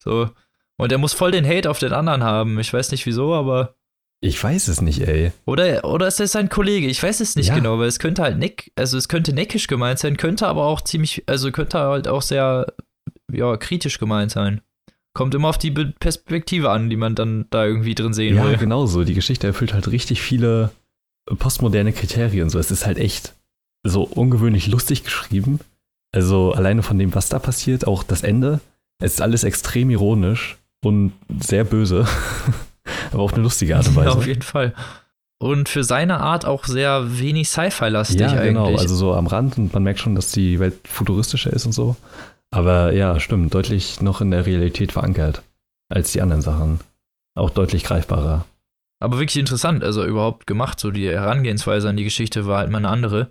So. 0.03 0.29
Und 0.77 0.91
er 0.91 0.99
muss 0.99 1.13
voll 1.13 1.31
den 1.31 1.47
Hate 1.47 1.71
auf 1.71 1.79
den 1.79 1.93
anderen 1.93 2.25
haben. 2.25 2.59
Ich 2.59 2.73
weiß 2.73 2.91
nicht 2.91 3.07
wieso, 3.07 3.33
aber 3.35 3.77
Ich 4.21 4.43
weiß 4.43 4.67
es 4.67 4.81
nicht, 4.81 5.01
ey. 5.07 5.31
Oder, 5.45 5.85
oder 5.85 6.09
ist 6.09 6.19
es 6.19 6.33
sein 6.33 6.49
Kollege? 6.49 6.89
Ich 6.89 7.01
weiß 7.01 7.21
es 7.21 7.37
nicht 7.37 7.49
Ja. 7.49 7.55
genau, 7.55 7.79
weil 7.79 7.87
es 7.87 8.01
könnte 8.01 8.23
halt 8.23 8.39
neck, 8.39 8.73
also 8.75 8.99
es 8.99 9.09
könnte 9.09 9.33
neckisch 9.33 9.69
gemeint 9.69 10.01
sein, 10.01 10.17
könnte 10.17 10.49
aber 10.49 10.65
auch 10.65 10.81
ziemlich, 10.81 11.23
also 11.29 11.53
könnte 11.53 11.79
halt 11.79 12.09
auch 12.09 12.23
sehr, 12.23 12.67
ja, 13.31 13.57
kritisch 13.57 13.99
gemeint 14.01 14.33
sein. 14.33 14.61
Kommt 15.15 15.35
immer 15.35 15.49
auf 15.49 15.59
die 15.59 15.71
Perspektive 15.71 16.71
an, 16.71 16.89
die 16.89 16.97
man 16.97 17.15
dann 17.15 17.47
da 17.51 17.65
irgendwie 17.67 17.95
drin 17.95 18.15
sehen 18.15 18.37
Ja, 18.37 18.45
will. 18.49 18.57
genau 18.57 18.87
so. 18.87 19.05
Die 19.05 19.15
Geschichte 19.15 19.47
erfüllt 19.47 19.75
halt 19.75 19.91
richtig 19.91 20.23
viele 20.23 20.71
postmoderne 21.39 21.93
Kriterien. 21.93 22.49
So, 22.51 22.59
es 22.59 22.71
ist 22.71 22.87
halt 22.87 22.99
echt 22.99 23.35
so 23.85 24.03
ungewöhnlich 24.05 24.69
lustig 24.69 25.05
geschrieben. 25.05 25.61
Also 26.15 26.53
alleine 26.53 26.83
von 26.83 26.99
dem, 26.99 27.15
was 27.15 27.29
da 27.29 27.39
passiert, 27.39 27.87
auch 27.87 28.03
das 28.03 28.23
Ende. 28.23 28.61
Es 29.03 29.15
ist 29.15 29.21
alles 29.21 29.45
extrem 29.45 29.91
ironisch 29.91 30.57
und 30.85 31.13
sehr 31.41 31.65
böse. 31.65 32.07
Aber 33.13 33.23
auf 33.23 33.35
eine 33.35 33.43
lustige 33.43 33.77
Art 33.77 33.87
und 33.89 33.95
Ja, 33.97 34.01
Weise. 34.07 34.17
auf 34.19 34.27
jeden 34.27 34.43
Fall. 34.43 34.75
Und 35.39 35.69
für 35.69 35.83
seine 35.85 36.21
Art 36.21 36.45
auch 36.47 36.65
sehr 36.65 37.19
wenig 37.19 37.49
Sci-Fi-lastig 37.49 38.21
ja, 38.21 38.29
eigentlich. 38.29 38.47
genau. 38.49 38.77
Also 38.77 38.95
so 38.95 39.13
am 39.15 39.27
Rand 39.27 39.59
und 39.59 39.73
man 39.75 39.83
merkt 39.83 39.99
schon, 40.01 40.15
dass 40.15 40.31
die 40.31 40.61
Welt 40.61 40.87
futuristischer 40.87 41.53
ist 41.53 41.67
und 41.67 41.73
so. 41.73 41.97
Aber 42.53 42.93
ja, 42.93 43.19
stimmt, 43.19 43.53
deutlich 43.55 44.01
noch 44.01 44.21
in 44.21 44.31
der 44.31 44.47
Realität 44.47 44.93
verankert 44.93 45.43
als 45.89 46.13
die 46.13 46.23
anderen 46.23 46.43
Sachen. 46.43 46.81
Auch 47.35 47.51
deutlich 47.51 47.83
greifbarer. 47.85 48.45
Aber 49.01 49.19
wirklich 49.19 49.39
interessant, 49.39 49.83
also 49.83 50.05
überhaupt 50.05 50.47
gemacht. 50.47 50.79
So 50.79 50.91
die 50.91 51.09
Herangehensweise 51.09 51.89
an 51.89 51.97
die 51.97 52.05
Geschichte 52.05 52.47
war 52.47 52.59
halt 52.59 52.71
mal 52.71 52.79
eine 52.79 52.89
andere. 52.89 53.31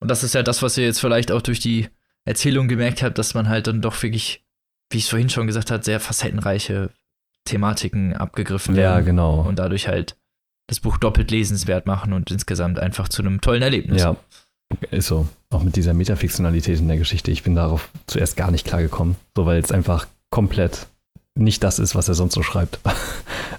Und 0.00 0.08
das 0.10 0.22
ist 0.24 0.34
ja 0.34 0.42
das, 0.42 0.62
was 0.62 0.78
ihr 0.78 0.84
jetzt 0.84 1.00
vielleicht 1.00 1.30
auch 1.30 1.42
durch 1.42 1.60
die 1.60 1.88
Erzählung 2.24 2.68
gemerkt 2.68 3.02
habt, 3.02 3.18
dass 3.18 3.34
man 3.34 3.48
halt 3.48 3.66
dann 3.66 3.82
doch 3.82 4.00
wirklich, 4.02 4.44
wie 4.90 4.98
ich 4.98 5.04
es 5.04 5.10
vorhin 5.10 5.28
schon 5.28 5.46
gesagt 5.46 5.70
habe, 5.70 5.82
sehr 5.84 6.00
facettenreiche 6.00 6.90
Thematiken 7.44 8.14
abgegriffen 8.16 8.74
Ja, 8.76 8.94
werden. 8.94 9.04
genau. 9.06 9.40
Und 9.40 9.58
dadurch 9.58 9.88
halt 9.88 10.16
das 10.68 10.80
Buch 10.80 10.96
doppelt 10.98 11.30
lesenswert 11.30 11.86
machen 11.86 12.12
und 12.12 12.30
insgesamt 12.30 12.78
einfach 12.78 13.08
zu 13.08 13.22
einem 13.22 13.40
tollen 13.40 13.62
Erlebnis. 13.62 14.02
Ja, 14.02 14.16
ist 14.90 15.06
so. 15.08 15.26
Auch 15.50 15.62
mit 15.62 15.76
dieser 15.76 15.94
Metafiktionalität 15.94 16.78
in 16.78 16.88
der 16.88 16.96
Geschichte. 16.98 17.30
Ich 17.30 17.42
bin 17.42 17.54
darauf 17.54 17.88
zuerst 18.06 18.36
gar 18.36 18.50
nicht 18.50 18.66
klar 18.66 18.80
gekommen. 18.82 19.16
So, 19.36 19.46
weil 19.46 19.58
es 19.60 19.72
einfach 19.72 20.06
komplett 20.30 20.86
nicht 21.34 21.62
das 21.64 21.78
ist, 21.78 21.94
was 21.94 22.08
er 22.08 22.14
sonst 22.14 22.34
so 22.34 22.42
schreibt. 22.42 22.80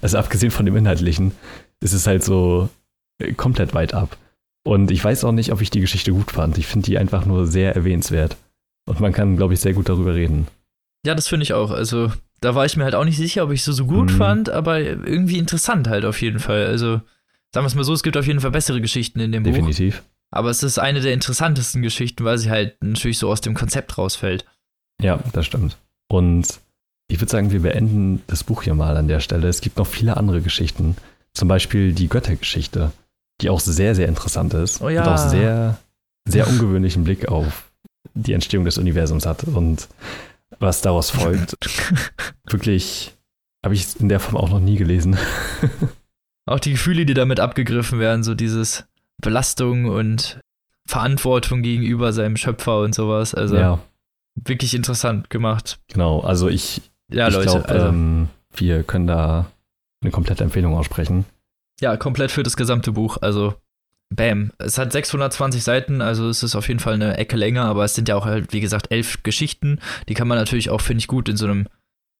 Also 0.00 0.18
abgesehen 0.18 0.50
von 0.50 0.66
dem 0.66 0.74
Inhaltlichen 0.76 1.30
ist 1.78 1.92
es 1.92 2.08
halt 2.08 2.24
so 2.24 2.68
äh, 3.20 3.34
komplett 3.34 3.72
weit 3.72 3.94
ab. 3.94 4.16
Und 4.64 4.90
ich 4.90 5.04
weiß 5.04 5.22
auch 5.22 5.30
nicht, 5.30 5.52
ob 5.52 5.60
ich 5.60 5.70
die 5.70 5.78
Geschichte 5.80 6.10
gut 6.12 6.32
fand. 6.32 6.58
Ich 6.58 6.66
finde 6.66 6.86
die 6.86 6.98
einfach 6.98 7.24
nur 7.24 7.46
sehr 7.46 7.76
erwähnenswert. 7.76 8.36
Und 8.88 8.98
man 8.98 9.12
kann, 9.12 9.36
glaube 9.36 9.54
ich, 9.54 9.60
sehr 9.60 9.74
gut 9.74 9.88
darüber 9.88 10.14
reden. 10.16 10.48
Ja, 11.06 11.14
das 11.14 11.28
finde 11.28 11.44
ich 11.44 11.52
auch. 11.52 11.70
Also, 11.70 12.10
da 12.40 12.56
war 12.56 12.64
ich 12.66 12.76
mir 12.76 12.82
halt 12.82 12.96
auch 12.96 13.04
nicht 13.04 13.16
sicher, 13.16 13.44
ob 13.44 13.52
ich 13.52 13.62
so 13.62 13.70
so 13.70 13.86
gut 13.86 14.10
Mhm. 14.10 14.16
fand, 14.16 14.50
aber 14.50 14.80
irgendwie 14.80 15.38
interessant 15.38 15.86
halt 15.86 16.04
auf 16.04 16.20
jeden 16.20 16.40
Fall. 16.40 16.66
Also, 16.66 16.94
sagen 17.52 17.64
wir 17.64 17.66
es 17.66 17.76
mal 17.76 17.84
so, 17.84 17.92
es 17.92 18.02
gibt 18.02 18.16
auf 18.16 18.26
jeden 18.26 18.40
Fall 18.40 18.50
bessere 18.50 18.80
Geschichten 18.80 19.20
in 19.20 19.30
dem 19.30 19.44
Buch. 19.44 19.52
Definitiv. 19.52 20.02
Aber 20.32 20.48
es 20.50 20.62
ist 20.62 20.78
eine 20.78 21.00
der 21.00 21.12
interessantesten 21.12 21.82
Geschichten, 21.82 22.24
weil 22.24 22.38
sie 22.38 22.50
halt 22.50 22.82
natürlich 22.82 23.18
so 23.18 23.30
aus 23.30 23.42
dem 23.42 23.54
Konzept 23.54 23.98
rausfällt. 23.98 24.46
Ja, 25.00 25.20
das 25.32 25.46
stimmt. 25.46 25.76
Und 26.08 26.58
ich 27.08 27.20
würde 27.20 27.30
sagen, 27.30 27.50
wir 27.52 27.60
beenden 27.60 28.22
das 28.26 28.42
Buch 28.42 28.62
hier 28.62 28.74
mal 28.74 28.96
an 28.96 29.08
der 29.08 29.20
Stelle. 29.20 29.48
Es 29.48 29.60
gibt 29.60 29.76
noch 29.76 29.86
viele 29.86 30.16
andere 30.16 30.40
Geschichten. 30.40 30.96
Zum 31.34 31.48
Beispiel 31.48 31.92
die 31.92 32.08
Göttergeschichte, 32.08 32.92
die 33.42 33.50
auch 33.50 33.60
sehr, 33.60 33.94
sehr 33.94 34.08
interessant 34.08 34.54
ist. 34.54 34.80
Oh 34.80 34.88
ja. 34.88 35.02
Und 35.02 35.08
auch 35.08 35.18
sehr, 35.18 35.78
sehr 36.26 36.48
ungewöhnlichen 36.48 37.04
Blick 37.04 37.28
auf 37.28 37.70
die 38.14 38.32
Entstehung 38.32 38.64
des 38.64 38.78
Universums 38.78 39.26
hat 39.26 39.44
und 39.44 39.88
was 40.58 40.80
daraus 40.80 41.10
folgt. 41.10 41.56
Wirklich 42.50 43.14
habe 43.62 43.74
ich 43.74 44.00
in 44.00 44.08
der 44.08 44.20
Form 44.20 44.36
auch 44.36 44.48
noch 44.48 44.60
nie 44.60 44.76
gelesen. 44.76 45.18
Auch 46.46 46.58
die 46.58 46.72
Gefühle, 46.72 47.06
die 47.06 47.14
damit 47.14 47.38
abgegriffen 47.38 48.00
werden, 48.00 48.24
so 48.24 48.34
dieses 48.34 48.84
Belastung 49.22 49.86
und 49.86 50.38
Verantwortung 50.86 51.62
gegenüber 51.62 52.12
seinem 52.12 52.36
Schöpfer 52.36 52.80
und 52.80 52.94
sowas. 52.94 53.34
Also 53.34 53.56
ja, 53.56 53.78
wirklich 54.34 54.74
interessant 54.74 55.30
gemacht. 55.30 55.78
genau. 55.88 56.20
Also 56.20 56.48
ich, 56.48 56.82
Ja, 57.10 57.28
ich 57.28 57.40
glaube, 57.40 57.68
also, 57.68 57.86
ähm, 57.86 58.28
wir 58.54 58.82
können 58.82 59.06
da 59.06 59.46
eine 60.02 60.10
komplette 60.10 60.44
Empfehlung 60.44 60.74
aussprechen. 60.74 61.24
ja, 61.80 61.96
komplett 61.96 62.30
für 62.30 62.42
das 62.42 62.56
gesamte 62.56 62.92
Buch. 62.92 63.18
Also, 63.20 63.54
bam. 64.10 64.52
Es 64.58 64.76
hat 64.78 64.92
620 64.92 65.62
Seiten, 65.62 66.00
also 66.02 66.28
es 66.28 66.42
ist 66.42 66.54
auf 66.54 66.68
jeden 66.68 66.80
Fall 66.80 66.94
eine 66.94 67.16
Ecke 67.16 67.36
länger, 67.36 67.64
aber 67.64 67.84
es 67.84 67.94
sind 67.94 68.08
ja 68.08 68.16
auch 68.16 68.24
halt, 68.26 68.52
wie 68.52 68.60
gesagt, 68.60 68.90
elf 68.90 69.22
Geschichten. 69.22 69.78
Die 70.08 70.14
kann 70.14 70.28
man 70.28 70.38
natürlich 70.38 70.70
auch, 70.70 70.80
finde 70.80 70.98
ich, 71.00 71.06
gut 71.06 71.28
in 71.28 71.36
so 71.36 71.46
einem 71.46 71.66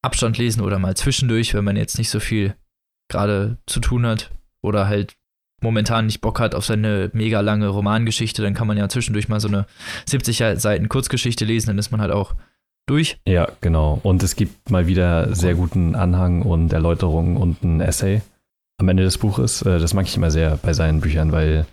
Abstand 0.02 0.38
lesen 0.38 0.62
oder 0.62 0.78
mal 0.78 0.96
zwischendurch, 0.96 1.54
wenn 1.54 1.64
man 1.64 1.76
jetzt 1.76 1.98
nicht 1.98 2.10
so 2.10 2.18
viel 2.20 2.54
gerade 3.08 3.58
zu 3.66 3.80
tun 3.80 4.06
hat 4.06 4.30
oder 4.62 4.88
halt 4.88 5.14
momentan 5.62 6.06
nicht 6.06 6.20
Bock 6.20 6.40
hat 6.40 6.54
auf 6.54 6.64
seine 6.64 7.10
mega 7.12 7.40
lange 7.40 7.68
Romangeschichte, 7.68 8.42
dann 8.42 8.54
kann 8.54 8.66
man 8.66 8.76
ja 8.76 8.88
zwischendurch 8.88 9.28
mal 9.28 9.40
so 9.40 9.48
eine 9.48 9.66
70 10.06 10.60
Seiten 10.60 10.88
Kurzgeschichte 10.88 11.44
lesen, 11.44 11.68
dann 11.68 11.78
ist 11.78 11.90
man 11.90 12.00
halt 12.00 12.12
auch 12.12 12.34
durch. 12.86 13.18
Ja, 13.26 13.48
genau. 13.60 14.00
Und 14.02 14.22
es 14.22 14.36
gibt 14.36 14.70
mal 14.70 14.86
wieder 14.86 15.34
sehr 15.34 15.54
guten 15.54 15.94
Anhang 15.94 16.42
und 16.42 16.72
Erläuterungen 16.72 17.36
und 17.36 17.62
ein 17.62 17.80
Essay 17.80 18.22
am 18.78 18.88
Ende 18.88 19.04
des 19.04 19.18
Buches. 19.18 19.62
Äh, 19.62 19.78
Das 19.78 19.94
mag 19.94 20.06
ich 20.06 20.16
immer 20.16 20.30
sehr 20.30 20.58
bei 20.62 20.72
seinen 20.72 21.00
Büchern, 21.00 21.32
weil 21.32 21.66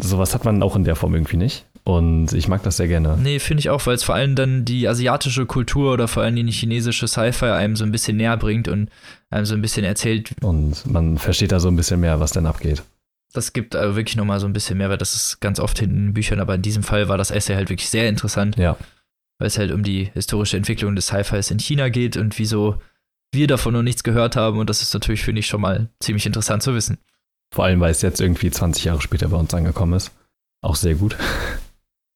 sowas 0.00 0.34
hat 0.34 0.44
man 0.44 0.62
auch 0.62 0.76
in 0.76 0.84
der 0.84 0.96
Form 0.96 1.14
irgendwie 1.14 1.36
nicht. 1.36 1.66
Und 1.84 2.32
ich 2.32 2.46
mag 2.46 2.62
das 2.62 2.76
sehr 2.76 2.86
gerne. 2.86 3.18
Nee, 3.20 3.40
finde 3.40 3.60
ich 3.60 3.70
auch, 3.70 3.84
weil 3.86 3.96
es 3.96 4.04
vor 4.04 4.14
allem 4.14 4.36
dann 4.36 4.64
die 4.64 4.86
asiatische 4.86 5.46
Kultur 5.46 5.92
oder 5.92 6.06
vor 6.06 6.22
allem 6.22 6.36
die 6.36 6.52
chinesische 6.52 7.08
Sci-Fi 7.08 7.46
einem 7.46 7.74
so 7.74 7.84
ein 7.84 7.90
bisschen 7.90 8.16
näher 8.16 8.36
bringt 8.36 8.68
und 8.68 8.88
einem 9.30 9.46
so 9.46 9.54
ein 9.54 9.62
bisschen 9.62 9.84
erzählt. 9.84 10.30
Und 10.42 10.86
man 10.86 11.18
versteht 11.18 11.50
da 11.50 11.58
so 11.58 11.68
ein 11.68 11.74
bisschen 11.76 11.98
mehr, 11.98 12.20
was 12.20 12.30
denn 12.30 12.46
abgeht. 12.46 12.84
Das 13.32 13.52
gibt 13.52 13.74
also 13.74 13.96
wirklich 13.96 14.16
nochmal 14.16 14.40
so 14.40 14.46
ein 14.46 14.52
bisschen 14.52 14.78
mehr, 14.78 14.90
weil 14.90 14.98
das 14.98 15.14
ist 15.14 15.40
ganz 15.40 15.58
oft 15.58 15.78
hinten 15.78 15.96
in 15.96 16.04
den 16.08 16.14
Büchern, 16.14 16.40
aber 16.40 16.54
in 16.54 16.62
diesem 16.62 16.82
Fall 16.82 17.08
war 17.08 17.16
das 17.18 17.30
Essay 17.30 17.54
halt 17.54 17.70
wirklich 17.70 17.88
sehr 17.88 18.08
interessant, 18.08 18.56
Ja, 18.56 18.76
weil 19.38 19.46
es 19.46 19.58
halt 19.58 19.70
um 19.72 19.82
die 19.82 20.10
historische 20.12 20.56
Entwicklung 20.56 20.94
des 20.94 21.06
Sci-Fis 21.06 21.50
in 21.50 21.58
China 21.58 21.88
geht 21.88 22.16
und 22.16 22.38
wieso 22.38 22.80
wir 23.32 23.46
davon 23.46 23.72
noch 23.72 23.82
nichts 23.82 24.02
gehört 24.04 24.36
haben 24.36 24.58
und 24.58 24.68
das 24.68 24.82
ist 24.82 24.92
natürlich, 24.92 25.22
finde 25.24 25.40
ich, 25.40 25.46
schon 25.46 25.62
mal 25.62 25.88
ziemlich 26.00 26.26
interessant 26.26 26.62
zu 26.62 26.74
wissen. 26.74 26.98
vor 27.54 27.64
allem, 27.64 27.80
weil 27.80 27.90
es 27.90 28.02
jetzt 28.02 28.20
irgendwie 28.20 28.50
20 28.50 28.84
Jahre 28.84 29.00
später 29.00 29.28
bei 29.28 29.36
uns 29.38 29.54
angekommen 29.54 29.94
ist. 29.94 30.12
Auch 30.62 30.76
sehr 30.76 30.94
gut. 30.94 31.16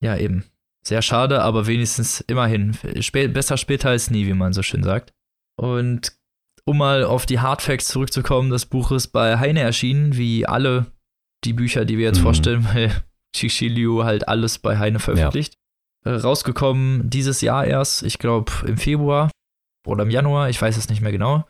Ja, 0.03 0.15
eben. 0.19 0.45
Sehr 0.87 1.01
schade, 1.01 1.41
aber 1.41 1.67
wenigstens 1.67 2.21
immerhin. 2.21 2.77
Spä 3.01 3.29
besser 3.29 3.57
später 3.57 3.89
als 3.89 4.11
nie, 4.11 4.27
wie 4.27 4.35
man 4.35 4.53
so 4.53 4.63
schön 4.63 4.83
sagt. 4.85 5.15
Und 5.59 6.13
um 6.67 6.77
mal 6.77 7.03
auf 7.03 7.25
die 7.25 7.41
Hardfacts 7.41 7.89
zurückzukommen, 7.89 8.51
das 8.51 8.67
Buch 8.67 8.93
ist 8.93 9.09
bei 9.09 9.39
Heine 9.39 9.61
erschienen, 9.61 10.17
wie 10.19 10.47
alle 10.47 10.87
die 11.47 11.53
Bücher, 11.53 11.85
die 11.85 11.97
wir 11.99 12.05
jetzt 12.07 12.19
Mhm. 12.19 12.23
vorstellen, 12.25 12.69
weil 12.75 12.91
Xixi 13.35 13.69
Liu 13.69 14.05
halt 14.05 14.29
alles 14.29 14.59
bei 14.59 14.79
Heine 14.79 14.99
veröffentlicht. 14.99 15.55
Äh, 16.05 16.11
rausgekommen 16.11 17.09
dieses 17.11 17.41
Jahr 17.41 17.65
erst, 17.67 18.03
ich 18.03 18.19
glaube 18.19 18.53
im 18.67 18.77
Februar 18.77 19.31
oder 19.87 20.03
im 20.05 20.11
Januar, 20.11 20.49
ich 20.51 20.61
weiß 20.61 20.77
es 20.77 20.89
nicht 20.89 21.01
mehr 21.03 21.13
genau. 21.13 21.45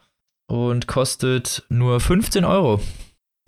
Und 0.49 0.87
kostet 0.87 1.65
nur 1.69 1.99
15 2.01 2.45
Euro. 2.45 2.81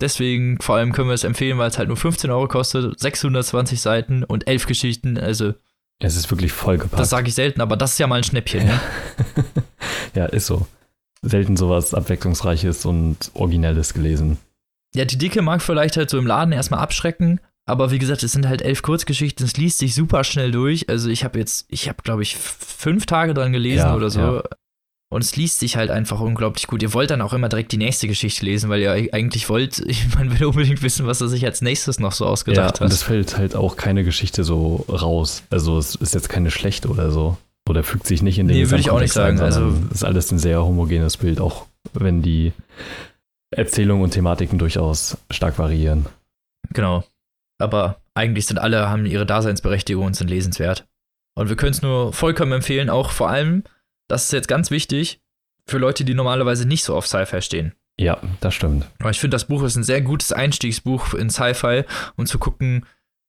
Deswegen 0.01 0.59
vor 0.61 0.75
allem 0.75 0.91
können 0.93 1.09
wir 1.09 1.13
es 1.13 1.23
empfehlen, 1.23 1.57
weil 1.57 1.69
es 1.69 1.77
halt 1.77 1.87
nur 1.87 1.97
15 1.97 2.29
Euro 2.31 2.47
kostet, 2.47 2.99
620 2.99 3.81
Seiten 3.81 4.23
und 4.23 4.47
11 4.47 4.65
Geschichten. 4.65 5.17
Also, 5.17 5.53
Es 6.01 6.15
ist 6.15 6.29
wirklich 6.31 6.51
vollgepackt. 6.53 6.99
das 6.99 7.09
sage 7.09 7.27
ich 7.27 7.35
selten, 7.35 7.59
aber 7.61 7.75
das 7.75 7.93
ist 7.93 7.99
ja 7.99 8.07
mal 8.07 8.15
ein 8.17 8.23
Schnäppchen. 8.23 8.65
Ne? 8.65 8.79
ja, 10.15 10.25
ist 10.25 10.45
so. 10.47 10.67
Selten 11.21 11.57
sowas 11.57 11.93
Abwechslungsreiches 11.93 12.85
und 12.85 13.31
Originelles 13.33 13.93
gelesen. 13.93 14.37
Ja, 14.95 15.05
die 15.05 15.17
Dicke 15.17 15.41
mag 15.41 15.61
vielleicht 15.61 15.97
halt 15.97 16.09
so 16.09 16.17
im 16.17 16.25
Laden 16.27 16.51
erstmal 16.51 16.79
abschrecken, 16.79 17.39
aber 17.67 17.91
wie 17.91 17.99
gesagt, 17.99 18.23
es 18.23 18.31
sind 18.31 18.47
halt 18.47 18.61
elf 18.63 18.81
Kurzgeschichten, 18.81 19.45
es 19.45 19.55
liest 19.57 19.77
sich 19.77 19.93
super 19.93 20.23
schnell 20.23 20.51
durch. 20.51 20.89
Also 20.89 21.09
ich 21.09 21.23
habe 21.23 21.37
jetzt, 21.37 21.65
ich 21.69 21.87
habe 21.87 22.01
glaube 22.03 22.23
ich 22.23 22.35
fünf 22.35 23.05
Tage 23.05 23.33
dran 23.33 23.53
gelesen 23.53 23.85
Ja, 23.87 23.95
oder 23.95 24.09
so. 24.09 24.19
ja. 24.19 24.43
Und 25.11 25.23
es 25.23 25.35
liest 25.35 25.59
sich 25.59 25.75
halt 25.75 25.89
einfach 25.89 26.19
unglaublich 26.19 26.67
gut. 26.67 26.83
Ihr 26.83 26.93
wollt 26.93 27.09
dann 27.09 27.21
auch 27.23 27.33
immer 27.33 27.49
direkt 27.49 27.71
die 27.71 27.77
nächste 27.77 28.07
Geschichte 28.07 28.45
lesen, 28.45 28.69
weil 28.69 28.79
ihr 28.81 28.91
eig- 28.93 29.11
eigentlich 29.11 29.49
wollt, 29.49 29.83
man 30.15 30.37
will 30.39 30.45
unbedingt 30.47 30.81
wissen, 30.83 31.07
was 31.07 31.19
er 31.21 31.27
sich 31.27 31.45
als 31.45 31.61
nächstes 31.61 31.99
noch 31.99 32.11
so 32.11 32.25
Ja, 32.25 32.31
ausgedacht 32.31 32.79
und 32.81 32.85
hat. 32.85 32.93
es 32.93 33.01
fällt 33.03 33.37
halt 33.37 33.55
auch 33.55 33.75
keine 33.75 34.03
Geschichte 34.03 34.43
so 34.43 34.85
raus. 34.87 35.43
Also 35.49 35.77
es 35.79 35.95
ist 35.95 36.13
jetzt 36.13 36.29
keine 36.29 36.51
schlechte 36.51 36.89
oder 36.89 37.11
so. 37.11 37.37
Oder 37.67 37.83
fügt 37.83 38.07
sich 38.07 38.21
nicht 38.23 38.39
in 38.39 38.47
den 38.47 38.57
Nee, 38.57 38.69
würde 38.69 38.81
ich 38.81 38.89
auch 38.89 38.99
nicht 38.99 39.13
sagen. 39.13 39.37
ein, 39.39 39.45
Also- 39.45 39.73
ist 39.91 40.03
alles 40.03 40.31
ein 40.31 40.39
sehr 40.39 40.63
homogenes 40.63 41.17
Bild, 41.17 41.39
auch 41.39 41.65
wenn 41.93 42.21
die 42.23 42.51
Erzählungen 43.51 44.03
und 44.03 44.11
Thematiken 44.11 44.59
durchaus 44.59 45.17
stark 45.31 45.57
variieren. 45.57 46.05
Genau. 46.73 47.03
Aber 47.57 48.01
eigentlich 48.13 48.45
sind 48.45 48.59
alle, 48.59 48.89
haben 48.89 49.05
ihre 49.05 49.25
Daseinsberechtigung 49.25 50.05
und 50.05 50.15
sind 50.15 50.29
lesenswert. 50.29 50.87
Und 51.35 51.49
wir 51.49 51.55
können 51.55 51.71
es 51.71 51.81
nur 51.81 52.13
vollkommen 52.13 52.51
empfehlen, 52.51 52.89
auch 52.89 53.11
vor 53.11 53.29
allem, 53.29 53.63
das 54.07 54.25
ist 54.25 54.33
jetzt 54.33 54.47
ganz 54.47 54.71
wichtig, 54.71 55.21
für 55.67 55.77
Leute, 55.77 56.03
die 56.03 56.13
normalerweise 56.13 56.67
nicht 56.67 56.83
so 56.83 56.95
auf 56.95 57.07
Sci-Fi 57.07 57.41
stehen. 57.41 57.73
Ja, 57.99 58.19
das 58.39 58.53
stimmt. 58.53 58.87
Aber 58.99 59.09
ich 59.09 59.19
finde, 59.19 59.35
das 59.35 59.45
Buch 59.45 59.63
ist 59.63 59.75
ein 59.75 59.83
sehr 59.83 60.01
gutes 60.01 60.31
Einstiegsbuch 60.31 61.13
in 61.13 61.29
Sci-Fi, 61.29 61.83
um 62.15 62.25
zu 62.25 62.39
gucken, 62.39 62.85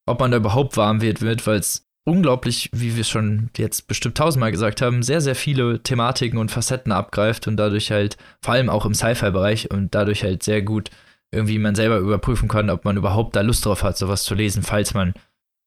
ob 0.06 0.20
man 0.20 0.30
da 0.30 0.36
überhaupt 0.38 0.76
warm 0.76 1.00
wird, 1.02 1.22
wird 1.22 1.46
weil 1.46 1.58
es 1.58 1.86
unglaublich, 2.04 2.70
wie 2.72 2.96
wir 2.96 3.04
schon 3.04 3.50
jetzt 3.56 3.86
bestimmt 3.86 4.16
tausendmal 4.16 4.52
gesagt 4.52 4.82
haben, 4.82 5.02
sehr, 5.02 5.20
sehr 5.20 5.34
viele 5.34 5.82
Thematiken 5.82 6.38
und 6.38 6.50
Facetten 6.50 6.92
abgreift 6.92 7.46
und 7.46 7.56
dadurch 7.56 7.90
halt, 7.90 8.16
vor 8.42 8.54
allem 8.54 8.70
auch 8.70 8.86
im 8.86 8.94
Sci-Fi-Bereich 8.94 9.70
und 9.70 9.94
dadurch 9.94 10.22
halt 10.22 10.42
sehr 10.42 10.62
gut 10.62 10.90
irgendwie 11.32 11.58
man 11.58 11.74
selber 11.74 11.98
überprüfen 11.98 12.48
kann, 12.48 12.70
ob 12.70 12.84
man 12.84 12.96
überhaupt 12.96 13.36
da 13.36 13.42
Lust 13.42 13.64
drauf 13.64 13.82
hat, 13.82 13.96
sowas 13.96 14.24
zu 14.24 14.34
lesen, 14.34 14.62
falls 14.62 14.94
man 14.94 15.14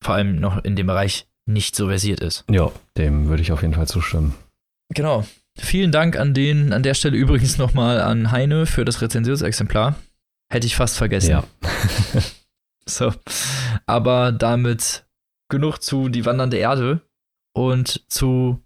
vor 0.04 0.16
allem 0.16 0.40
noch 0.40 0.64
in 0.64 0.76
dem 0.76 0.88
Bereich 0.88 1.28
nicht 1.46 1.76
so 1.76 1.88
versiert 1.88 2.20
ist. 2.20 2.44
Ja, 2.50 2.72
dem 2.98 3.28
würde 3.28 3.42
ich 3.42 3.52
auf 3.52 3.62
jeden 3.62 3.74
Fall 3.74 3.88
zustimmen. 3.88 4.34
Genau. 4.90 5.26
Vielen 5.58 5.92
Dank 5.92 6.18
an 6.18 6.34
den, 6.34 6.74
an 6.74 6.84
der 6.84 6.94
Stelle 6.94 7.16
übrigens 7.16 7.58
nochmal 7.58 8.02
an 8.02 8.32
Heine 8.32 8.66
für 8.66 8.86
das 8.86 9.02
Rezensionsexemplar. 9.02 9.96
Hätte 10.52 10.68
ich 10.68 10.76
fast 10.76 10.98
vergessen. 10.98 11.32
Ja. 11.32 11.44
so. 12.86 13.14
Aber 13.86 14.32
damit 14.32 15.06
genug 15.54 15.78
zu 15.80 16.10
Die 16.10 16.26
wandernde 16.26 16.58
Erde 16.58 17.02
und 17.56 18.04
zu 18.10 18.60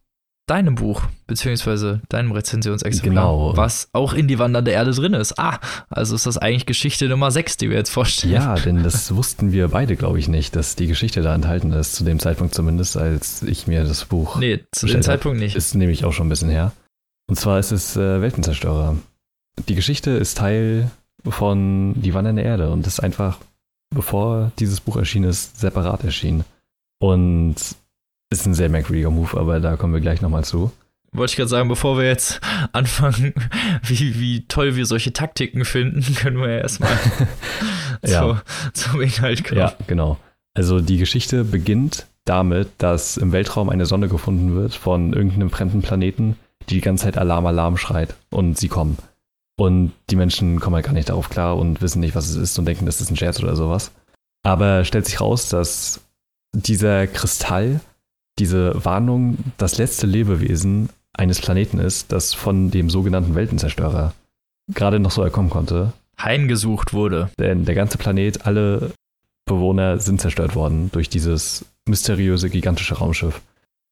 deinem 0.50 0.76
Buch, 0.76 1.02
beziehungsweise 1.28 2.02
deinem 2.08 2.32
Rezensionsexemplar, 2.32 3.14
Genau. 3.26 3.58
was 3.58 3.90
auch 3.92 4.14
in 4.14 4.30
Die 4.30 4.40
wandernde 4.40 4.72
Erde 4.72 4.92
drin 4.92 5.14
ist. 5.14 5.38
Ah, 5.38 5.60
also 5.90 6.16
ist 6.16 6.26
das 6.26 6.38
eigentlich 6.38 6.66
Geschichte 6.66 7.10
Nummer 7.10 7.32
6, 7.32 7.58
die 7.58 7.70
wir 7.70 7.76
jetzt 7.76 7.90
vorstellen. 7.90 8.32
Ja, 8.34 8.56
denn 8.66 8.82
das 8.82 9.14
wussten 9.14 9.52
wir 9.52 9.68
beide, 9.68 9.98
glaube 9.98 10.20
ich, 10.20 10.30
nicht, 10.30 10.56
dass 10.56 10.78
die 10.78 10.88
Geschichte 10.88 11.22
da 11.22 11.36
enthalten 11.36 11.74
ist, 11.74 11.96
zu 11.96 12.06
dem 12.06 12.20
Zeitpunkt 12.20 12.56
zumindest, 12.56 12.96
als 12.96 13.44
ich 13.44 13.68
mir 13.68 13.84
das 13.84 14.06
Buch. 14.06 14.38
Nee, 14.38 14.60
zu 14.72 14.86
dem 14.86 14.94
bestellt 14.94 14.96
hab. 14.96 15.04
Zeitpunkt 15.04 15.40
nicht. 15.40 15.56
Ist 15.58 15.76
nämlich 15.76 16.06
auch 16.06 16.14
schon 16.14 16.28
ein 16.28 16.30
bisschen 16.30 16.50
her. 16.50 16.72
Und 17.30 17.36
zwar 17.36 17.60
ist 17.60 17.72
es 17.74 17.98
äh, 17.98 18.22
Weltenzerstörer. 18.22 18.96
Die 19.68 19.76
Geschichte 19.76 20.12
ist 20.12 20.38
Teil 20.38 20.90
von 21.28 21.94
Die 22.02 22.14
wandernde 22.14 22.44
Erde 22.44 22.70
und 22.70 22.88
ist 22.88 23.02
einfach, 23.02 23.38
bevor 23.94 24.54
dieses 24.60 24.80
Buch 24.80 24.96
erschienen 24.96 25.30
ist, 25.30 25.60
separat 25.60 26.06
erschienen. 26.06 26.46
Und 27.00 27.56
ist 28.30 28.46
ein 28.46 28.54
sehr 28.54 28.70
merkwürdiger 28.70 29.10
Move, 29.10 29.38
aber 29.40 29.60
da 29.60 29.76
kommen 29.76 29.94
wir 29.94 30.02
gleich 30.02 30.22
nochmal 30.22 30.44
zu. 30.44 30.72
Wollte 31.14 31.32
ich 31.32 31.38
gerade 31.38 31.50
sagen, 31.50 31.70
bevor 31.70 31.98
wir 31.98 32.06
jetzt 32.06 32.42
anfangen, 32.74 33.34
wie, 33.84 34.20
wie 34.20 34.46
toll 34.48 34.76
wir 34.76 34.86
solche 34.86 35.14
Taktiken 35.14 35.66
finden, 35.66 36.02
können 36.16 36.40
wir 36.40 36.50
ja 36.50 36.58
erstmal 36.60 36.92
Ja. 38.06 38.42
zu, 38.74 38.82
zum 38.90 39.02
Inhalt 39.02 39.44
kommen. 39.44 39.60
Ja, 39.60 39.74
genau. 39.88 40.18
Also 40.54 40.80
die 40.82 40.98
Geschichte 40.98 41.44
beginnt 41.44 42.08
damit, 42.26 42.70
dass 42.80 43.16
im 43.18 43.32
Weltraum 43.32 43.70
eine 43.70 43.86
Sonne 43.86 44.10
gefunden 44.10 44.56
wird 44.56 44.76
von 44.76 45.14
irgendeinem 45.14 45.50
fremden 45.50 45.82
Planeten, 45.82 46.36
die 46.70 46.76
die 46.76 46.82
ganze 46.82 47.06
Zeit 47.06 47.18
Alarm, 47.18 47.46
Alarm 47.46 47.78
schreit 47.78 48.16
und 48.30 48.58
sie 48.58 48.68
kommen. 48.68 48.98
Und 49.60 49.94
die 50.10 50.16
Menschen 50.18 50.60
kommen 50.60 50.76
halt 50.76 50.86
gar 50.86 50.94
nicht 50.94 51.10
darauf 51.10 51.30
klar 51.30 51.58
und 51.58 51.82
wissen 51.82 52.00
nicht, 52.02 52.16
was 52.16 52.28
es 52.30 52.36
ist 52.36 52.60
und 52.60 52.66
denken, 52.66 52.86
das 52.86 53.00
ist 53.02 53.10
ein 53.10 53.16
Scherz 53.16 53.42
oder 53.42 53.56
sowas. 53.56 53.92
Aber 54.44 54.84
stellt 54.84 55.06
sich 55.06 55.22
raus, 55.22 55.50
dass 55.50 56.02
dieser 56.54 57.08
Kristall, 57.08 57.82
diese 58.40 58.84
Warnung, 58.86 59.38
das 59.58 59.78
letzte 59.78 60.08
Lebewesen 60.08 60.90
eines 61.14 61.42
Planeten 61.42 61.80
ist, 61.80 62.12
das 62.12 62.34
von 62.34 62.72
dem 62.72 62.90
sogenannten 62.90 63.36
Weltenzerstörer 63.36 64.14
gerade 64.74 65.00
noch 65.00 65.12
so 65.12 65.22
erkommen 65.22 65.50
konnte. 65.50 65.94
Heimgesucht 66.22 66.94
wurde. 66.94 67.30
Denn 67.40 67.66
der 67.66 67.76
ganze 67.76 67.98
Planet, 67.98 68.46
alle 68.46 68.92
Bewohner 69.46 70.00
sind 70.00 70.22
zerstört 70.22 70.56
worden 70.56 70.90
durch 70.92 71.10
dieses 71.10 71.66
mysteriöse, 71.88 72.50
gigantische 72.50 72.96
Raumschiff. 72.96 73.42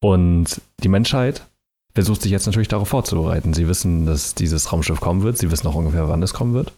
Und 0.02 0.62
die 0.84 0.90
Menschheit 0.90 1.46
versucht 1.94 2.22
sich 2.22 2.32
jetzt 2.32 2.46
natürlich 2.46 2.68
darauf 2.68 2.90
vorzubereiten. 2.90 3.54
Sie 3.54 3.68
wissen, 3.68 4.06
dass 4.06 4.36
dieses 4.36 4.72
Raumschiff 4.72 5.00
kommen 5.00 5.24
wird. 5.24 5.38
Sie 5.38 5.50
wissen 5.50 5.68
auch 5.68 5.76
ungefähr, 5.76 6.10
wann 6.10 6.24
es 6.24 6.34
kommen 6.34 6.54
wird. 6.54 6.74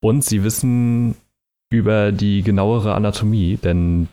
Und 0.00 0.24
sie 0.24 0.44
wissen 0.44 1.16
über 1.70 2.12
die 2.12 2.42
genauere 2.42 2.94
Anatomie, 2.94 3.56
denn 3.56 4.08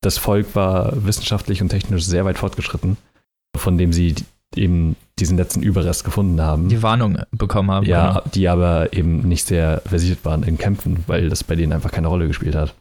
das 0.00 0.18
Volk 0.18 0.54
war 0.54 1.04
wissenschaftlich 1.04 1.62
und 1.62 1.70
technisch 1.70 2.04
sehr 2.04 2.24
weit 2.24 2.38
fortgeschritten, 2.38 2.96
von 3.56 3.78
dem 3.78 3.92
sie 3.92 4.14
eben 4.54 4.96
diesen 5.18 5.36
letzten 5.36 5.62
Überrest 5.62 6.04
gefunden 6.04 6.40
haben. 6.40 6.68
Die 6.68 6.82
Warnung 6.82 7.18
bekommen 7.32 7.70
haben. 7.70 7.86
Ja, 7.86 8.08
genau. 8.08 8.22
die 8.34 8.48
aber 8.48 8.92
eben 8.92 9.28
nicht 9.28 9.46
sehr 9.46 9.82
versiert 9.84 10.24
waren 10.24 10.42
in 10.42 10.58
Kämpfen, 10.58 11.04
weil 11.06 11.28
das 11.28 11.44
bei 11.44 11.56
denen 11.56 11.72
einfach 11.72 11.92
keine 11.92 12.08
Rolle 12.08 12.26
gespielt 12.26 12.54
hat. 12.54 12.74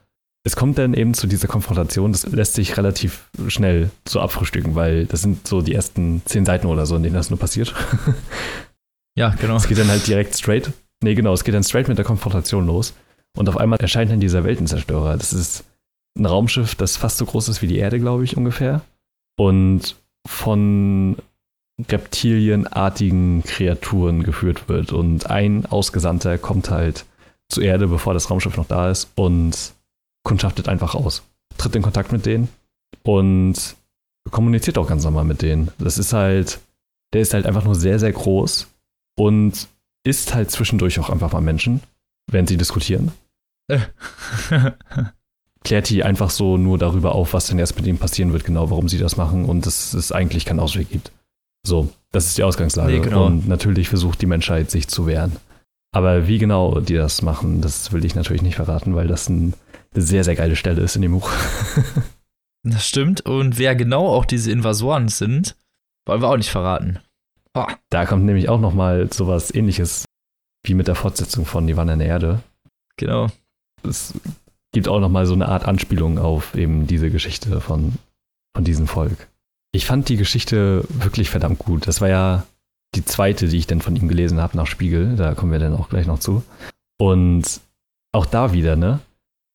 Es 0.43 0.55
kommt 0.55 0.77
dann 0.77 0.93
eben 0.93 1.13
zu 1.13 1.27
dieser 1.27 1.49
Konfrontation, 1.49 2.13
das 2.13 2.25
lässt 2.27 2.53
sich 2.53 2.77
relativ 2.77 3.29
schnell 3.49 3.89
so 4.07 4.21
abfrühstücken, 4.21 4.75
weil 4.75 5.05
das 5.05 5.21
sind 5.21 5.45
so 5.45 5.61
die 5.61 5.73
ersten 5.73 6.21
zehn 6.23 6.45
Seiten 6.45 6.67
oder 6.67 6.85
so, 6.85 6.95
in 6.95 7.03
denen 7.03 7.15
das 7.15 7.29
nur 7.29 7.39
passiert. 7.39 7.73
ja, 9.15 9.35
genau. 9.41 9.57
Es 9.57 9.67
geht 9.67 9.77
dann 9.77 9.89
halt 9.89 10.07
direkt 10.07 10.37
straight. 10.37 10.71
Nee, 11.03 11.15
genau, 11.15 11.33
es 11.33 11.43
geht 11.43 11.53
dann 11.53 11.63
straight 11.63 11.89
mit 11.89 11.97
der 11.97 12.05
Konfrontation 12.05 12.65
los. 12.65 12.93
Und 13.37 13.49
auf 13.49 13.57
einmal 13.57 13.79
erscheint 13.79 14.09
dann 14.09 14.21
dieser 14.21 14.45
Weltenzerstörer. 14.45 15.17
Das 15.17 15.33
ist 15.33 15.65
ein 16.17 16.25
Raumschiff, 16.25 16.75
das 16.75 16.97
fast 16.97 17.17
so 17.17 17.25
groß 17.25 17.49
ist 17.49 17.61
wie 17.61 17.67
die 17.67 17.77
Erde, 17.77 17.99
glaube 17.99 18.23
ich, 18.23 18.37
ungefähr. 18.37 18.81
Und 19.37 19.95
von 20.27 21.17
reptilienartigen 21.89 23.43
Kreaturen 23.43 24.23
geführt 24.23 24.67
wird. 24.67 24.91
Und 24.91 25.29
ein 25.29 25.65
Ausgesandter 25.65 26.37
kommt 26.37 26.69
halt 26.69 27.05
zur 27.49 27.63
Erde, 27.63 27.87
bevor 27.87 28.13
das 28.13 28.29
Raumschiff 28.29 28.57
noch 28.57 28.67
da 28.67 28.89
ist 28.89 29.11
und 29.15 29.73
kundschaftet 30.23 30.67
einfach 30.67 30.95
aus. 30.95 31.23
Tritt 31.57 31.75
in 31.75 31.81
Kontakt 31.81 32.11
mit 32.11 32.25
denen 32.25 32.49
und 33.03 33.75
kommuniziert 34.31 34.77
auch 34.77 34.87
ganz 34.87 35.03
normal 35.03 35.23
mit 35.23 35.41
denen. 35.41 35.71
Das 35.77 35.97
ist 35.97 36.13
halt, 36.13 36.59
der 37.13 37.21
ist 37.21 37.33
halt 37.33 37.45
einfach 37.45 37.63
nur 37.63 37.75
sehr, 37.75 37.99
sehr 37.99 38.11
groß 38.11 38.67
und 39.17 39.67
ist 40.03 40.33
halt 40.33 40.51
zwischendurch 40.51 40.99
auch 40.99 41.09
einfach 41.09 41.31
mal 41.31 41.41
Menschen, 41.41 41.81
während 42.29 42.49
sie 42.49 42.57
diskutieren. 42.57 43.11
Klärt 45.63 45.89
die 45.89 46.03
einfach 46.03 46.29
so 46.29 46.57
nur 46.57 46.77
darüber 46.77 47.13
auf, 47.15 47.33
was 47.33 47.47
denn 47.47 47.59
erst 47.59 47.75
mit 47.75 47.87
ihnen 47.87 47.97
passieren 47.97 48.33
wird, 48.33 48.45
genau, 48.45 48.69
warum 48.69 48.87
sie 48.87 48.97
das 48.97 49.17
machen 49.17 49.45
und 49.45 49.65
dass 49.65 49.93
es 49.93 50.11
eigentlich 50.11 50.45
keinen 50.45 50.59
Ausweg 50.59 50.89
gibt. 50.89 51.11
So, 51.65 51.89
das 52.11 52.27
ist 52.27 52.37
die 52.37 52.43
Ausgangslage. 52.43 52.93
Nee, 52.93 52.99
genau. 52.99 53.25
Und 53.25 53.47
natürlich 53.47 53.89
versucht 53.89 54.21
die 54.21 54.25
Menschheit, 54.27 54.71
sich 54.71 54.87
zu 54.87 55.07
wehren. 55.07 55.33
Aber 55.91 56.27
wie 56.27 56.37
genau 56.37 56.79
die 56.79 56.93
das 56.93 57.21
machen, 57.21 57.61
das 57.61 57.91
will 57.91 58.05
ich 58.05 58.15
natürlich 58.15 58.41
nicht 58.41 58.55
verraten, 58.55 58.95
weil 58.95 59.07
das 59.07 59.29
ein, 59.29 59.53
eine 59.93 60.03
sehr, 60.03 60.23
sehr 60.23 60.35
geile 60.35 60.55
Stelle 60.55 60.81
ist 60.81 60.95
in 60.95 61.01
dem 61.01 61.13
Buch. 61.13 61.29
das 62.63 62.87
stimmt. 62.87 63.21
Und 63.21 63.57
wer 63.57 63.75
genau 63.75 64.07
auch 64.07 64.25
diese 64.25 64.51
Invasoren 64.51 65.09
sind, 65.09 65.55
wollen 66.05 66.21
wir 66.21 66.29
auch 66.29 66.37
nicht 66.37 66.51
verraten. 66.51 66.99
Oh. 67.53 67.65
Da 67.89 68.05
kommt 68.05 68.25
nämlich 68.25 68.49
auch 68.49 68.59
noch 68.59 68.73
mal 68.73 69.11
sowas 69.11 69.53
ähnliches 69.53 70.05
wie 70.63 70.73
mit 70.73 70.87
der 70.87 70.95
Fortsetzung 70.95 71.45
von 71.45 71.65
Die 71.67 71.77
Wanne 71.77 71.93
in 71.93 71.99
der 71.99 72.07
Erde. 72.07 72.39
Genau. 72.97 73.27
Es 73.83 74.13
gibt 74.77 74.89
auch 74.89 74.99
noch 74.99 75.09
mal 75.09 75.25
so 75.25 75.33
eine 75.33 75.49
Art 75.49 75.65
Anspielung 75.65 76.19
auf 76.19 76.53
eben 76.53 76.85
diese 76.85 77.09
Geschichte 77.09 77.61
von, 77.61 77.93
von 78.55 78.63
diesem 78.63 78.85
Volk. 78.85 79.27
Ich 79.71 79.87
fand 79.87 80.07
die 80.07 80.17
Geschichte 80.17 80.85
wirklich 80.89 81.31
verdammt 81.31 81.57
gut. 81.57 81.87
Das 81.87 81.99
war 81.99 82.09
ja 82.09 82.45
die 82.93 83.03
zweite, 83.03 83.47
die 83.47 83.57
ich 83.57 83.65
dann 83.65 83.81
von 83.81 83.95
ihm 83.95 84.07
gelesen 84.07 84.39
habe 84.39 84.55
nach 84.55 84.67
Spiegel. 84.67 85.15
Da 85.15 85.33
kommen 85.33 85.51
wir 85.51 85.57
dann 85.57 85.75
auch 85.75 85.89
gleich 85.89 86.05
noch 86.05 86.19
zu. 86.19 86.43
Und 86.99 87.59
auch 88.11 88.27
da 88.27 88.53
wieder, 88.53 88.75
ne? 88.75 88.99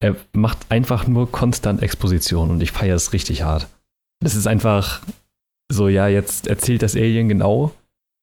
Er 0.01 0.17
macht 0.33 0.59
einfach 0.71 1.07
nur 1.07 1.31
konstant 1.31 1.85
Exposition 1.85 2.51
und 2.51 2.61
ich 2.61 2.73
feiere 2.73 2.97
es 2.97 3.13
richtig 3.13 3.45
hart. 3.45 3.69
Das 4.19 4.35
ist 4.35 4.49
einfach 4.49 5.03
so, 5.71 5.87
ja, 5.87 6.09
jetzt 6.09 6.49
erzählt 6.49 6.83
das 6.83 6.97
Alien 6.97 7.29
genau, 7.29 7.73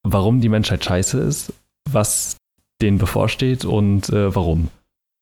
warum 0.04 0.41
die 0.41 0.50
Menschheit 0.50 0.84
scheiße 0.84 1.18
ist, 1.18 1.54
was 1.89 2.36
denen 2.82 2.97
bevorsteht 2.97 3.64
und 3.64 4.10
äh, 4.10 4.36
warum. 4.36 4.68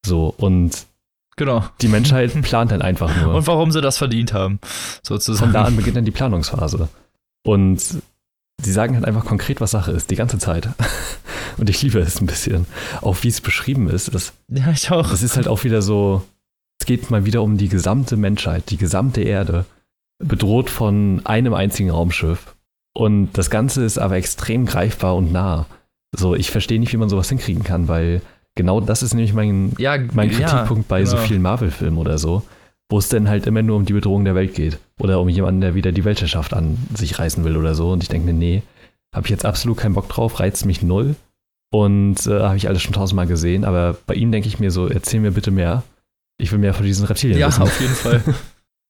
So, 0.04 0.34
und 0.38 0.88
Genau. 1.38 1.64
die 1.82 1.88
Menschheit 1.88 2.40
plant 2.42 2.72
dann 2.72 2.82
einfach 2.82 3.16
nur. 3.22 3.36
Und 3.36 3.48
warum 3.48 3.72
sie 3.72 3.82
das 3.82 3.98
verdient 3.98 4.34
haben, 4.34 4.60
sozusagen. 5.04 5.52
Von 5.52 5.54
da 5.54 5.64
an 5.64 5.76
beginnt 5.76 5.96
dann 5.96 6.06
die 6.06 6.12
Planungsphase. 6.12 6.90
Und 7.46 7.80
sie 7.80 8.72
sagen 8.72 8.96
halt 8.96 9.06
einfach 9.06 9.24
konkret, 9.24 9.62
was 9.62 9.72
Sache 9.72 9.92
ist, 9.92 10.10
die 10.12 10.16
ganze 10.16 10.40
Zeit. 10.40 10.70
Und 11.58 11.70
ich 11.70 11.82
liebe 11.82 12.00
es 12.00 12.20
ein 12.20 12.28
bisschen. 12.28 12.66
Auch 13.02 13.18
wie 13.22 13.30
es 13.30 13.42
beschrieben 13.42 13.90
ist. 13.90 14.14
Das, 14.14 14.34
Ja, 14.50 14.72
ich 14.72 14.92
auch. 14.92 15.10
das 15.10 15.24
ist 15.24 15.38
halt 15.38 15.48
auch 15.48 15.64
wieder 15.64 15.82
so, 15.82 16.24
es 16.80 16.86
geht 16.86 17.10
mal 17.10 17.26
wieder 17.26 17.42
um 17.42 17.58
die 17.58 17.70
gesamte 17.70 18.18
Menschheit, 18.18 18.70
die 18.70 18.78
gesamte 18.78 19.22
Erde, 19.22 19.66
bedroht 20.20 20.70
von 20.70 21.22
einem 21.26 21.54
einzigen 21.54 21.90
Raumschiff. 21.90 22.56
Und 22.94 23.34
das 23.34 23.50
Ganze 23.50 23.84
ist 23.84 24.00
aber 24.00 24.16
extrem 24.16 24.66
greifbar 24.66 25.16
und 25.16 25.32
nah. 25.32 25.68
So, 26.16 26.36
ich 26.36 26.50
verstehe 26.50 26.80
nicht, 26.80 26.94
wie 26.94 26.98
man 26.98 27.10
sowas 27.10 27.30
hinkriegen 27.30 27.64
kann, 27.64 27.88
weil 27.88 28.22
genau 28.58 28.82
das 28.82 29.02
ist 29.04 29.14
nämlich 29.14 29.34
mein, 29.34 29.74
ja, 29.78 29.98
mein 30.14 30.30
ja, 30.30 30.38
Kritikpunkt 30.40 30.90
bei 30.90 31.06
so 31.06 31.16
genau. 31.16 31.28
vielen 31.28 31.42
Marvel-Filmen 31.42 31.98
oder 31.98 32.18
so, 32.18 32.44
wo 32.90 32.98
es 32.98 33.08
dann 33.08 33.30
halt 33.30 33.48
immer 33.48 33.62
nur 33.62 33.78
um 33.78 33.86
die 33.86 33.94
Bedrohung 33.94 34.26
der 34.26 34.36
Welt 34.36 34.54
geht. 34.54 34.80
Oder 35.00 35.22
um 35.22 35.30
jemanden, 35.30 35.62
der 35.62 35.76
wieder 35.76 35.94
die 35.94 36.04
Weltherrschaft 36.04 36.54
an 36.54 36.78
sich 36.94 37.18
reißen 37.18 37.46
will 37.46 37.56
oder 37.56 37.76
so. 37.76 37.92
Und 37.92 38.04
ich 38.04 38.10
denke 38.10 38.26
mir, 38.26 38.34
nee, 38.34 38.64
habe 39.16 39.26
ich 39.26 39.32
jetzt 39.32 39.46
absolut 39.46 39.78
keinen 39.78 39.94
Bock 39.94 40.10
drauf, 40.10 40.42
reizt 40.42 40.66
mich 40.66 40.82
null. 40.82 41.16
Und 41.72 42.26
äh, 42.28 42.42
habe 42.42 42.58
ich 42.58 42.68
alles 42.68 42.82
schon 42.82 42.94
tausendmal 42.94 43.28
gesehen. 43.28 43.64
Aber 43.64 43.96
bei 44.06 44.16
ihm 44.16 44.32
denke 44.32 44.48
ich 44.48 44.60
mir 44.60 44.72
so, 44.72 44.88
erzähl 44.88 45.22
mir 45.22 45.32
bitte 45.32 45.52
mehr. 45.52 45.84
Ich 46.40 46.52
will 46.52 46.60
mehr 46.60 46.74
von 46.74 46.86
diesen 46.86 47.06
Reptilien 47.06 47.40
Ja, 47.40 47.48
wissen. 47.48 47.64
auf 47.64 47.80
jeden 47.80 47.96
Fall. 47.96 48.22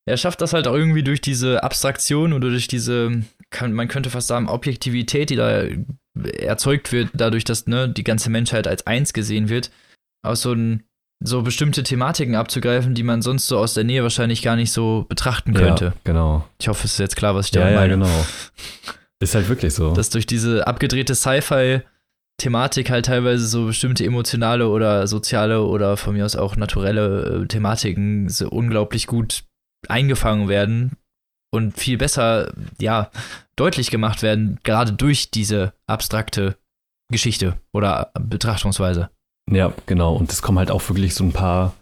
Er 0.07 0.15
schafft 0.15 0.39
das 0.39 0.53
halt 0.53 0.70
auch 0.70 0.74
irgendwie 0.74 1.03
durch 1.03 1.20
diese 1.20 1.63
Abstraktion 1.63 2.32
oder 2.32 2.49
durch 2.49 2.70
diese, 2.70 3.24
kann, 3.49 3.74
man 3.74 3.89
könnte 3.89 4.09
fast 4.09 4.30
sagen, 4.30 4.47
Objektivität, 4.47 5.30
die 5.30 5.36
da 5.36 5.63
erzeugt 6.26 6.91
wird, 6.91 7.09
dadurch, 7.13 7.43
dass 7.43 7.68
ne, 7.68 7.89
die 7.89 8.03
ganze 8.03 8.30
Menschheit 8.30 8.68
als 8.68 8.86
eins 8.88 9.13
gesehen 9.13 9.49
wird, 9.49 9.72
aus 10.24 10.41
so, 10.41 10.53
ein, 10.53 10.84
so 11.24 11.41
bestimmte 11.41 11.84
Thematiken 11.84 12.36
abzugreifen, 12.36 12.93
die 12.93 13.03
man 13.03 13.22
sonst 13.22 13.47
so 13.47 13.57
aus 13.57 13.74
der 13.74 13.84
Nähe 13.84 14.03
wahrscheinlich 14.03 14.41
gar 14.41 14.55
nicht 14.55 14.72
so 14.72 15.05
betrachten 15.09 15.53
könnte. 15.53 15.86
Ja, 15.86 15.93
genau. 16.03 16.47
Ich 16.59 16.68
hoffe, 16.68 16.86
es 16.86 16.93
ist 16.93 16.99
jetzt 16.99 17.15
klar, 17.15 17.36
was 17.36 17.47
ich 17.47 17.53
Ja, 17.53 17.61
da 17.61 17.70
ja, 17.70 17.80
meine. 17.80 17.93
genau. 17.93 18.26
Ist 19.20 19.36
halt 19.36 19.49
wirklich 19.49 19.74
so. 19.74 19.93
Dass 19.93 20.09
durch 20.09 20.28
diese 20.28 20.68
abgedrehte 20.68 21.15
Sci-Fi 21.15 21.82
Thematik 22.39 22.91
halt 22.91 23.07
teilweise 23.07 23.47
so 23.47 23.65
bestimmte 23.65 24.05
emotionale 24.05 24.68
oder 24.70 25.07
soziale 25.07 25.63
oder 25.63 25.97
von 25.97 26.13
mir 26.13 26.24
aus 26.24 26.36
auch 26.36 26.55
naturelle 26.55 27.41
äh, 27.43 27.47
Thematiken 27.47 28.30
so 28.30 28.47
unglaublich 28.47 29.07
gut 29.07 29.43
eingefangen 29.88 30.47
werden 30.47 30.97
und 31.51 31.77
viel 31.77 31.97
besser, 31.97 32.53
ja, 32.79 33.09
deutlich 33.55 33.91
gemacht 33.91 34.21
werden, 34.21 34.59
gerade 34.63 34.93
durch 34.93 35.31
diese 35.31 35.73
abstrakte 35.87 36.57
Geschichte 37.11 37.57
oder 37.73 38.11
Betrachtungsweise. 38.19 39.09
Ja, 39.49 39.73
genau. 39.85 40.15
Und 40.15 40.31
es 40.31 40.41
kommen 40.41 40.59
halt 40.59 40.71
auch 40.71 40.87
wirklich 40.89 41.15
so 41.15 41.23
ein 41.23 41.31
paar 41.31 41.73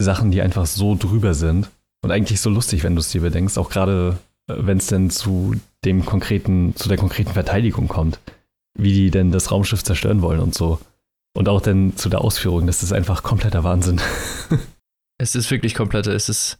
Sachen, 0.00 0.30
die 0.30 0.40
einfach 0.40 0.66
so 0.66 0.94
drüber 0.94 1.34
sind 1.34 1.68
und 2.02 2.12
eigentlich 2.12 2.40
so 2.40 2.48
lustig, 2.48 2.84
wenn 2.84 2.94
du 2.94 3.00
es 3.00 3.10
dir 3.10 3.20
bedenkst, 3.20 3.58
auch 3.58 3.70
gerade 3.70 4.18
äh, 4.48 4.54
wenn 4.56 4.78
es 4.78 4.86
denn 4.86 5.10
zu 5.10 5.54
dem 5.84 6.06
konkreten, 6.06 6.76
zu 6.76 6.88
der 6.88 6.98
konkreten 6.98 7.32
Verteidigung 7.32 7.88
kommt 7.88 8.20
wie 8.78 8.92
die 8.92 9.10
denn 9.10 9.30
das 9.30 9.50
Raumschiff 9.50 9.84
zerstören 9.84 10.22
wollen 10.22 10.40
und 10.40 10.54
so. 10.54 10.80
Und 11.36 11.48
auch 11.48 11.60
dann 11.60 11.96
zu 11.96 12.08
der 12.08 12.22
Ausführung, 12.22 12.66
das 12.66 12.82
ist 12.82 12.92
einfach 12.92 13.22
kompletter 13.22 13.64
Wahnsinn. 13.64 14.00
es 15.18 15.34
ist 15.34 15.50
wirklich 15.50 15.74
komplett, 15.74 16.06
es 16.06 16.28
ist 16.28 16.58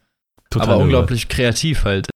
Total 0.50 0.68
aber 0.68 0.82
unglaublich 0.82 1.22
irre. 1.22 1.28
kreativ 1.28 1.84
halt. 1.84 2.08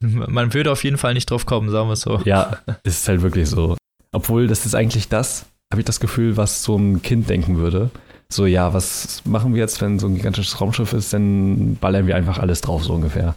Man 0.00 0.54
würde 0.54 0.72
auf 0.72 0.82
jeden 0.82 0.96
Fall 0.96 1.14
nicht 1.14 1.30
drauf 1.30 1.46
kommen, 1.46 1.70
sagen 1.70 1.88
wir 1.88 1.92
es 1.92 2.00
so. 2.00 2.20
Ja, 2.24 2.58
ist 2.84 3.06
halt 3.06 3.22
wirklich 3.22 3.48
so. 3.48 3.76
Obwohl, 4.12 4.46
das 4.46 4.66
ist 4.66 4.74
eigentlich 4.74 5.08
das, 5.08 5.46
habe 5.70 5.82
ich 5.82 5.86
das 5.86 6.00
Gefühl, 6.00 6.36
was 6.36 6.62
so 6.62 6.76
ein 6.76 7.02
Kind 7.02 7.28
denken 7.28 7.58
würde. 7.58 7.90
So, 8.32 8.46
ja, 8.46 8.72
was 8.72 9.22
machen 9.24 9.54
wir 9.54 9.60
jetzt, 9.60 9.80
wenn 9.80 9.98
so 9.98 10.06
ein 10.06 10.14
gigantisches 10.14 10.60
Raumschiff 10.60 10.92
ist, 10.92 11.12
dann 11.12 11.76
ballern 11.80 12.06
wir 12.06 12.16
einfach 12.16 12.38
alles 12.38 12.60
drauf, 12.60 12.84
so 12.84 12.94
ungefähr. 12.94 13.34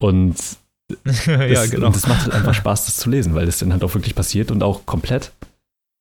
Und 0.00 0.36
das, 1.04 1.26
ja, 1.26 1.66
genau. 1.66 1.86
Und 1.86 1.96
das 1.96 2.08
macht 2.08 2.22
halt 2.22 2.34
einfach 2.34 2.54
Spaß, 2.54 2.86
das 2.86 2.96
zu 2.96 3.10
lesen, 3.10 3.34
weil 3.34 3.46
das 3.46 3.58
dann 3.58 3.72
halt 3.72 3.84
auch 3.84 3.94
wirklich 3.94 4.14
passiert 4.14 4.50
und 4.50 4.62
auch 4.62 4.86
komplett. 4.86 5.32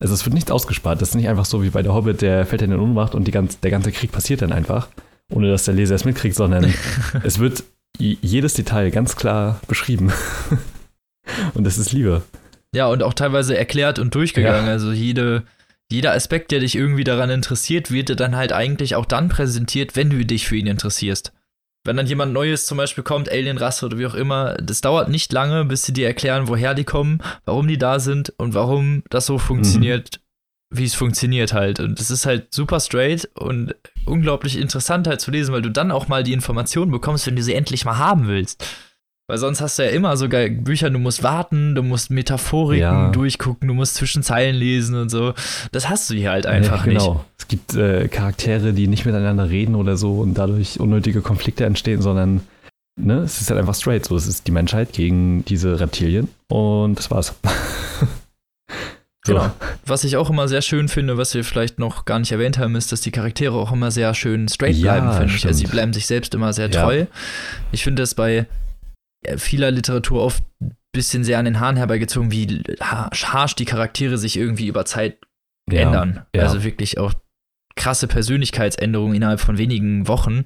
Also 0.02 0.14
es 0.14 0.26
wird 0.26 0.34
nichts 0.34 0.52
ausgespart. 0.52 1.02
Das 1.02 1.10
ist 1.10 1.16
nicht 1.16 1.28
einfach 1.28 1.46
so 1.46 1.62
wie 1.62 1.70
bei 1.70 1.84
der 1.84 1.94
Hobbit, 1.94 2.22
der 2.22 2.46
fällt 2.46 2.62
in 2.62 2.72
den 2.72 2.80
Unmacht 2.80 3.14
und 3.14 3.30
ganz, 3.32 3.60
der 3.60 3.72
ganze 3.72 3.92
Krieg 3.92 4.12
passiert 4.12 4.42
dann 4.42 4.54
einfach, 4.54 4.88
ohne 5.30 5.50
dass 5.50 5.66
der 5.66 5.74
Leser 5.74 5.96
es 5.96 6.06
mitkriegt, 6.06 6.36
sondern 6.36 6.74
es 7.24 7.40
wird 7.40 7.64
jedes 8.00 8.54
Detail 8.54 8.90
ganz 8.92 9.16
klar 9.16 9.60
beschrieben. 9.68 10.12
und 11.54 11.64
das 11.64 11.78
ist 11.78 11.92
Liebe. 11.92 12.24
Ja, 12.74 12.88
und 12.88 13.04
auch 13.04 13.14
teilweise 13.14 13.58
erklärt 13.58 14.00
und 14.00 14.16
durchgegangen. 14.16 14.68
Ja. 14.68 14.72
Also 14.72 14.92
jede, 14.92 15.44
jeder 15.92 16.14
Aspekt, 16.14 16.52
der 16.52 16.60
dich 16.60 16.76
irgendwie 16.76 17.04
daran 17.04 17.30
interessiert, 17.30 17.92
wird 17.92 18.10
dir 18.10 18.16
dann 18.16 18.36
halt 18.36 18.54
eigentlich 18.54 18.96
auch 18.96 19.06
dann 19.06 19.30
präsentiert, 19.30 19.96
wenn 19.96 20.10
du 20.10 20.26
dich 20.26 20.48
für 20.48 20.56
ihn 20.56 20.68
interessierst 20.68 21.34
wenn 21.86 21.98
dann 21.98 22.08
jemand 22.08 22.34
Neues 22.34 22.66
zum 22.66 22.78
Beispiel 22.78 23.04
kommt, 23.04 23.32
Alienrasse 23.32 23.86
oder 23.86 23.98
wie 23.98 24.06
auch 24.06 24.14
immer, 24.14 24.56
das 24.56 24.82
dauert 24.82 25.10
nicht 25.10 25.32
lange, 25.32 25.66
bis 25.66 25.84
sie 25.84 25.94
dir 25.94 26.08
erklären, 26.08 26.48
woher 26.48 26.74
die 26.74 26.84
kommen, 26.84 27.20
warum 27.46 27.68
die 27.68 27.78
da 27.78 28.00
sind 28.00 28.34
und 28.38 28.54
warum 28.54 29.04
das 29.10 29.26
so 29.26 29.38
funktioniert, 29.38 30.18
mhm. 30.18 30.22
Wie 30.72 30.86
es 30.86 30.96
funktioniert 30.96 31.54
halt. 31.54 31.80
Und 31.80 32.00
das 32.00 32.12
ist 32.12 32.26
halt 32.26 32.54
super 32.54 32.80
straight 32.80 33.30
und 33.36 33.76
unglaublich 34.06 34.58
interessant 34.58 35.08
halt 35.08 35.22
zu 35.22 35.32
lesen, 35.32 35.54
weil 35.54 35.62
du 35.62 35.70
dann 35.70 35.92
auch 35.92 36.08
mal 36.08 36.24
die 36.24 36.34
Informationen 36.34 36.92
bekommst, 36.92 37.26
wenn 37.28 37.36
du 37.36 37.44
sie 37.44 37.54
endlich 37.54 37.86
mal 37.86 37.98
haben 37.98 38.28
willst. 38.28 38.64
Weil 39.28 39.38
sonst 39.38 39.62
hast 39.62 39.78
du 39.78 39.84
ja 39.84 39.90
immer 39.92 40.18
sogar 40.18 40.50
Bücher, 40.50 40.90
du 40.90 40.98
musst 40.98 41.22
warten, 41.22 41.76
du 41.76 41.84
musst 41.84 42.10
Metaphoriken 42.10 42.82
ja. 42.82 43.12
durchgucken, 43.12 43.68
du 43.68 43.76
musst 43.76 43.94
zwischen 43.94 44.24
Zeilen 44.24 44.56
lesen 44.56 44.96
und 44.96 45.10
so. 45.10 45.34
Das 45.72 45.88
hast 45.88 46.10
du 46.10 46.16
hier 46.16 46.32
halt 46.32 46.48
einfach 46.48 46.88
ja, 46.88 46.94
genau. 46.94 47.14
nicht. 47.14 47.26
Es 47.38 47.48
gibt 47.48 47.76
äh, 47.76 48.08
Charaktere, 48.08 48.74
die 48.74 48.88
nicht 48.88 49.06
miteinander 49.06 49.48
reden 49.48 49.76
oder 49.76 49.98
so 49.98 50.20
und 50.20 50.34
dadurch 50.34 50.80
unnötige 50.80 51.22
Konflikte 51.22 51.66
entstehen, 51.66 52.02
sondern 52.02 52.42
ne, 53.00 53.20
es 53.20 53.40
ist 53.40 53.52
halt 53.52 53.60
einfach 53.60 53.76
straight. 53.76 54.06
So, 54.06 54.16
es 54.16 54.26
ist 54.26 54.48
die 54.48 54.52
Menschheit 54.52 54.94
gegen 54.94 55.46
diese 55.46 55.80
Reptilien 55.80 56.28
und 56.48 56.96
das 56.96 57.12
war's. 57.12 57.36
So. 59.30 59.36
Genau. 59.36 59.52
Was 59.86 60.04
ich 60.04 60.18
auch 60.18 60.30
immer 60.30 60.48
sehr 60.48 60.62
schön 60.62 60.88
finde, 60.88 61.18
was 61.18 61.34
wir 61.34 61.44
vielleicht 61.44 61.80
noch 61.80 62.06
gar 62.06 62.20
nicht 62.20 62.32
erwähnt 62.32 62.58
haben, 62.58 62.76
ist, 62.76 62.92
dass 62.92 63.02
die 63.02 63.12
Charaktere 63.12 63.54
auch 63.54 63.72
immer 63.72 63.92
sehr 63.92 64.14
schön 64.14 64.48
straight 64.48 64.82
bleiben, 64.82 65.08
ja, 65.08 65.14
finde 65.14 65.36
ich. 65.36 65.46
Also 65.46 65.60
sie 65.60 65.68
bleiben 65.68 65.94
sich 65.94 66.06
selbst 66.06 66.34
immer 66.34 66.54
sehr 66.54 66.70
treu. 66.70 67.00
Ja. 67.00 67.08
Ich 67.72 67.84
finde 67.84 68.02
das 68.04 68.16
bei 68.16 68.48
äh, 69.24 69.38
vieler 69.38 69.72
Literatur 69.72 70.24
oft 70.24 70.44
ein 70.62 70.76
bisschen 70.92 71.24
sehr 71.24 71.40
an 71.40 71.46
den 71.46 71.60
Haaren 71.60 71.78
herbeigezogen, 71.78 72.32
wie 72.32 72.64
harsch 72.82 73.56
die 73.56 73.66
Charaktere 73.66 74.18
sich 74.18 74.38
irgendwie 74.38 74.68
über 74.68 74.86
Zeit 74.86 75.18
ja, 75.72 75.82
ändern. 75.82 76.26
Also 76.36 76.64
wirklich 76.64 76.98
auch 76.98 77.14
krasse 77.76 78.08
Persönlichkeitsänderungen 78.08 79.16
innerhalb 79.16 79.40
von 79.40 79.58
wenigen 79.58 80.08
Wochen. 80.08 80.44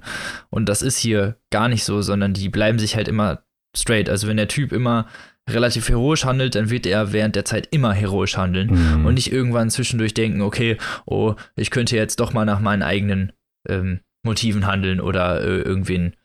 Und 0.50 0.70
das 0.70 0.82
ist 0.82 0.98
hier 0.98 1.38
gar 1.50 1.68
nicht 1.68 1.84
so, 1.84 2.02
sondern 2.02 2.34
die 2.34 2.50
bleiben 2.50 2.78
sich 2.78 2.96
halt 2.96 3.08
immer 3.08 3.44
straight. 3.76 4.10
Also 4.10 4.28
wenn 4.28 4.38
der 4.38 4.48
Typ 4.48 4.72
immer 4.72 5.08
relativ 5.50 5.89
heroisch 5.89 6.26
handelt, 6.26 6.56
dann 6.56 6.70
wird 6.70 6.86
er 6.86 7.12
während 7.12 7.36
der 7.36 7.46
Zeit 7.46 7.68
immer 7.72 7.94
heroisch 7.94 8.38
handeln 8.38 9.00
mhm. 9.00 9.06
und 9.06 9.16
nicht 9.16 9.32
irgendwann 9.32 9.70
zwischendurch 9.70 10.14
denken, 10.14 10.41
okay, 10.41 10.78
oh, 11.06 11.36
ich 11.56 11.70
könnte 11.70 11.96
jetzt 11.96 12.20
doch 12.20 12.34
mal 12.34 12.46
nach 12.46 12.60
meinen 12.60 12.84
eigenen 12.84 13.34
ähm, 13.68 14.00
Motiven 14.24 14.66
handeln 14.66 15.02
oder 15.02 15.41
äh, 15.41 15.62
irgendwen 15.62 16.16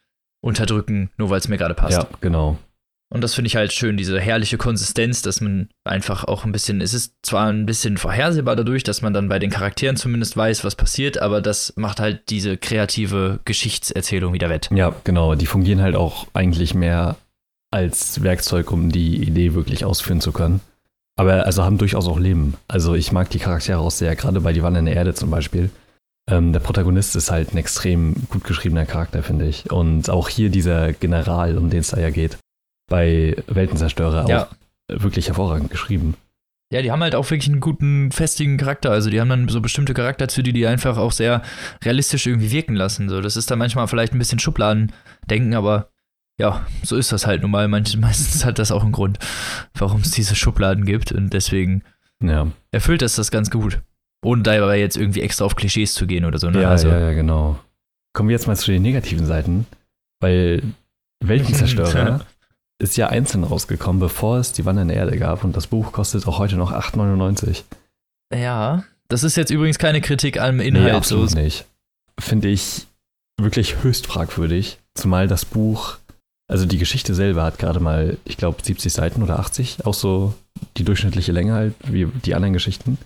unterdrücken, 0.41 1.11
nur 1.16 1.31
weil 1.31 1.39
es 1.39 1.49
mir 1.49 1.59
gerade 1.59 1.75
passt. 1.75 1.99
Ja, 1.99 2.09
genau. 2.21 2.59
Und 3.11 3.25
das 3.25 3.35
finde 3.35 3.49
ich 3.49 3.57
halt 3.57 3.73
schön, 3.73 3.97
diese 3.97 4.21
herrliche 4.21 4.59
Konsistenz, 4.59 5.23
dass 5.23 5.41
man 5.41 5.71
einfach 5.83 6.25
auch 6.25 6.45
ein 6.45 6.53
bisschen, 6.53 6.83
es 6.83 6.93
ist 6.93 7.14
zwar 7.23 7.49
ein 7.49 7.64
bisschen 7.64 7.97
vorhersehbar 7.97 8.55
dadurch, 8.55 8.83
dass 8.83 9.01
man 9.01 9.14
dann 9.14 9.31
bei 9.31 9.39
den 9.39 9.51
Charakteren 9.51 9.97
zumindest 9.97 10.37
weiß, 10.37 10.62
was 10.62 10.77
passiert, 10.77 11.19
aber 11.19 11.41
das 11.41 11.73
macht 11.77 12.01
halt 12.01 12.29
diese 12.29 12.59
kreative 12.59 13.41
Geschichtserzählung 13.47 14.35
wieder 14.35 14.51
wett. 14.51 14.69
Ja, 14.75 14.95
genau. 15.05 15.35
Die 15.37 15.47
fungieren 15.47 15.81
halt 15.81 15.97
auch 15.97 16.27
eigentlich 16.35 16.75
mehr 16.75 17.16
als 17.71 18.23
Werkzeug, 18.23 18.73
um 18.73 18.91
die 18.91 19.16
Idee 19.16 19.55
wirklich 19.55 19.85
ausführen 19.85 20.21
zu 20.21 20.33
können. 20.33 20.61
Aber 21.16 21.45
also 21.47 21.64
haben 21.64 21.79
durchaus 21.79 22.07
auch 22.07 22.19
Leben. 22.19 22.55
Also 22.69 22.95
ich 22.95 23.12
mag 23.12 23.29
die 23.31 23.41
Charaktere 23.41 23.79
auch 23.79 23.91
sehr, 23.91 24.14
gerade 24.14 24.41
bei 24.41 24.53
Die 24.53 24.62
Wanne 24.62 24.79
in 24.79 24.87
der 24.87 24.95
Erde 24.95 25.14
zum 25.14 25.31
Beispiel. 25.31 25.71
Ähm, 26.31 26.53
der 26.53 26.61
Protagonist 26.61 27.16
ist 27.16 27.31
halt 27.31 27.53
ein 27.53 27.59
extrem 27.59 28.14
gut 28.29 28.45
geschriebener 28.45 28.87
Charakter, 28.87 29.23
finde 29.23 29.47
ich. 29.47 29.71
Und 29.73 30.11
auch 30.11 30.29
hier 30.29 30.51
dieser 30.51 30.93
General, 30.93 31.59
um 31.59 31.71
den 31.71 31.81
es 31.81 31.89
da 31.89 31.99
ja 31.99 32.11
geht, 32.11 32.39
bei 32.89 33.37
Weltenzerstörer 33.47 34.29
ja. 34.29 34.45
auch 34.45 34.49
wirklich 34.89 35.27
hervorragend 35.27 35.71
geschrieben. 35.71 36.14
Ja, 36.71 36.83
die 36.83 36.93
haben 36.93 37.03
halt 37.03 37.14
auch 37.14 37.31
wirklich 37.31 37.49
einen 37.49 37.61
guten, 37.61 38.12
festigen 38.12 38.59
Charakter. 38.59 38.91
Also 38.91 39.09
die 39.09 39.21
haben 39.21 39.31
dann 39.31 39.49
so 39.49 39.61
bestimmte 39.61 39.95
Charakterzüge, 39.95 40.53
die 40.53 40.66
einfach 40.66 40.99
auch 40.99 41.12
sehr 41.12 41.43
realistisch 41.83 42.27
irgendwie 42.27 42.51
wirken 42.51 42.77
lassen. 42.77 43.09
So, 43.09 43.23
das 43.23 43.37
ist 43.37 43.51
dann 43.51 43.59
manchmal 43.59 43.89
vielleicht 43.89 44.12
ein 44.12 44.19
bisschen 44.19 44.39
Schubladendenken, 44.39 45.55
aber 45.55 45.89
ja, 46.39 46.66
so 46.82 46.97
ist 46.97 47.12
das 47.12 47.26
halt 47.26 47.43
nun 47.43 47.51
mal. 47.51 47.68
Meistens 47.68 48.45
hat 48.45 48.59
das 48.59 48.72
auch 48.72 48.82
einen 48.82 48.93
Grund, 48.93 49.18
warum 49.74 50.01
es 50.01 50.12
diese 50.12 50.34
Schubladen 50.34 50.84
gibt. 50.84 51.12
Und 51.12 51.32
deswegen 51.32 51.82
ja. 52.22 52.47
erfüllt 52.70 53.03
das 53.03 53.16
das 53.16 53.30
ganz 53.30 53.51
gut. 53.51 53.80
Ohne 54.24 54.43
dabei 54.43 54.80
jetzt 54.80 54.97
irgendwie 54.97 55.20
extra 55.20 55.45
auf 55.45 55.55
Klischees 55.55 55.95
zu 55.95 56.07
gehen 56.07 56.24
oder 56.24 56.39
so. 56.39 56.51
Ne? 56.51 56.62
Ja, 56.62 56.70
also, 56.70 56.89
ja, 56.89 56.99
ja, 56.99 57.12
genau. 57.12 57.59
Kommen 58.14 58.28
wir 58.28 58.34
jetzt 58.34 58.47
mal 58.47 58.57
zu 58.57 58.70
den 58.72 58.82
negativen 58.82 59.26
Seiten, 59.26 59.66
weil 60.20 60.62
Weltenzerstörer 61.20 62.24
ist 62.80 62.97
ja 62.97 63.09
einzeln 63.09 63.45
rausgekommen, 63.45 64.01
bevor 64.01 64.39
es 64.39 64.53
die 64.53 64.64
Wanne 64.64 64.82
in 64.82 64.89
der 64.89 64.97
Erde 64.97 65.18
gab 65.18 65.45
und 65.45 65.57
das 65.57 65.68
Buch 65.68 65.93
kostet 65.93 66.26
auch 66.26 66.39
heute 66.39 66.57
noch 66.57 66.72
8,99. 66.72 67.62
Ja, 68.34 68.84
das 69.09 69.22
ist 69.22 69.36
jetzt 69.36 69.51
übrigens 69.51 69.78
keine 69.78 70.01
Kritik 70.01 70.41
am 70.41 70.61
Inhalt. 70.61 70.84
Nee, 70.84 70.91
absolut 70.93 71.30
so. 71.30 71.39
nicht. 71.39 71.64
Finde 72.18 72.49
ich 72.49 72.86
wirklich 73.41 73.82
höchst 73.82 74.07
fragwürdig, 74.07 74.78
zumal 74.95 75.28
das 75.28 75.45
Buch, 75.45 75.99
also 76.49 76.65
die 76.65 76.79
Geschichte 76.79 77.15
selber 77.15 77.45
hat 77.45 77.59
gerade 77.59 77.79
mal, 77.79 78.17
ich 78.25 78.39
glaube, 78.39 78.59
70 78.63 78.93
Seiten 78.93 79.23
oder 79.23 79.39
80, 79.39 79.85
auch 79.85 79.95
so 79.95 80.35
die 80.77 80.85
durchschnittliche 80.85 81.33
Länge 81.33 81.53
halt, 81.53 81.75
wie 81.87 82.07
die 82.25 82.35
anderen 82.35 82.55
Geschichten. 82.55 82.99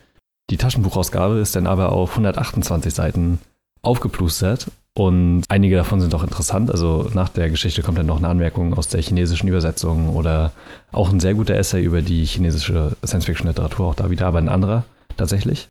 Die 0.51 0.57
Taschenbuchausgabe 0.57 1.39
ist 1.39 1.57
dann 1.57 1.67
aber 1.67 1.93
auf 1.93 2.13
128 2.13 2.95
Seiten 2.95 3.41
aufgeplustert 3.83 4.69
und 4.97 5.43
einige 5.49 5.77
davon 5.77 6.01
sind 6.01 6.15
auch 6.15 6.23
interessant. 6.23 6.71
Also 6.71 7.11
nach 7.15 7.31
der 7.31 7.51
Geschichte 7.51 7.83
kommt 7.83 7.99
dann 7.99 8.07
noch 8.07 8.19
eine 8.19 8.29
Anmerkung 8.29 8.75
aus 8.75 8.89
der 8.89 9.03
chinesischen 9.03 9.49
Übersetzung 9.49 10.11
oder 10.11 10.53
auch 10.93 11.11
ein 11.11 11.21
sehr 11.21 11.35
guter 11.35 11.55
Essay 11.55 11.83
über 11.83 12.01
die 12.03 12.25
chinesische 12.25 12.97
Science-Fiction-Literatur, 13.05 13.87
auch 13.87 13.95
da 13.95 14.11
wieder, 14.11 14.27
aber 14.27 14.39
ein 14.39 14.49
anderer 14.49 14.85
tatsächlich. 15.17 15.69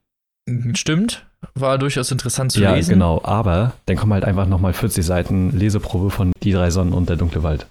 Stimmt, 0.74 1.26
war 1.54 1.78
durchaus 1.78 2.12
interessant 2.12 2.52
zu 2.52 2.62
ja, 2.62 2.74
lesen. 2.74 2.92
Ja, 2.92 2.94
genau, 2.96 3.22
aber 3.24 3.74
dann 3.86 3.98
kommen 3.98 4.14
halt 4.14 4.26
einfach 4.26 4.48
nochmal 4.48 4.74
40 4.74 5.06
Seiten 5.06 5.58
Leseprobe 5.58 6.10
von 6.10 6.32
Die 6.44 6.52
drei 6.52 6.72
Sonnen 6.72 6.94
und 6.94 7.10
der 7.10 7.18
dunkle 7.18 7.44
Wald. 7.44 7.68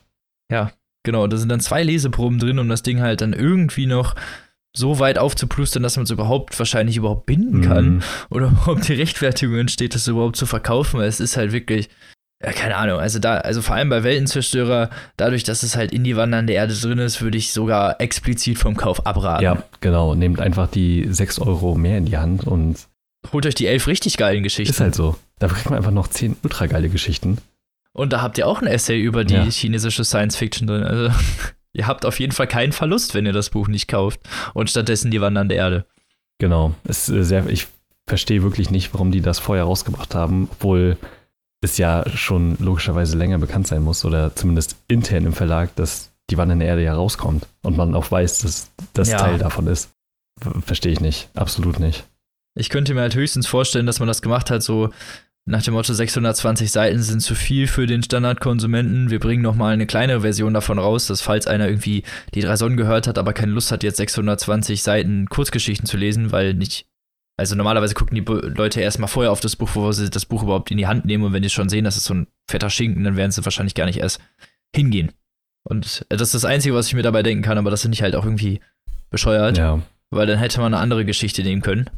Ja, 0.50 0.72
genau, 1.02 1.26
da 1.26 1.36
sind 1.36 1.48
dann 1.48 1.60
zwei 1.60 1.82
Leseproben 1.82 2.38
drin, 2.38 2.58
um 2.58 2.68
das 2.68 2.82
Ding 2.82 3.00
halt 3.00 3.20
dann 3.20 3.32
irgendwie 3.32 3.86
noch 3.86 4.14
so 4.76 5.00
weit 5.00 5.18
aufzuplustern, 5.18 5.82
dass 5.82 5.96
man 5.96 6.04
es 6.04 6.10
überhaupt 6.10 6.56
wahrscheinlich 6.58 6.96
überhaupt 6.96 7.26
binden 7.26 7.62
kann 7.62 7.94
mhm. 7.94 8.02
oder 8.30 8.46
überhaupt 8.50 8.88
die 8.88 8.94
Rechtfertigung 8.94 9.56
entsteht, 9.56 9.94
das 9.94 10.06
überhaupt 10.06 10.36
zu 10.36 10.46
verkaufen, 10.46 11.00
weil 11.00 11.08
es 11.08 11.20
ist 11.20 11.36
halt 11.36 11.52
wirklich, 11.52 11.88
ja, 12.42 12.52
keine 12.52 12.76
Ahnung, 12.76 12.98
also 12.98 13.18
da, 13.18 13.38
also 13.38 13.60
vor 13.60 13.76
allem 13.76 13.90
bei 13.90 14.02
Weltenzerstörer, 14.02 14.90
dadurch, 15.16 15.44
dass 15.44 15.62
es 15.62 15.76
halt 15.76 15.92
in 15.92 16.04
die 16.04 16.16
wandernde 16.16 16.54
Erde 16.54 16.74
drin 16.74 16.98
ist, 16.98 17.20
würde 17.20 17.36
ich 17.36 17.52
sogar 17.52 18.00
explizit 18.00 18.58
vom 18.58 18.76
Kauf 18.76 19.06
abraten. 19.06 19.44
Ja, 19.44 19.62
genau, 19.80 20.14
nehmt 20.14 20.40
einfach 20.40 20.68
die 20.68 21.06
6 21.10 21.40
Euro 21.40 21.74
mehr 21.74 21.98
in 21.98 22.06
die 22.06 22.16
Hand 22.16 22.46
und 22.46 22.88
holt 23.32 23.44
euch 23.44 23.54
die 23.54 23.66
elf 23.66 23.86
richtig 23.86 24.16
geilen 24.16 24.42
Geschichten. 24.42 24.72
Ist 24.72 24.80
halt 24.80 24.94
so. 24.94 25.16
Da 25.38 25.48
kriegt 25.48 25.68
man 25.68 25.76
einfach 25.76 25.90
noch 25.90 26.08
10 26.08 26.36
ultra 26.42 26.66
geile 26.66 26.88
Geschichten. 26.88 27.38
Und 27.92 28.12
da 28.12 28.22
habt 28.22 28.38
ihr 28.38 28.46
auch 28.46 28.62
ein 28.62 28.68
Essay 28.68 29.00
über 29.00 29.24
die 29.24 29.34
ja. 29.34 29.44
chinesische 29.44 30.04
Science 30.04 30.36
Fiction 30.36 30.66
drin. 30.66 30.82
Also 30.84 31.10
Ihr 31.72 31.86
habt 31.86 32.04
auf 32.04 32.18
jeden 32.18 32.32
Fall 32.32 32.46
keinen 32.46 32.72
Verlust, 32.72 33.14
wenn 33.14 33.26
ihr 33.26 33.32
das 33.32 33.50
Buch 33.50 33.68
nicht 33.68 33.86
kauft 33.86 34.20
und 34.54 34.68
stattdessen 34.70 35.10
die 35.10 35.20
Wandernde 35.20 35.54
Erde. 35.54 35.86
Genau. 36.38 36.74
Es 36.84 37.06
sehr, 37.06 37.46
ich 37.48 37.68
verstehe 38.06 38.42
wirklich 38.42 38.70
nicht, 38.70 38.92
warum 38.92 39.12
die 39.12 39.20
das 39.20 39.38
vorher 39.38 39.64
rausgebracht 39.64 40.14
haben, 40.14 40.48
obwohl 40.50 40.96
es 41.62 41.78
ja 41.78 42.04
schon 42.14 42.56
logischerweise 42.58 43.16
länger 43.16 43.38
bekannt 43.38 43.66
sein 43.66 43.82
muss 43.82 44.04
oder 44.04 44.34
zumindest 44.34 44.76
intern 44.88 45.26
im 45.26 45.32
Verlag, 45.32 45.74
dass 45.76 46.10
die 46.30 46.38
Wanne 46.38 46.64
Erde 46.64 46.82
ja 46.82 46.94
rauskommt 46.94 47.46
und 47.62 47.76
man 47.76 47.94
auch 47.94 48.10
weiß, 48.10 48.40
dass 48.40 48.70
das 48.92 49.10
ja. 49.10 49.18
Teil 49.18 49.38
davon 49.38 49.66
ist. 49.66 49.90
Verstehe 50.64 50.92
ich 50.92 51.00
nicht. 51.00 51.28
Absolut 51.34 51.80
nicht. 51.80 52.04
Ich 52.54 52.70
könnte 52.70 52.94
mir 52.94 53.02
halt 53.02 53.14
höchstens 53.14 53.46
vorstellen, 53.46 53.86
dass 53.86 53.98
man 53.98 54.08
das 54.08 54.22
gemacht 54.22 54.50
hat, 54.50 54.62
so 54.62 54.90
nach 55.46 55.62
dem 55.62 55.74
Motto 55.74 55.92
620 55.92 56.70
Seiten 56.70 57.02
sind 57.02 57.20
zu 57.20 57.34
viel 57.34 57.66
für 57.66 57.86
den 57.86 58.02
Standardkonsumenten. 58.02 59.10
Wir 59.10 59.18
bringen 59.18 59.42
noch 59.42 59.54
mal 59.54 59.72
eine 59.72 59.86
kleinere 59.86 60.20
Version 60.20 60.54
davon 60.54 60.78
raus, 60.78 61.06
dass 61.06 61.22
falls 61.22 61.46
einer 61.46 61.66
irgendwie 61.66 62.04
die 62.34 62.40
drei 62.40 62.56
Sonnen 62.56 62.76
gehört 62.76 63.06
hat, 63.06 63.18
aber 63.18 63.32
keine 63.32 63.52
Lust 63.52 63.72
hat, 63.72 63.82
jetzt 63.82 63.96
620 63.96 64.82
Seiten 64.82 65.28
Kurzgeschichten 65.28 65.86
zu 65.86 65.96
lesen, 65.96 66.32
weil 66.32 66.54
nicht 66.54 66.86
also 67.40 67.56
normalerweise 67.56 67.94
gucken 67.94 68.14
die 68.14 68.30
Leute 68.30 68.82
erstmal 68.82 69.08
vorher 69.08 69.32
auf 69.32 69.40
das 69.40 69.56
Buch, 69.56 69.68
bevor 69.68 69.94
sie 69.94 70.10
das 70.10 70.26
Buch 70.26 70.42
überhaupt 70.42 70.70
in 70.70 70.76
die 70.76 70.86
Hand 70.86 71.06
nehmen 71.06 71.24
und 71.24 71.32
wenn 71.32 71.42
die 71.42 71.48
schon 71.48 71.70
sehen, 71.70 71.86
das 71.86 71.96
ist 71.96 72.04
so 72.04 72.12
ein 72.12 72.26
fetter 72.46 72.68
Schinken, 72.68 73.02
dann 73.02 73.16
werden 73.16 73.30
sie 73.30 73.42
wahrscheinlich 73.42 73.74
gar 73.74 73.86
nicht 73.86 73.98
erst 73.98 74.20
hingehen. 74.76 75.12
Und 75.64 76.04
das 76.10 76.20
ist 76.20 76.34
das 76.34 76.44
Einzige, 76.44 76.74
was 76.74 76.88
ich 76.88 76.94
mir 76.94 77.02
dabei 77.02 77.22
denken 77.22 77.42
kann, 77.42 77.56
aber 77.56 77.70
das 77.70 77.80
finde 77.80 77.94
ich 77.94 78.02
halt 78.02 78.14
auch 78.14 78.26
irgendwie 78.26 78.60
bescheuert, 79.08 79.56
ja. 79.56 79.80
weil 80.10 80.26
dann 80.26 80.38
hätte 80.38 80.60
man 80.60 80.74
eine 80.74 80.82
andere 80.82 81.06
Geschichte 81.06 81.42
nehmen 81.42 81.62
können. 81.62 81.88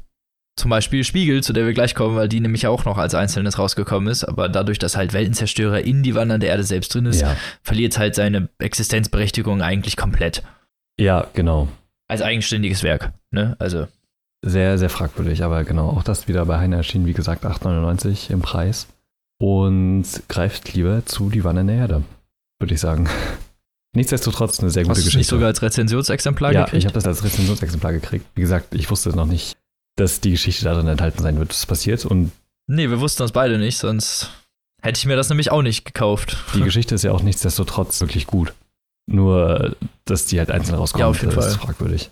Zum 0.57 0.71
Beispiel 0.71 1.03
Spiegel, 1.03 1.43
zu 1.43 1.53
der 1.53 1.67
wir 1.67 1.73
gleich 1.73 1.97
kommen, 1.97 2.15
weil 2.15 2.29
die 2.29 2.39
nämlich 2.39 2.69
auch 2.69 2.85
noch 2.85 2.97
als 2.97 3.17
Einzelnes 3.17 3.59
rausgekommen 3.59 4.09
ist, 4.09 4.23
aber 4.23 4.49
dadurch, 4.49 4.79
dass 4.79 4.97
halt 4.97 5.13
Weltenzerstörer 5.13 5.81
in 5.81 6.05
die 6.05 6.15
Wandern 6.15 6.41
der 6.41 6.51
Erde 6.51 6.63
selbst 6.63 6.95
drin 6.95 7.07
ist, 7.07 7.21
ja. 7.21 7.37
verliert 7.65 7.99
halt 7.99 8.15
seine 8.15 8.49
Existenzberechtigung 8.61 9.61
eigentlich 9.61 9.97
komplett. 9.97 10.45
Ja, 11.01 11.27
genau. 11.35 11.67
Als 12.07 12.23
eigenständiges 12.23 12.85
Werk, 12.85 13.13
ne? 13.33 13.57
Also 13.59 13.89
sehr, 14.45 14.77
sehr 14.77 14.91
fragwürdig, 14.91 15.45
aber 15.45 15.65
genau, 15.65 15.91
auch 15.91 16.03
das 16.03 16.29
wieder 16.29 16.45
bei 16.47 16.59
Heine 16.59 16.77
erschienen, 16.77 17.07
wie 17.07 17.13
gesagt, 17.13 17.45
8,99 17.45 18.31
im 18.31 18.41
Preis. 18.41 18.89
Und 19.41 20.05
greift 20.29 20.75
lieber 20.75 21.05
zu 21.07 21.31
Die 21.31 21.45
Wanne 21.45 21.63
in 21.63 21.67
der 21.69 21.77
Erde, 21.77 22.03
würde 22.61 22.75
ich 22.75 22.81
sagen. 22.81 23.09
Nichtsdestotrotz 23.97 24.61
eine 24.61 24.71
sehr 24.71 24.85
gute 24.85 24.93
Hast 24.93 24.99
Geschichte. 24.99 25.09
Hast 25.09 25.15
du 25.15 25.19
nicht 25.19 25.29
sogar 25.29 25.49
als 25.49 25.63
Rezensionsexemplar 25.63 26.53
ja, 26.53 26.65
gekriegt? 26.65 26.73
Ja, 26.73 26.79
ich 26.79 26.85
habe 26.87 26.95
das 26.95 27.07
als 27.07 27.25
Rezensionsexemplar 27.25 27.93
gekriegt. 27.93 28.27
Wie 28.35 28.41
gesagt, 28.41 28.75
ich 28.75 28.91
wusste 28.91 29.11
noch 29.11 29.27
nicht, 29.27 29.57
dass 29.97 30.21
die 30.21 30.31
Geschichte 30.31 30.65
darin 30.65 30.87
enthalten 30.87 31.23
sein 31.23 31.39
wird, 31.39 31.51
was 31.51 31.67
passiert. 31.67 32.05
Und 32.05 32.33
nee, 32.69 32.89
wir 32.89 33.01
wussten 33.01 33.23
das 33.23 33.33
beide 33.33 33.59
nicht, 33.59 33.79
sonst 33.79 34.31
hätte 34.81 34.99
ich 34.99 35.07
mir 35.07 35.17
das 35.17 35.29
nämlich 35.29 35.51
auch 35.51 35.63
nicht 35.63 35.85
gekauft. 35.85 36.37
Die 36.55 36.61
Geschichte 36.65 36.95
ist 36.95 37.03
ja 37.03 37.13
auch 37.13 37.23
nichtsdestotrotz 37.23 38.01
wirklich 38.01 38.27
gut. 38.27 38.55
Nur, 39.07 39.77
dass 40.05 40.27
die 40.27 40.39
halt 40.39 40.51
einzeln 40.51 40.77
rauskommt, 40.77 41.01
ja, 41.01 41.09
auf 41.09 41.21
jeden 41.21 41.37
ist 41.37 41.45
Fall. 41.45 41.59
fragwürdig 41.59 42.11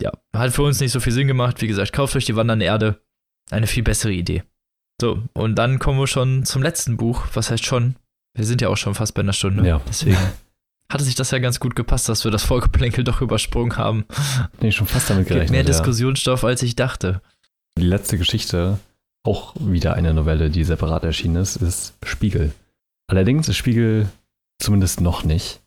ja, 0.00 0.12
hat 0.34 0.52
für 0.52 0.62
uns 0.62 0.80
nicht 0.80 0.92
so 0.92 1.00
viel 1.00 1.12
Sinn 1.12 1.26
gemacht. 1.28 1.60
Wie 1.60 1.66
gesagt, 1.66 1.92
kauft 1.92 2.16
euch 2.16 2.24
die 2.24 2.36
wandernde 2.36 2.64
Erde. 2.64 3.00
Eine 3.50 3.66
viel 3.66 3.82
bessere 3.82 4.12
Idee. 4.12 4.42
So, 5.00 5.22
und 5.32 5.56
dann 5.56 5.78
kommen 5.78 5.98
wir 5.98 6.06
schon 6.06 6.44
zum 6.44 6.62
letzten 6.62 6.96
Buch. 6.96 7.26
Was 7.34 7.50
heißt 7.50 7.64
schon? 7.64 7.96
Wir 8.34 8.44
sind 8.44 8.60
ja 8.60 8.68
auch 8.68 8.76
schon 8.76 8.94
fast 8.94 9.14
bei 9.14 9.22
einer 9.22 9.32
Stunde. 9.32 9.66
Ja. 9.66 9.80
Deswegen 9.88 10.18
hatte 10.90 11.04
sich 11.04 11.14
das 11.14 11.30
ja 11.30 11.38
ganz 11.38 11.60
gut 11.60 11.74
gepasst, 11.74 12.08
dass 12.08 12.24
wir 12.24 12.30
das 12.30 12.44
Vorgeplänkel 12.44 13.04
doch 13.04 13.20
übersprungen 13.20 13.76
haben. 13.76 14.04
Nee, 14.60 14.72
schon 14.72 14.86
fast 14.86 15.10
damit 15.10 15.26
gerechnet. 15.26 15.48
Gibt 15.48 15.52
mehr 15.52 15.64
Diskussionsstoff, 15.64 16.44
als 16.44 16.62
ich 16.62 16.76
dachte. 16.76 17.22
Die 17.78 17.82
letzte 17.82 18.18
Geschichte, 18.18 18.78
auch 19.24 19.54
wieder 19.58 19.94
eine 19.94 20.12
Novelle, 20.14 20.50
die 20.50 20.64
separat 20.64 21.04
erschienen 21.04 21.36
ist, 21.36 21.56
ist 21.56 21.94
Spiegel. 22.04 22.52
Allerdings 23.08 23.48
ist 23.48 23.56
Spiegel 23.56 24.08
zumindest 24.58 25.00
noch 25.00 25.24
nicht 25.24 25.60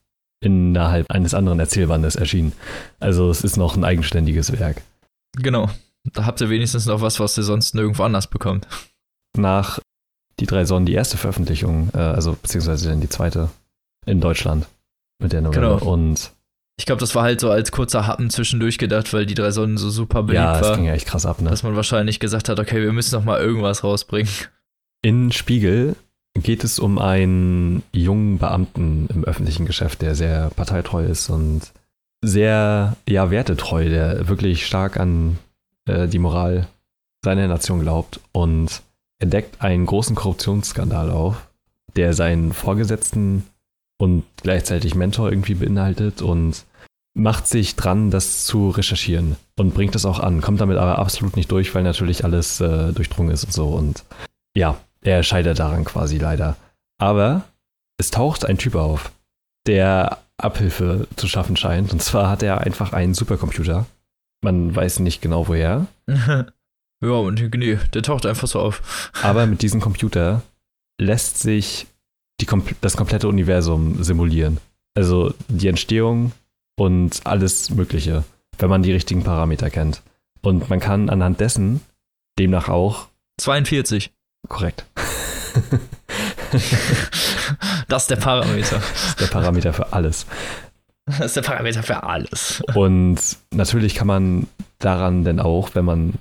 innerhalb 0.43 1.09
eines 1.09 1.33
anderen 1.33 1.59
Erzählbandes 1.59 2.15
erschienen. 2.15 2.53
Also 2.99 3.29
es 3.29 3.43
ist 3.43 3.57
noch 3.57 3.75
ein 3.75 3.83
eigenständiges 3.83 4.57
Werk. 4.59 4.81
Genau. 5.37 5.69
Da 6.11 6.25
habt 6.25 6.41
ihr 6.41 6.49
wenigstens 6.49 6.85
noch 6.85 7.01
was, 7.01 7.19
was 7.19 7.37
ihr 7.37 7.43
sonst 7.43 7.75
nirgendwo 7.75 8.03
anders 8.03 8.27
bekommt. 8.27 8.67
Nach 9.37 9.79
Die 10.39 10.45
drei 10.45 10.65
Sonnen 10.65 10.85
die 10.85 10.93
erste 10.93 11.17
Veröffentlichung, 11.17 11.89
äh, 11.93 11.97
also 11.97 12.33
beziehungsweise 12.33 12.89
dann 12.89 13.01
die 13.01 13.09
zweite 13.09 13.49
in 14.05 14.19
Deutschland 14.19 14.67
mit 15.21 15.31
der 15.31 15.41
Novelle. 15.41 15.77
Genau. 15.77 15.91
Und 15.91 16.31
ich 16.77 16.85
glaube, 16.85 16.99
das 16.99 17.13
war 17.15 17.23
halt 17.23 17.39
so 17.39 17.49
als 17.51 17.71
kurzer 17.71 18.07
Happen 18.07 18.29
zwischendurch 18.29 18.77
gedacht, 18.77 19.13
weil 19.13 19.25
die 19.25 19.35
drei 19.35 19.51
Sonnen 19.51 19.77
so 19.77 19.89
super 19.89 20.23
beliebt 20.23 20.43
ja, 20.43 20.51
war. 20.53 20.61
Ja, 20.61 20.67
das 20.69 20.77
ging 20.77 20.85
ja 20.85 20.93
echt 20.93 21.05
krass 21.05 21.25
ab, 21.25 21.39
ne? 21.39 21.49
Dass 21.49 21.63
man 21.63 21.75
wahrscheinlich 21.75 22.19
gesagt 22.19 22.49
hat, 22.49 22.59
okay, 22.59 22.81
wir 22.81 22.91
müssen 22.91 23.15
noch 23.15 23.23
mal 23.23 23.39
irgendwas 23.39 23.83
rausbringen. 23.83 24.31
In 25.03 25.31
Spiegel 25.31 25.95
geht 26.41 26.63
es 26.63 26.79
um 26.79 26.97
einen 26.97 27.83
jungen 27.91 28.39
Beamten 28.39 29.07
im 29.13 29.23
öffentlichen 29.23 29.65
Geschäft, 29.65 30.01
der 30.01 30.15
sehr 30.15 30.49
parteitreu 30.55 31.05
ist 31.05 31.29
und 31.29 31.71
sehr, 32.23 32.95
ja, 33.07 33.29
wertetreu, 33.29 33.89
der 33.89 34.27
wirklich 34.27 34.65
stark 34.65 34.97
an 34.97 35.37
äh, 35.85 36.07
die 36.07 36.19
Moral 36.19 36.67
seiner 37.23 37.47
Nation 37.47 37.81
glaubt 37.81 38.19
und 38.31 38.81
entdeckt 39.19 39.61
einen 39.61 39.85
großen 39.85 40.15
Korruptionsskandal 40.15 41.11
auf, 41.11 41.47
der 41.95 42.13
seinen 42.13 42.53
Vorgesetzten 42.53 43.45
und 43.97 44.23
gleichzeitig 44.41 44.95
Mentor 44.95 45.29
irgendwie 45.29 45.55
beinhaltet 45.55 46.21
und 46.21 46.65
macht 47.13 47.47
sich 47.47 47.75
dran, 47.75 48.09
das 48.09 48.43
zu 48.43 48.69
recherchieren 48.69 49.35
und 49.57 49.73
bringt 49.75 49.95
es 49.95 50.05
auch 50.05 50.19
an, 50.19 50.41
kommt 50.41 50.59
damit 50.59 50.77
aber 50.77 50.97
absolut 50.97 51.35
nicht 51.35 51.51
durch, 51.51 51.73
weil 51.75 51.83
natürlich 51.83 52.25
alles 52.25 52.59
äh, 52.59 52.91
durchdrungen 52.91 53.31
ist 53.31 53.45
und 53.45 53.53
so 53.53 53.67
und 53.67 54.03
ja, 54.55 54.77
er 55.03 55.23
scheitert 55.23 55.59
daran 55.59 55.85
quasi 55.85 56.17
leider. 56.17 56.55
Aber 56.99 57.43
es 57.97 58.11
taucht 58.11 58.45
ein 58.45 58.57
Typ 58.57 58.75
auf, 58.75 59.11
der 59.67 60.19
Abhilfe 60.37 61.07
zu 61.15 61.27
schaffen 61.27 61.55
scheint. 61.55 61.91
Und 61.91 62.01
zwar 62.01 62.29
hat 62.29 62.43
er 62.43 62.61
einfach 62.61 62.93
einen 62.93 63.13
Supercomputer. 63.13 63.85
Man 64.43 64.75
weiß 64.75 64.99
nicht 64.99 65.21
genau 65.21 65.47
woher. 65.47 65.87
ja, 66.07 66.47
und 67.01 67.55
nee, 67.55 67.77
der 67.93 68.03
taucht 68.03 68.25
einfach 68.25 68.47
so 68.47 68.59
auf. 68.59 69.11
Aber 69.21 69.45
mit 69.45 69.61
diesem 69.61 69.79
Computer 69.79 70.41
lässt 70.99 71.39
sich 71.39 71.87
die, 72.41 72.47
das 72.81 72.97
komplette 72.97 73.27
Universum 73.27 74.03
simulieren. 74.03 74.59
Also 74.95 75.33
die 75.47 75.67
Entstehung 75.67 76.33
und 76.77 77.21
alles 77.25 77.69
Mögliche, 77.69 78.23
wenn 78.57 78.69
man 78.69 78.83
die 78.83 78.91
richtigen 78.91 79.23
Parameter 79.23 79.69
kennt. 79.69 80.01
Und 80.41 80.69
man 80.69 80.79
kann 80.79 81.09
anhand 81.09 81.39
dessen 81.39 81.81
demnach 82.37 82.69
auch 82.69 83.07
42. 83.39 84.11
Korrekt. 84.47 84.85
das 87.87 88.03
ist 88.03 88.09
der 88.09 88.15
Parameter. 88.17 88.77
Das 88.77 89.07
ist 89.09 89.21
der 89.21 89.27
Parameter 89.27 89.73
für 89.73 89.93
alles. 89.93 90.25
Das 91.05 91.19
ist 91.19 91.35
der 91.35 91.41
Parameter 91.41 91.83
für 91.83 92.03
alles. 92.03 92.63
Und 92.75 93.19
natürlich 93.51 93.95
kann 93.95 94.07
man 94.07 94.47
daran 94.79 95.23
denn 95.23 95.39
auch, 95.39 95.75
wenn 95.75 95.85
man 95.85 96.13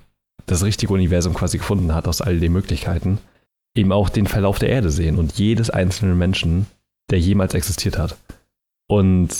das 0.47 0.65
richtige 0.65 0.93
Universum 0.93 1.35
quasi 1.35 1.59
gefunden 1.59 1.95
hat 1.95 2.09
aus 2.09 2.21
all 2.21 2.41
den 2.41 2.53
Möglichkeiten, 2.53 3.19
eben 3.77 3.93
auch 3.93 4.09
den 4.09 4.27
Verlauf 4.27 4.59
der 4.59 4.71
Erde 4.71 4.91
sehen 4.91 5.19
und 5.19 5.39
jedes 5.39 5.71
einzelne 5.71 6.15
Menschen, 6.15 6.67
der 7.11 7.21
jemals 7.21 7.55
existiert 7.55 7.99
hat. 7.99 8.17
Und 8.89 9.31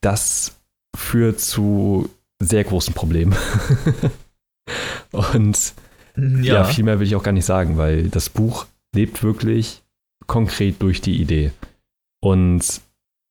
das 0.00 0.56
führt 0.96 1.40
zu 1.40 2.10
sehr 2.40 2.64
großen 2.64 2.94
Problemen. 2.94 3.34
und 5.12 5.74
ja. 6.16 6.42
ja, 6.42 6.64
viel 6.64 6.84
mehr 6.84 7.00
will 7.00 7.06
ich 7.06 7.16
auch 7.16 7.22
gar 7.22 7.32
nicht 7.32 7.44
sagen, 7.44 7.76
weil 7.76 8.08
das 8.08 8.28
Buch 8.28 8.66
lebt 8.94 9.22
wirklich 9.22 9.82
konkret 10.26 10.80
durch 10.80 11.00
die 11.00 11.20
Idee. 11.20 11.52
Und 12.20 12.80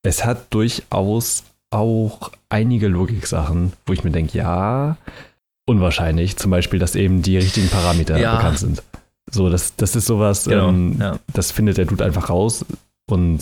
es 0.02 0.24
hat 0.24 0.52
durchaus 0.52 1.44
auch 1.70 2.30
einige 2.48 2.88
Logik-Sachen, 2.88 3.72
wo 3.86 3.92
ich 3.92 4.04
mir 4.04 4.10
denke, 4.10 4.38
ja, 4.38 4.96
unwahrscheinlich. 5.66 6.36
Zum 6.36 6.50
Beispiel, 6.50 6.78
dass 6.78 6.94
eben 6.94 7.22
die 7.22 7.36
richtigen 7.36 7.68
Parameter 7.68 8.18
ja. 8.18 8.36
bekannt 8.36 8.58
sind. 8.58 8.82
So, 9.30 9.48
das, 9.48 9.74
das 9.76 9.96
ist 9.96 10.06
sowas, 10.06 10.44
genau, 10.44 10.68
ähm, 10.68 10.96
ja. 11.00 11.18
das 11.32 11.50
findet 11.50 11.78
der 11.78 11.86
Dude 11.86 12.04
einfach 12.04 12.28
raus 12.28 12.64
und 13.10 13.40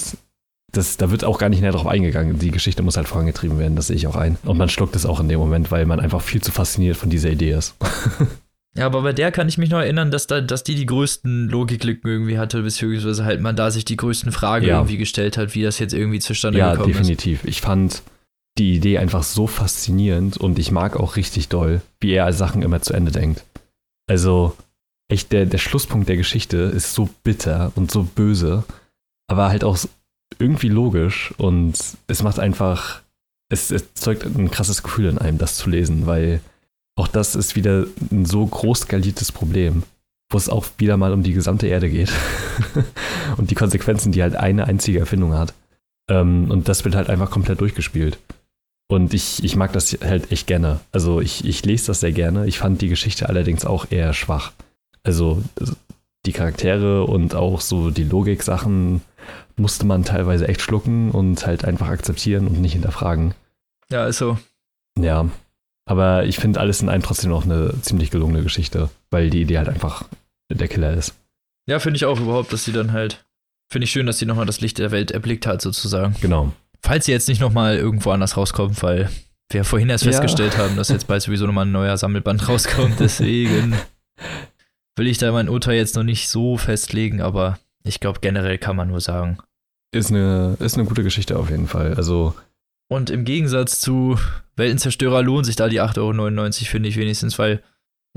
das, 0.71 0.97
da 0.97 1.11
wird 1.11 1.25
auch 1.25 1.39
gar 1.39 1.51
nicht 1.51 1.61
näher 1.61 1.73
drauf 1.73 1.87
eingegangen. 1.87 2.39
Die 2.39 2.51
Geschichte 2.51 2.83
muss 2.83 2.97
halt 2.97 3.09
vorangetrieben 3.09 3.59
werden, 3.59 3.77
das 3.77 3.89
sehe 3.89 3.97
ich 3.97 4.07
auch 4.07 4.17
ein. 4.17 4.39
Und 4.45 4.57
man 4.57 4.71
schluckt 4.71 4.97
es 4.97 5.05
auch 5.05 5.21
in 5.21 5.29
dem 5.29 5.39
Moment, 5.39 5.71
weil 5.71 5.85
man 5.85 6.01
einfach 6.01 6.23
viel 6.23 6.41
zu 6.41 6.51
fasziniert 6.51 6.97
von 6.97 7.11
dieser 7.11 7.29
Idee 7.29 7.53
ist. 7.53 7.75
Ja, 8.77 8.87
aber 8.87 9.03
bei 9.03 9.13
der 9.13 9.33
kann 9.33 9.49
ich 9.49 9.59
mich 9.59 9.69
noch 9.69 9.81
erinnern, 9.81 10.11
dass, 10.11 10.27
da, 10.27 10.41
dass 10.41 10.65
die 10.65 10.75
die 10.75 10.87
größten 10.87 11.49
Logiklücken 11.49 12.11
irgendwie 12.11 12.39
hatte, 12.39 12.63
beziehungsweise 12.63 13.25
halt 13.25 13.43
man 13.43 13.55
da 13.55 13.71
sich 13.71 13.85
die 13.85 13.97
größten 13.97 14.33
Fragen 14.33 14.67
ja. 14.67 14.77
irgendwie 14.77 14.97
gestellt 14.97 15.37
hat, 15.37 15.55
wie 15.55 15.63
das 15.63 15.79
jetzt 15.79 15.93
irgendwie 15.93 16.21
zustande 16.21 16.59
ja, 16.59 16.73
gekommen 16.73 16.91
ist. 16.91 16.97
Ja, 16.97 17.03
definitiv. 17.03 17.45
Ich 17.45 17.61
fand 17.61 18.03
die 18.59 18.77
Idee 18.77 18.99
einfach 18.99 19.25
so 19.25 19.47
faszinierend 19.47 20.39
und 20.39 20.59
ich 20.59 20.71
mag 20.71 20.97
auch 20.97 21.17
richtig 21.17 21.49
doll, 21.49 21.83
wie 22.01 22.13
er 22.13 22.33
Sachen 22.33 22.63
immer 22.63 22.81
zu 22.81 22.95
Ende 22.95 23.13
denkt. 23.13 23.45
Also, 24.09 24.57
echt, 25.09 25.33
der, 25.33 25.45
der 25.45 25.59
Schlusspunkt 25.59 26.09
der 26.09 26.17
Geschichte 26.17 26.57
ist 26.57 26.95
so 26.95 27.11
bitter 27.23 27.73
und 27.75 27.91
so 27.91 28.05
böse, 28.05 28.65
aber 29.27 29.49
halt 29.49 29.65
auch 29.65 29.79
irgendwie 30.39 30.69
logisch 30.69 31.33
und 31.37 31.79
es 32.07 32.23
macht 32.23 32.39
einfach, 32.39 33.03
es 33.51 33.71
erzeugt 33.71 34.25
ein 34.25 34.51
krasses 34.51 34.83
Gefühl 34.83 35.11
in 35.11 35.19
einem, 35.19 35.37
das 35.37 35.57
zu 35.57 35.69
lesen, 35.69 36.07
weil 36.07 36.41
auch 37.03 37.09
das 37.09 37.35
ist 37.35 37.57
wieder 37.57 37.87
ein 38.13 38.25
so 38.27 38.47
groß 38.47 38.83
skaliertes 38.83 39.33
Problem, 39.33 39.83
wo 40.31 40.39
es 40.39 40.49
auch 40.49 40.67
wieder 40.79 40.97
mal 40.97 41.13
um 41.13 41.25
die 41.25 41.33
gesamte 41.33 41.67
Erde 41.67 41.91
geht 41.91 42.13
und 43.37 43.51
die 43.51 43.57
Konsequenzen, 43.57 44.13
die 44.13 44.23
halt 44.23 44.37
eine 44.37 44.69
einzige 44.69 45.01
Erfindung 45.01 45.35
hat. 45.35 45.53
Ähm, 46.09 46.49
und 46.49 46.69
das 46.69 46.85
wird 46.85 46.95
halt 46.95 47.11
einfach 47.11 47.29
komplett 47.29 47.61
durchgespielt. 47.61 48.19
Und 48.89 49.15
ich, 49.15 49.43
ich 49.43 49.57
mag 49.57 49.73
das 49.73 49.99
halt 50.01 50.31
echt 50.31 50.47
gerne. 50.47 50.79
Also 50.93 51.21
ich, 51.21 51.45
ich 51.45 51.65
lese 51.65 51.89
das 51.89 52.01
sehr 52.01 52.13
gerne. 52.13 52.47
Ich 52.47 52.59
fand 52.59 52.81
die 52.81 52.89
Geschichte 52.89 53.29
allerdings 53.29 53.65
auch 53.65 53.87
eher 53.91 54.13
schwach. 54.13 54.53
Also 55.03 55.43
die 56.25 56.33
Charaktere 56.33 57.03
und 57.05 57.35
auch 57.35 57.61
so 57.61 57.91
die 57.91 58.05
Logik-Sachen 58.05 59.01
musste 59.57 59.87
man 59.87 60.05
teilweise 60.05 60.47
echt 60.47 60.61
schlucken 60.61 61.11
und 61.11 61.45
halt 61.49 61.65
einfach 61.65 61.89
akzeptieren 61.89 62.47
und 62.47 62.61
nicht 62.61 62.75
hinterfragen. 62.75 63.35
Ja, 63.91 64.07
ist 64.07 64.19
so. 64.19 64.39
Ja. 64.97 65.29
Aber 65.85 66.25
ich 66.25 66.37
finde 66.39 66.61
alles 66.61 66.81
in 66.81 66.89
einem 66.89 67.03
trotzdem 67.03 67.31
noch 67.31 67.45
eine 67.45 67.75
ziemlich 67.83 68.11
gelungene 68.11 68.43
Geschichte, 68.43 68.89
weil 69.11 69.31
die 69.31 69.43
Idee 69.43 69.59
halt 69.59 69.69
einfach 69.69 70.05
der 70.51 70.69
Killer 70.69 70.93
ist. 70.95 71.15
Ja, 71.69 71.79
finde 71.79 71.97
ich 71.97 72.05
auch 72.05 72.21
überhaupt, 72.21 72.53
dass 72.53 72.65
sie 72.65 72.73
dann 72.73 72.93
halt. 72.93 73.25
Finde 73.73 73.85
ich 73.85 73.91
schön, 73.91 74.07
dass 74.07 74.19
sie 74.19 74.27
nochmal 74.27 74.47
das 74.47 74.61
Licht 74.61 74.79
der 74.79 74.91
Welt 74.91 75.11
erblickt 75.11 75.47
hat, 75.47 75.63
sozusagen. 75.63 76.15
Genau. 76.21 76.53
Falls 76.83 77.07
sie 77.07 77.13
jetzt 77.13 77.29
nicht 77.29 77.41
nochmal 77.41 77.77
irgendwo 77.77 78.11
anders 78.11 78.37
rauskommt, 78.37 78.83
weil 78.83 79.09
wir 79.51 79.65
vorhin 79.65 79.89
erst 79.89 80.05
Ja. 80.05 80.11
festgestellt 80.11 80.57
haben, 80.59 80.77
dass 80.77 80.89
jetzt 80.89 81.07
bald 81.07 81.23
sowieso 81.23 81.47
nochmal 81.47 81.65
ein 81.67 81.73
neuer 81.73 81.97
Sammelband 81.97 82.49
rauskommt. 82.49 83.01
Deswegen 83.01 83.75
will 84.97 85.07
ich 85.07 85.19
da 85.19 85.33
mein 85.33 85.49
Urteil 85.49 85.77
jetzt 85.77 85.97
noch 85.97 86.03
nicht 86.03 86.29
so 86.29 86.57
festlegen, 86.59 87.21
aber 87.23 87.59
ich 87.85 88.01
glaube, 88.01 88.21
generell 88.21 88.59
kann 88.59 88.77
man 88.77 88.89
nur 88.89 89.01
sagen. 89.01 89.39
Ist 89.95 90.11
eine, 90.11 90.57
ist 90.61 90.75
eine 90.79 90.87
gute 90.87 91.03
Geschichte 91.03 91.39
auf 91.39 91.51
jeden 91.51 91.67
Fall. 91.69 91.95
Also, 91.95 92.35
Und 92.93 93.09
im 93.09 93.25
Gegensatz 93.25 93.81
zu 93.81 94.19
Weltenzerstörer 94.57 95.23
lohnt 95.23 95.47
sich 95.47 95.57
da 95.57 95.71
die 95.71 95.81
8,99 95.81 95.99
Euro, 95.99 96.51
finde 96.71 96.89
ich 96.91 96.97
wenigstens, 96.99 97.39
weil, 97.39 97.63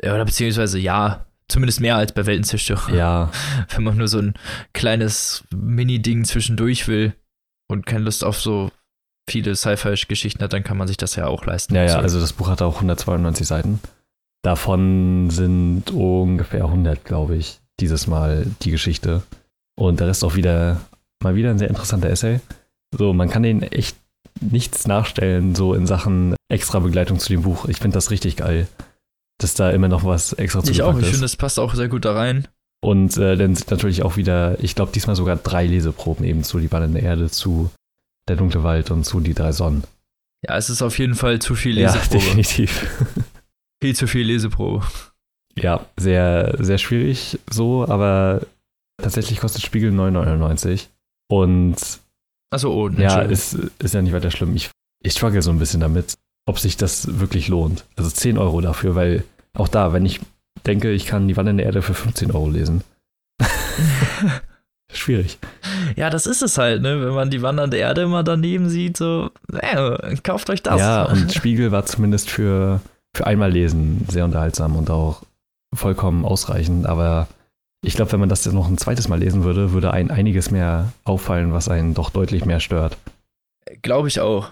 ja, 0.03 0.13
oder 0.13 0.25
beziehungsweise 0.25 0.77
ja, 0.79 1.25
zumindest 1.47 1.79
mehr 1.79 1.95
als 1.95 2.11
bei 2.11 2.25
Weltenzerstörer. 2.25 2.93
ja, 2.93 3.31
Wenn 3.73 3.85
man 3.85 3.97
nur 3.97 4.09
so 4.09 4.19
ein 4.19 4.33
kleines 4.73 5.45
Mini-Ding 5.55 6.25
zwischendurch 6.25 6.89
will 6.89 7.13
und 7.69 7.85
keine 7.85 8.03
Lust 8.03 8.25
auf 8.25 8.41
so 8.41 8.69
viele 9.29 9.55
Sci-Fi-Geschichten 9.55 10.43
hat, 10.43 10.51
dann 10.51 10.65
kann 10.65 10.77
man 10.77 10.89
sich 10.89 10.97
das 10.97 11.15
ja 11.15 11.27
auch 11.27 11.45
leisten. 11.45 11.73
ja, 11.73 11.83
ja, 11.83 11.89
So. 11.93 11.97
also 11.99 12.19
das 12.19 12.33
Buch 12.33 12.49
hat 12.49 12.61
auch 12.61 12.75
192 12.75 13.47
Seiten. 13.47 13.79
Davon 14.43 15.29
sind 15.29 15.89
ungefähr 15.89 16.65
100, 16.65 17.05
glaube 17.05 17.37
ich, 17.37 17.61
dieses 17.79 18.07
Mal 18.07 18.45
die 18.61 18.71
Geschichte. 18.71 19.23
Und 19.77 20.01
der 20.01 20.07
Rest 20.07 20.25
auch 20.25 20.35
wieder, 20.35 20.81
mal 21.23 21.35
wieder 21.35 21.49
ein 21.49 21.59
sehr 21.59 21.69
interessanter 21.69 22.09
Essay. 22.09 22.41
So, 22.91 23.13
man 23.13 23.29
kann 23.29 23.41
den 23.41 23.63
echt 23.63 23.97
nichts 24.41 24.87
nachstellen, 24.87 25.55
so 25.55 25.73
in 25.73 25.87
Sachen 25.87 26.35
extra 26.49 26.79
Begleitung 26.79 27.19
zu 27.19 27.29
dem 27.29 27.43
Buch. 27.43 27.67
Ich 27.67 27.77
finde 27.77 27.95
das 27.95 28.11
richtig 28.11 28.37
geil, 28.37 28.67
dass 29.39 29.53
da 29.53 29.71
immer 29.71 29.87
noch 29.87 30.03
was 30.03 30.33
extra 30.33 30.61
ich 30.69 30.81
auch, 30.81 30.93
ich 30.97 31.03
ist. 31.03 31.09
finde, 31.11 31.21
das 31.21 31.35
passt 31.35 31.59
auch 31.59 31.73
sehr 31.73 31.87
gut 31.87 32.05
da 32.05 32.13
rein. 32.13 32.47
Und 32.83 33.17
äh, 33.17 33.35
dann 33.35 33.55
sind 33.55 33.71
natürlich 33.71 34.03
auch 34.03 34.15
wieder, 34.17 34.61
ich 34.63 34.75
glaube, 34.75 34.91
diesmal 34.93 35.15
sogar 35.15 35.37
drei 35.37 35.65
Leseproben 35.65 36.25
eben 36.25 36.43
zu 36.43 36.59
Die 36.59 36.67
der 36.67 37.01
Erde, 37.01 37.29
zu 37.31 37.71
Der 38.29 38.35
dunkle 38.35 38.63
Wald 38.63 38.91
und 38.91 39.05
zu 39.05 39.19
Die 39.19 39.33
drei 39.33 39.51
Sonnen. 39.51 39.83
Ja, 40.47 40.55
es 40.57 40.69
ist 40.69 40.81
auf 40.83 40.99
jeden 40.99 41.15
Fall 41.15 41.39
zu 41.39 41.55
viel 41.55 41.77
Ja, 41.79 41.93
Leseprobe. 41.93 42.19
definitiv. 42.23 42.85
viel 43.81 43.95
zu 43.95 44.07
viel 44.07 44.27
Leseprobe. 44.27 44.85
Ja, 45.57 45.85
sehr, 45.97 46.55
sehr 46.59 46.77
schwierig 46.77 47.39
so, 47.49 47.87
aber 47.87 48.41
tatsächlich 49.01 49.39
kostet 49.39 49.63
Spiegel 49.63 49.91
9,99. 49.91 50.87
Und 51.27 51.75
Achso, 52.55 52.71
oh, 52.71 52.87
ja, 52.87 53.19
ist, 53.19 53.53
ist 53.79 53.93
ja 53.93 54.01
nicht 54.01 54.13
weiter 54.13 54.31
schlimm. 54.31 54.55
Ich, 54.55 54.69
ich 55.03 55.11
struggle 55.11 55.41
so 55.41 55.51
ein 55.51 55.59
bisschen 55.59 55.81
damit, 55.81 56.13
ob 56.45 56.57
sich 56.57 56.77
das 56.77 57.19
wirklich 57.19 57.49
lohnt. 57.49 57.83
Also 57.97 58.09
10 58.09 58.37
Euro 58.37 58.61
dafür, 58.61 58.95
weil 58.95 59.25
auch 59.57 59.67
da, 59.67 59.91
wenn 59.91 60.05
ich 60.05 60.21
denke, 60.65 60.91
ich 60.91 61.05
kann 61.05 61.27
Die 61.27 61.33
der 61.33 61.59
Erde 61.59 61.81
für 61.81 61.93
15 61.93 62.31
Euro 62.31 62.49
lesen. 62.49 62.81
Schwierig. 64.93 65.37
Ja, 65.97 66.09
das 66.09 66.27
ist 66.27 66.41
es 66.41 66.57
halt, 66.57 66.81
ne? 66.81 67.05
Wenn 67.05 67.13
man 67.13 67.29
die 67.29 67.41
wandernde 67.41 67.75
Erde 67.75 68.03
immer 68.03 68.23
daneben 68.23 68.69
sieht, 68.69 68.95
so, 68.95 69.31
äh, 69.51 70.15
kauft 70.23 70.49
euch 70.49 70.63
das. 70.63 70.79
Ja, 70.79 71.03
und 71.03 71.33
Spiegel 71.33 71.73
war 71.73 71.85
zumindest 71.85 72.29
für, 72.29 72.79
für 73.13 73.27
einmal 73.27 73.51
lesen 73.51 74.05
sehr 74.09 74.23
unterhaltsam 74.23 74.77
und 74.77 74.89
auch 74.89 75.23
vollkommen 75.73 76.23
ausreichend. 76.23 76.85
Aber 76.85 77.27
ich 77.85 77.95
glaube, 77.95 78.11
wenn 78.11 78.19
man 78.19 78.29
das 78.29 78.43
jetzt 78.45 78.53
noch 78.53 78.67
ein 78.67 78.77
zweites 78.77 79.07
Mal 79.07 79.19
lesen 79.19 79.43
würde, 79.43 79.71
würde 79.71 79.91
ein 79.91 80.11
einiges 80.11 80.51
mehr 80.51 80.91
auffallen, 81.03 81.53
was 81.53 81.69
einen 81.69 81.93
doch 81.93 82.09
deutlich 82.09 82.45
mehr 82.45 82.59
stört. 82.59 82.97
Glaube 83.81 84.07
ich 84.07 84.19
auch. 84.19 84.49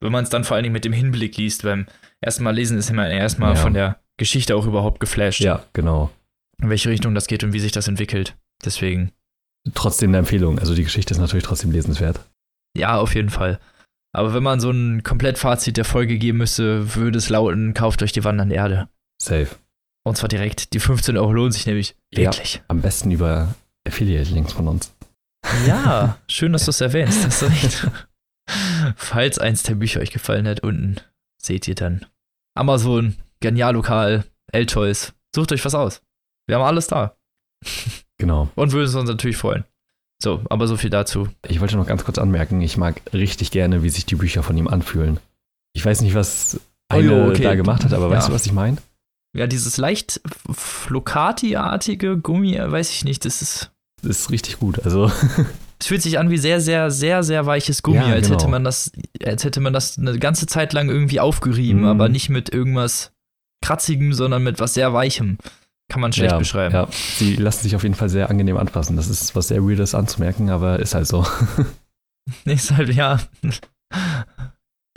Wenn 0.00 0.12
man 0.12 0.24
es 0.24 0.30
dann 0.30 0.44
vor 0.44 0.56
allen 0.56 0.64
Dingen 0.64 0.72
mit 0.72 0.84
dem 0.84 0.92
Hinblick 0.92 1.36
liest, 1.36 1.62
beim 1.62 1.86
ersten 2.20 2.42
Mal 2.44 2.54
lesen 2.54 2.76
ist 2.78 2.92
man 2.92 3.10
erstmal 3.10 3.50
Ja. 3.54 3.56
von 3.60 3.74
der 3.74 4.00
Geschichte 4.18 4.56
auch 4.56 4.66
überhaupt 4.66 5.00
geflasht, 5.00 5.40
Ja, 5.40 5.64
genau. 5.72 6.10
in 6.60 6.68
welche 6.70 6.90
Richtung 6.90 7.14
das 7.14 7.26
geht 7.28 7.44
und 7.44 7.52
wie 7.52 7.60
sich 7.60 7.72
das 7.72 7.88
entwickelt. 7.88 8.36
Deswegen, 8.64 9.12
Trotzdem 9.74 10.10
eine 10.10 10.18
Empfehlung. 10.18 10.58
Also 10.58 10.74
die 10.74 10.82
Geschichte 10.82 11.14
ist 11.14 11.20
natürlich 11.20 11.44
trotzdem 11.44 11.70
lesenswert. 11.70 12.18
ja, 12.76 12.96
auf 12.98 13.14
jeden 13.14 13.30
Fall. 13.30 13.60
Aber 14.14 14.34
wenn 14.34 14.42
man 14.42 14.60
so 14.60 14.70
ein 14.70 15.02
Komplettfazit 15.04 15.76
der 15.76 15.84
Folge 15.84 16.18
geben 16.18 16.38
müsste, 16.38 16.94
würde 16.96 17.16
es 17.18 17.28
lauten, 17.30 17.72
kauft 17.72 18.02
euch 18.02 18.12
die 18.12 18.24
wandernde 18.24 18.54
Erde. 18.56 18.88
Safe. 19.22 19.48
Und 20.04 20.16
zwar 20.16 20.28
direkt. 20.28 20.72
Die 20.74 20.80
15 20.80 21.16
Euro 21.16 21.32
lohnen 21.32 21.52
sich 21.52 21.66
nämlich 21.66 21.94
Ja. 22.12 22.20
wirklich. 22.26 22.62
Am 22.68 22.80
besten 22.82 23.10
über 23.10 23.54
Affiliate-Links 23.86 24.52
von 24.52 24.68
uns. 24.68 24.92
Ja, 25.66 26.18
schön, 26.28 26.52
dass 26.52 26.64
du 26.64 26.70
es 26.70 26.80
erwähnst. 26.80 27.24
Hast 27.24 27.42
du 27.42 27.46
recht. 27.46 27.86
Falls 28.96 29.38
eins 29.38 29.62
der 29.62 29.74
Bücher 29.76 30.00
euch 30.00 30.10
gefallen 30.10 30.46
hat, 30.48 30.60
unten 30.60 30.96
seht 31.40 31.68
ihr 31.68 31.74
dann 31.74 32.06
Amazon, 32.54 33.16
Genial-Lokal, 33.40 34.24
L-Toys. 34.52 35.12
Sucht 35.34 35.52
euch 35.52 35.64
was 35.64 35.74
aus. 35.74 36.02
Wir 36.46 36.56
haben 36.56 36.64
alles 36.64 36.86
da. 36.88 37.16
Genau. 38.18 38.48
Und 38.54 38.70
würden 38.70 38.94
uns 38.96 39.08
natürlich 39.08 39.36
freuen. 39.36 39.64
So, 40.22 40.42
aber 40.48 40.68
so 40.68 40.76
viel 40.76 40.90
dazu. 40.90 41.28
Ich 41.48 41.60
wollte 41.60 41.76
noch 41.76 41.88
ganz 41.88 42.04
kurz 42.04 42.18
anmerken, 42.18 42.60
ich 42.60 42.76
mag 42.76 43.02
richtig 43.12 43.50
gerne, 43.50 43.82
wie 43.82 43.88
sich 43.90 44.06
die 44.06 44.14
Bücher 44.14 44.44
von 44.44 44.56
ihm 44.56 44.68
anfühlen. 44.68 45.18
Ich 45.72 45.84
weiß 45.84 46.02
nicht, 46.02 46.14
was 46.14 46.60
Oh 46.92 46.98
eine 46.98 47.02
jo, 47.08 47.30
okay. 47.30 47.42
da 47.42 47.56
gemacht 47.56 47.82
hat, 47.84 47.92
aber 47.92 48.08
Ja. 48.08 48.16
weißt 48.16 48.28
du, 48.28 48.32
was 48.32 48.46
ich 48.46 48.52
meine? 48.52 48.76
Ja, 49.34 49.46
dieses 49.46 49.76
leicht 49.78 50.20
Flocati-artige 50.50 52.18
Gummi, 52.18 52.54
äh, 52.56 52.70
weiß 52.70 52.90
ich 52.90 53.04
nicht, 53.04 53.24
das 53.24 53.40
ist. 53.42 53.70
Das 54.02 54.20
ist 54.20 54.30
richtig 54.30 54.58
gut. 54.58 54.84
Also, 54.84 55.10
Es 55.80 55.88
fühlt 55.88 56.02
sich 56.02 56.18
an 56.20 56.30
wie 56.30 56.38
sehr, 56.38 56.60
sehr, 56.60 56.90
sehr, 56.92 57.24
sehr 57.24 57.44
weiches 57.46 57.82
Gummi, 57.82 57.96
Ja, 57.98 58.12
als 58.12 58.28
genau. 58.28 58.38
hätte 58.38 58.48
man 58.50 58.62
das, 58.62 58.92
als 59.24 59.42
hätte 59.42 59.60
man 59.60 59.72
das 59.72 59.98
eine 59.98 60.16
ganze 60.18 60.46
Zeit 60.46 60.72
lang 60.72 60.88
irgendwie 60.88 61.18
aufgerieben, 61.18 61.80
Mhm. 61.80 61.86
aber 61.88 62.08
nicht 62.08 62.28
mit 62.28 62.50
irgendwas 62.52 63.10
Kratzigem, 63.64 64.12
sondern 64.12 64.42
mit 64.44 64.60
was 64.60 64.74
sehr 64.74 64.92
Weichem. 64.92 65.38
Kann 65.88 66.00
man 66.00 66.12
schlecht 66.12 66.32
ja, 66.32 66.38
beschreiben. 66.38 66.72
Ja, 66.74 66.88
sie 67.16 67.34
lassen 67.36 67.62
sich 67.64 67.74
auf 67.74 67.82
jeden 67.82 67.94
Fall 67.96 68.08
sehr 68.08 68.30
angenehm 68.30 68.56
anfassen. 68.56 68.96
Das 68.96 69.08
ist 69.08 69.34
was 69.34 69.48
sehr 69.48 69.62
Weirdes 69.62 69.94
anzumerken, 69.94 70.50
aber 70.50 70.78
ist 70.78 70.94
halt 70.94 71.06
so. 71.08 71.26
Ist 72.44 72.70
halt, 72.70 72.94
ja. 72.94 73.18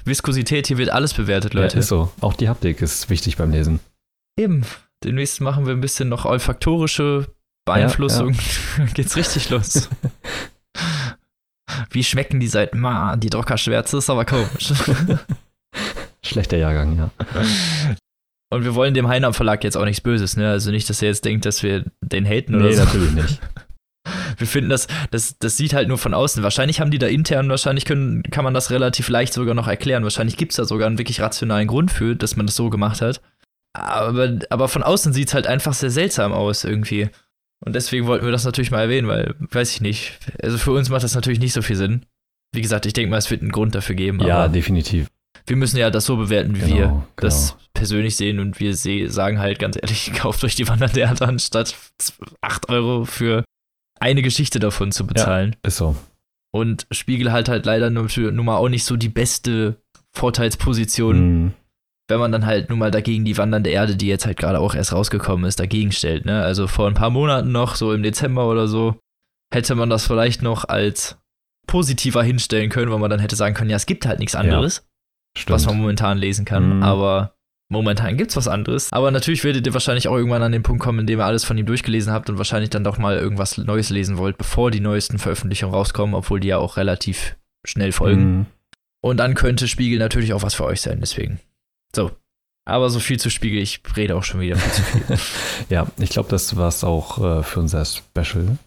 Viskosität, 0.04 0.68
hier 0.68 0.78
wird 0.78 0.90
alles 0.90 1.14
bewertet, 1.16 1.54
Leute. 1.56 1.76
Ja, 1.76 1.80
ist 1.80 1.88
so. 1.88 2.12
Auch 2.22 2.34
die 2.34 2.48
Haptik 2.50 2.82
ist 2.84 3.10
wichtig 3.10 3.38
beim 3.38 3.50
Lesen. 3.50 3.80
Eben. 4.38 4.64
Demnächst 5.04 5.42
machen 5.42 5.66
wir 5.66 5.74
ein 5.74 5.82
bisschen 5.82 6.10
noch 6.10 6.26
olfaktorische 6.26 7.28
Beeinflussung. 7.66 8.36
Geht's 8.94 9.16
richtig 9.16 9.50
los. 9.50 9.90
Wie 11.90 12.04
schmecken 12.04 12.40
die 12.40 12.48
seit, 12.48 12.76
man, 12.76 13.20
die 13.20 13.30
Druckerschwärze 13.30 13.98
ist 13.98 14.10
aber 14.10 14.26
komisch. 14.26 14.74
Schlechter 16.26 16.58
Jahrgang, 16.58 16.98
ja. 16.98 17.10
Und 18.52 18.64
wir 18.64 18.76
wollen 18.76 18.94
dem 18.94 19.08
Heinam 19.08 19.34
Verlag 19.34 19.64
jetzt 19.64 19.78
auch 19.78 19.86
nichts 19.86 20.02
Böses, 20.02 20.38
ne? 20.38 20.50
Also 20.50 20.72
nicht, 20.72 20.90
dass 20.90 21.02
er 21.02 21.10
jetzt 21.10 21.26
denkt, 21.26 21.46
dass 21.46 21.64
wir 21.64 21.86
den 22.02 22.26
haten 22.26 22.56
oder 22.56 22.66
Nee, 22.66 22.74
so. 22.74 22.84
natürlich 22.84 23.12
nicht. 23.12 23.42
Wir 24.38 24.48
finden 24.48 24.70
das, 24.70 24.88
das, 25.12 25.38
das 25.40 25.58
sieht 25.58 25.74
halt 25.74 25.88
nur 25.88 25.98
von 25.98 26.14
außen. 26.14 26.44
Wahrscheinlich 26.44 26.80
haben 26.80 26.92
die 26.92 27.00
da 27.00 27.08
intern, 27.08 27.50
wahrscheinlich 27.50 27.86
können, 27.86 28.22
kann 28.24 28.44
man 28.44 28.54
das 28.54 28.70
relativ 28.70 29.10
leicht 29.10 29.34
sogar 29.34 29.56
noch 29.56 29.68
erklären. 29.68 30.04
Wahrscheinlich 30.04 30.38
gibt 30.38 30.52
es 30.52 30.58
da 30.58 30.66
sogar 30.66 30.88
einen 30.88 30.98
wirklich 30.98 31.22
rationalen 31.22 31.68
Grund 31.68 31.92
für, 31.92 32.16
dass 32.16 32.36
man 32.36 32.46
das 32.46 32.56
so 32.56 32.70
gemacht 32.70 33.02
hat. 33.02 33.22
Aber, 33.76 34.40
aber 34.50 34.68
von 34.68 34.84
außen 34.84 35.14
sieht 35.14 35.28
es 35.30 35.34
halt 35.34 35.48
einfach 35.48 35.74
sehr 35.74 35.90
seltsam 35.92 36.32
aus 36.34 36.64
irgendwie. 36.64 37.10
Und 37.66 37.74
deswegen 37.76 38.06
wollten 38.08 38.26
wir 38.26 38.32
das 38.32 38.46
natürlich 38.46 38.72
mal 38.72 38.82
erwähnen, 38.82 39.08
weil, 39.08 39.36
weiß 39.40 39.72
ich 39.74 39.82
nicht. 39.82 40.18
Also 40.42 40.58
für 40.58 40.72
uns 40.72 40.90
macht 40.90 41.04
das 41.04 41.16
natürlich 41.16 41.40
nicht 41.40 41.54
so 41.54 41.62
viel 41.62 41.76
Sinn. 41.76 42.06
Wie 42.54 42.62
gesagt, 42.62 42.86
ich 42.86 42.94
denke 42.94 43.10
mal, 43.10 43.18
es 43.18 43.32
wird 43.32 43.42
einen 43.42 43.52
Grund 43.52 43.76
dafür 43.76 43.96
geben. 43.96 44.20
Ja, 44.22 44.48
definitiv. 44.48 45.08
wir 45.48 45.56
müssen 45.58 45.78
ja 45.78 45.90
das 45.90 46.06
so 46.06 46.16
bewerten, 46.18 46.56
wie 46.56 46.60
Genau, 46.60 46.76
wir 46.76 46.84
genau. 46.88 47.08
das 47.18 47.58
persönlich 47.74 48.16
sehen. 48.16 48.40
Und 48.40 48.60
wir 48.60 48.76
se 48.76 49.10
sagen 49.10 49.40
halt 49.40 49.60
ganz 49.60 49.78
ehrlich, 49.82 50.14
kauft 50.16 50.44
euch 50.44 50.56
die 50.56 50.68
Wandernde 50.68 51.00
Erde 51.02 51.28
anstatt 51.28 51.76
8 52.42 52.70
Euro 52.70 53.06
für 53.06 53.44
eine 54.00 54.22
Geschichte 54.22 54.60
davon 54.60 54.92
zu 54.92 55.06
bezahlen. 55.08 55.56
Ist 55.64 55.78
so. 55.78 55.96
Und 56.52 56.88
Spiegel 56.92 57.32
hat 57.32 57.50
halt 57.50 57.66
leider 57.66 57.90
nur, 57.90 58.08
nun 58.18 58.46
mal 58.46 58.56
auch 58.58 58.70
nicht 58.70 58.86
so 58.86 58.96
die 58.96 59.10
beste 59.10 59.78
Vorteilsposition, 60.14 61.18
Mhm. 61.44 61.54
Wenn 62.08 62.20
man 62.20 62.32
dann 62.32 62.46
halt 62.46 62.70
nun 62.70 62.80
mal 62.80 62.92
dagegen 62.92 63.26
die 63.26 63.38
wandernde 63.38 63.70
Erde, 63.70 63.96
die 63.96 64.08
jetzt 64.08 64.26
halt 64.26 64.38
gerade 64.38 64.60
auch 64.60 64.76
erst 64.76 64.94
rausgekommen 64.94 65.46
ist, 65.46 65.60
dagegen 65.60 65.92
stellt. 65.92 66.26
Ne? 66.26 66.44
Also 66.44 66.68
vor 66.68 66.88
ein 66.88 66.94
paar 66.94 67.10
Monaten 67.10 67.52
noch, 67.52 67.76
so 67.76 67.94
im 67.94 68.04
Dezember 68.04 68.48
oder 68.48 68.68
so, 68.68 69.00
hätte 69.54 69.76
man 69.76 69.90
das 69.90 70.06
vielleicht 70.06 70.42
noch 70.42 70.66
als 70.66 71.18
positiver 71.68 72.24
hinstellen 72.24 72.70
können, 72.70 72.92
weil 72.92 73.00
man 73.00 73.10
dann 73.10 73.20
hätte 73.20 73.36
sagen 73.36 73.56
können, 73.56 73.70
ja, 73.70 73.76
es 73.76 73.88
gibt 73.88 74.06
halt 74.06 74.20
nichts 74.20 74.36
anderes, 74.36 74.88
Stimmt. 75.36 75.56
was 75.56 75.66
man 75.66 75.78
momentan 75.78 76.18
lesen 76.18 76.46
kann. 76.46 76.78
Mhm. 76.78 76.84
Aber 76.84 77.36
momentan 77.70 78.18
gibt's 78.18 78.38
was 78.38 78.48
anderes. 78.48 78.94
Aber 78.94 79.10
natürlich 79.10 79.44
werdet 79.44 79.66
ihr 79.66 79.74
wahrscheinlich 79.74 80.08
auch 80.08 80.16
irgendwann 80.16 80.44
an 80.44 80.52
den 80.52 80.62
Punkt 80.62 80.84
kommen, 80.84 81.00
in 81.00 81.08
dem 81.08 81.20
ihr 81.20 81.26
alles 81.26 81.44
von 81.44 81.58
ihm 81.58 81.66
durchgelesen 81.66 82.14
habt 82.14 82.30
und 82.30 82.38
wahrscheinlich 82.38 82.70
dann 82.70 82.84
doch 82.84 83.00
mal 83.00 83.18
irgendwas 83.18 83.58
Neues 83.58 83.90
lesen 83.90 84.18
wollt, 84.18 84.38
bevor 84.38 84.70
die 84.70 84.80
neuesten 84.80 85.18
Veröffentlichungen 85.18 85.74
rauskommen, 85.74 86.14
obwohl 86.14 86.40
die 86.40 86.50
ja 86.50 86.60
auch 86.60 86.78
relativ 86.78 87.36
schnell 87.66 87.92
folgen. 87.92 88.38
Mhm. 88.38 88.46
Und 89.02 89.18
dann 89.18 89.34
könnte 89.34 89.68
Spiegel 89.68 90.00
natürlich 90.00 90.34
auch 90.34 90.44
was 90.44 90.54
für 90.54 90.66
euch 90.66 90.82
sein, 90.82 91.00
deswegen. 91.00 91.40
So. 91.96 92.12
Aber 92.68 92.90
so 92.90 93.00
viel 93.00 93.20
zu 93.20 93.30
Spiegel, 93.30 93.62
ich 93.62 93.82
rede 93.96 94.16
auch 94.16 94.24
schon 94.24 94.42
wieder 94.42 94.58
viel 94.58 94.72
zu 94.72 94.82
viel. 94.82 95.18
ja, 95.70 95.88
ich 95.98 96.10
glaube, 96.10 96.30
das 96.30 96.56
war 96.56 96.68
es 96.68 96.84
auch 96.84 97.24
äh, 97.24 97.44
für 97.44 97.60
unser 97.60 97.86
Special. 97.86 98.58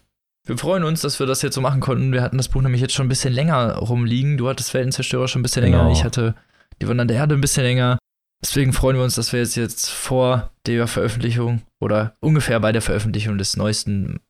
Wir 0.45 0.57
freuen 0.57 0.83
uns, 0.83 1.01
dass 1.01 1.19
wir 1.19 1.27
das 1.27 1.41
jetzt 1.41 1.55
so 1.55 1.61
machen 1.61 1.81
konnten. 1.81 2.13
Wir 2.13 2.21
hatten 2.21 2.37
das 2.37 2.47
Buch 2.47 2.61
nämlich 2.61 2.81
jetzt 2.81 2.93
schon 2.93 3.05
ein 3.05 3.09
bisschen 3.09 3.33
länger 3.33 3.75
rumliegen. 3.75 4.37
Du 4.37 4.47
hattest 4.47 4.73
Weltenzerstörer 4.73 5.27
schon 5.27 5.41
ein 5.41 5.43
bisschen 5.43 5.65
genau. 5.65 5.79
länger. 5.79 5.91
Ich 5.91 6.03
hatte 6.03 6.33
die 6.81 6.87
Wandern 6.87 7.09
der 7.09 7.17
Erde 7.17 7.35
ein 7.35 7.41
bisschen 7.41 7.63
länger. 7.63 7.99
Deswegen 8.41 8.71
freuen 8.71 8.95
wir 8.95 9.03
uns, 9.03 9.15
dass 9.15 9.33
wir 9.33 9.41
jetzt, 9.41 9.55
jetzt 9.55 9.89
vor 9.89 10.51
der 10.65 10.87
Veröffentlichung 10.87 11.61
oder 11.81 12.15
ungefähr 12.21 12.59
bei 12.61 12.71
der 12.71 12.81
Veröffentlichung 12.81 13.37
des 13.37 13.57
neuesten 13.57 14.21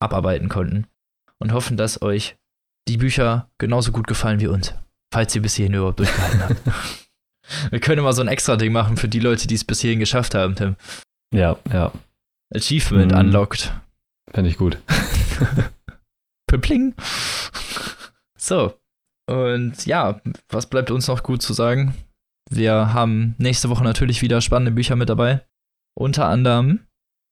abarbeiten 0.00 0.50
konnten. 0.50 0.86
Und 1.38 1.52
hoffen, 1.52 1.76
dass 1.76 2.02
euch 2.02 2.36
die 2.86 2.98
Bücher 2.98 3.48
genauso 3.58 3.90
gut 3.90 4.06
gefallen 4.06 4.40
wie 4.40 4.46
uns. 4.46 4.74
Falls 5.12 5.34
ihr 5.34 5.42
bis 5.42 5.54
hierhin 5.54 5.74
überhaupt 5.74 5.98
durchgehalten 5.98 6.42
habt. 6.42 6.60
Wir 7.70 7.80
können 7.80 8.02
mal 8.02 8.12
so 8.12 8.22
ein 8.22 8.28
extra 8.28 8.56
Ding 8.56 8.72
machen 8.72 8.96
für 8.96 9.08
die 9.08 9.20
Leute, 9.20 9.46
die 9.46 9.54
es 9.54 9.64
bis 9.64 9.80
hierhin 9.80 10.00
geschafft 10.00 10.34
haben, 10.34 10.54
Tim. 10.54 10.76
Ja, 11.32 11.58
ja. 11.72 11.92
Achievement 12.54 13.12
mm. 13.12 13.16
unlocked. 13.16 13.72
Fände 14.30 14.50
ich 14.50 14.56
gut. 14.56 14.78
Pipling. 16.46 16.94
So. 18.38 18.74
Und 19.26 19.86
ja, 19.86 20.20
was 20.48 20.66
bleibt 20.68 20.90
uns 20.90 21.08
noch 21.08 21.22
gut 21.22 21.42
zu 21.42 21.52
sagen? 21.52 21.94
Wir 22.50 22.92
haben 22.92 23.34
nächste 23.38 23.70
Woche 23.70 23.84
natürlich 23.84 24.22
wieder 24.22 24.40
spannende 24.40 24.72
Bücher 24.72 24.96
mit 24.96 25.08
dabei. 25.08 25.44
Unter 25.98 26.28
anderem 26.28 26.86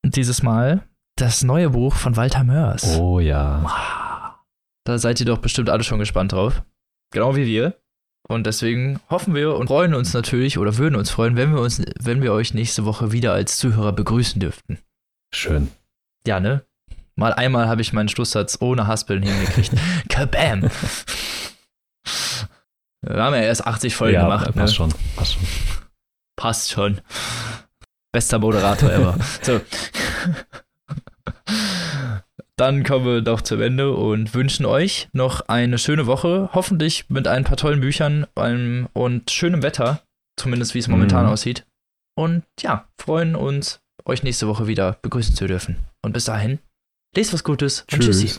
dieses 0.04 0.42
Mal 0.42 0.82
das 1.16 1.42
neue 1.42 1.70
Buch 1.70 1.94
von 1.94 2.16
Walter 2.16 2.44
Mörs. 2.44 2.98
Oh 2.98 3.20
ja. 3.20 4.40
Da 4.84 4.98
seid 4.98 5.20
ihr 5.20 5.26
doch 5.26 5.38
bestimmt 5.38 5.70
alle 5.70 5.84
schon 5.84 5.98
gespannt 5.98 6.32
drauf. 6.32 6.64
Genau 7.12 7.36
wie 7.36 7.46
wir. 7.46 7.81
Und 8.32 8.46
deswegen 8.46 8.98
hoffen 9.10 9.34
wir 9.34 9.54
und 9.54 9.68
freuen 9.68 9.94
uns 9.94 10.14
natürlich 10.14 10.58
oder 10.58 10.78
würden 10.78 10.96
uns 10.96 11.10
freuen, 11.10 11.36
wenn 11.36 11.54
wir 11.54 11.60
uns, 11.60 11.82
wenn 12.00 12.22
wir 12.22 12.32
euch 12.32 12.54
nächste 12.54 12.84
Woche 12.84 13.12
wieder 13.12 13.32
als 13.32 13.58
Zuhörer 13.58 13.92
begrüßen 13.92 14.40
dürften. 14.40 14.78
Schön. 15.34 15.68
Ja, 16.26 16.40
ne? 16.40 16.64
Mal 17.14 17.34
einmal 17.34 17.68
habe 17.68 17.82
ich 17.82 17.92
meinen 17.92 18.08
Schlusssatz 18.08 18.58
ohne 18.60 18.86
Haspeln 18.86 19.22
hingekriegt. 19.22 19.72
Kabam! 20.08 20.70
Wir 23.02 23.22
haben 23.22 23.34
ja 23.34 23.42
erst 23.42 23.66
80 23.66 23.94
Folgen 23.94 24.14
ja, 24.14 24.22
gemacht. 24.22 24.46
Passt 24.54 24.56
ne? 24.56 24.68
schon, 24.68 24.94
passt 25.16 25.34
schon. 25.34 25.46
Passt 26.36 26.70
schon. 26.70 27.00
Bester 28.12 28.38
Moderator 28.38 28.90
ever. 28.90 29.18
so. 29.42 29.60
Dann 32.58 32.84
kommen 32.84 33.06
wir 33.06 33.20
doch 33.22 33.40
zum 33.40 33.60
Ende 33.62 33.92
und 33.94 34.34
wünschen 34.34 34.66
euch 34.66 35.08
noch 35.12 35.40
eine 35.48 35.78
schöne 35.78 36.06
Woche. 36.06 36.50
Hoffentlich 36.52 37.08
mit 37.08 37.26
ein 37.26 37.44
paar 37.44 37.56
tollen 37.56 37.80
Büchern 37.80 38.26
und 38.34 39.30
schönem 39.30 39.62
Wetter. 39.62 40.02
Zumindest 40.38 40.74
wie 40.74 40.78
es 40.78 40.88
momentan 40.88 41.26
mhm. 41.26 41.32
aussieht. 41.32 41.66
Und 42.14 42.44
ja, 42.60 42.88
freuen 43.00 43.36
uns, 43.36 43.80
euch 44.04 44.22
nächste 44.22 44.48
Woche 44.48 44.66
wieder 44.66 44.98
begrüßen 45.02 45.34
zu 45.34 45.46
dürfen. 45.46 45.76
Und 46.02 46.12
bis 46.12 46.24
dahin, 46.24 46.58
lest 47.16 47.32
was 47.32 47.44
Gutes 47.44 47.86
und 47.92 48.02
tschüssi. 48.02 48.38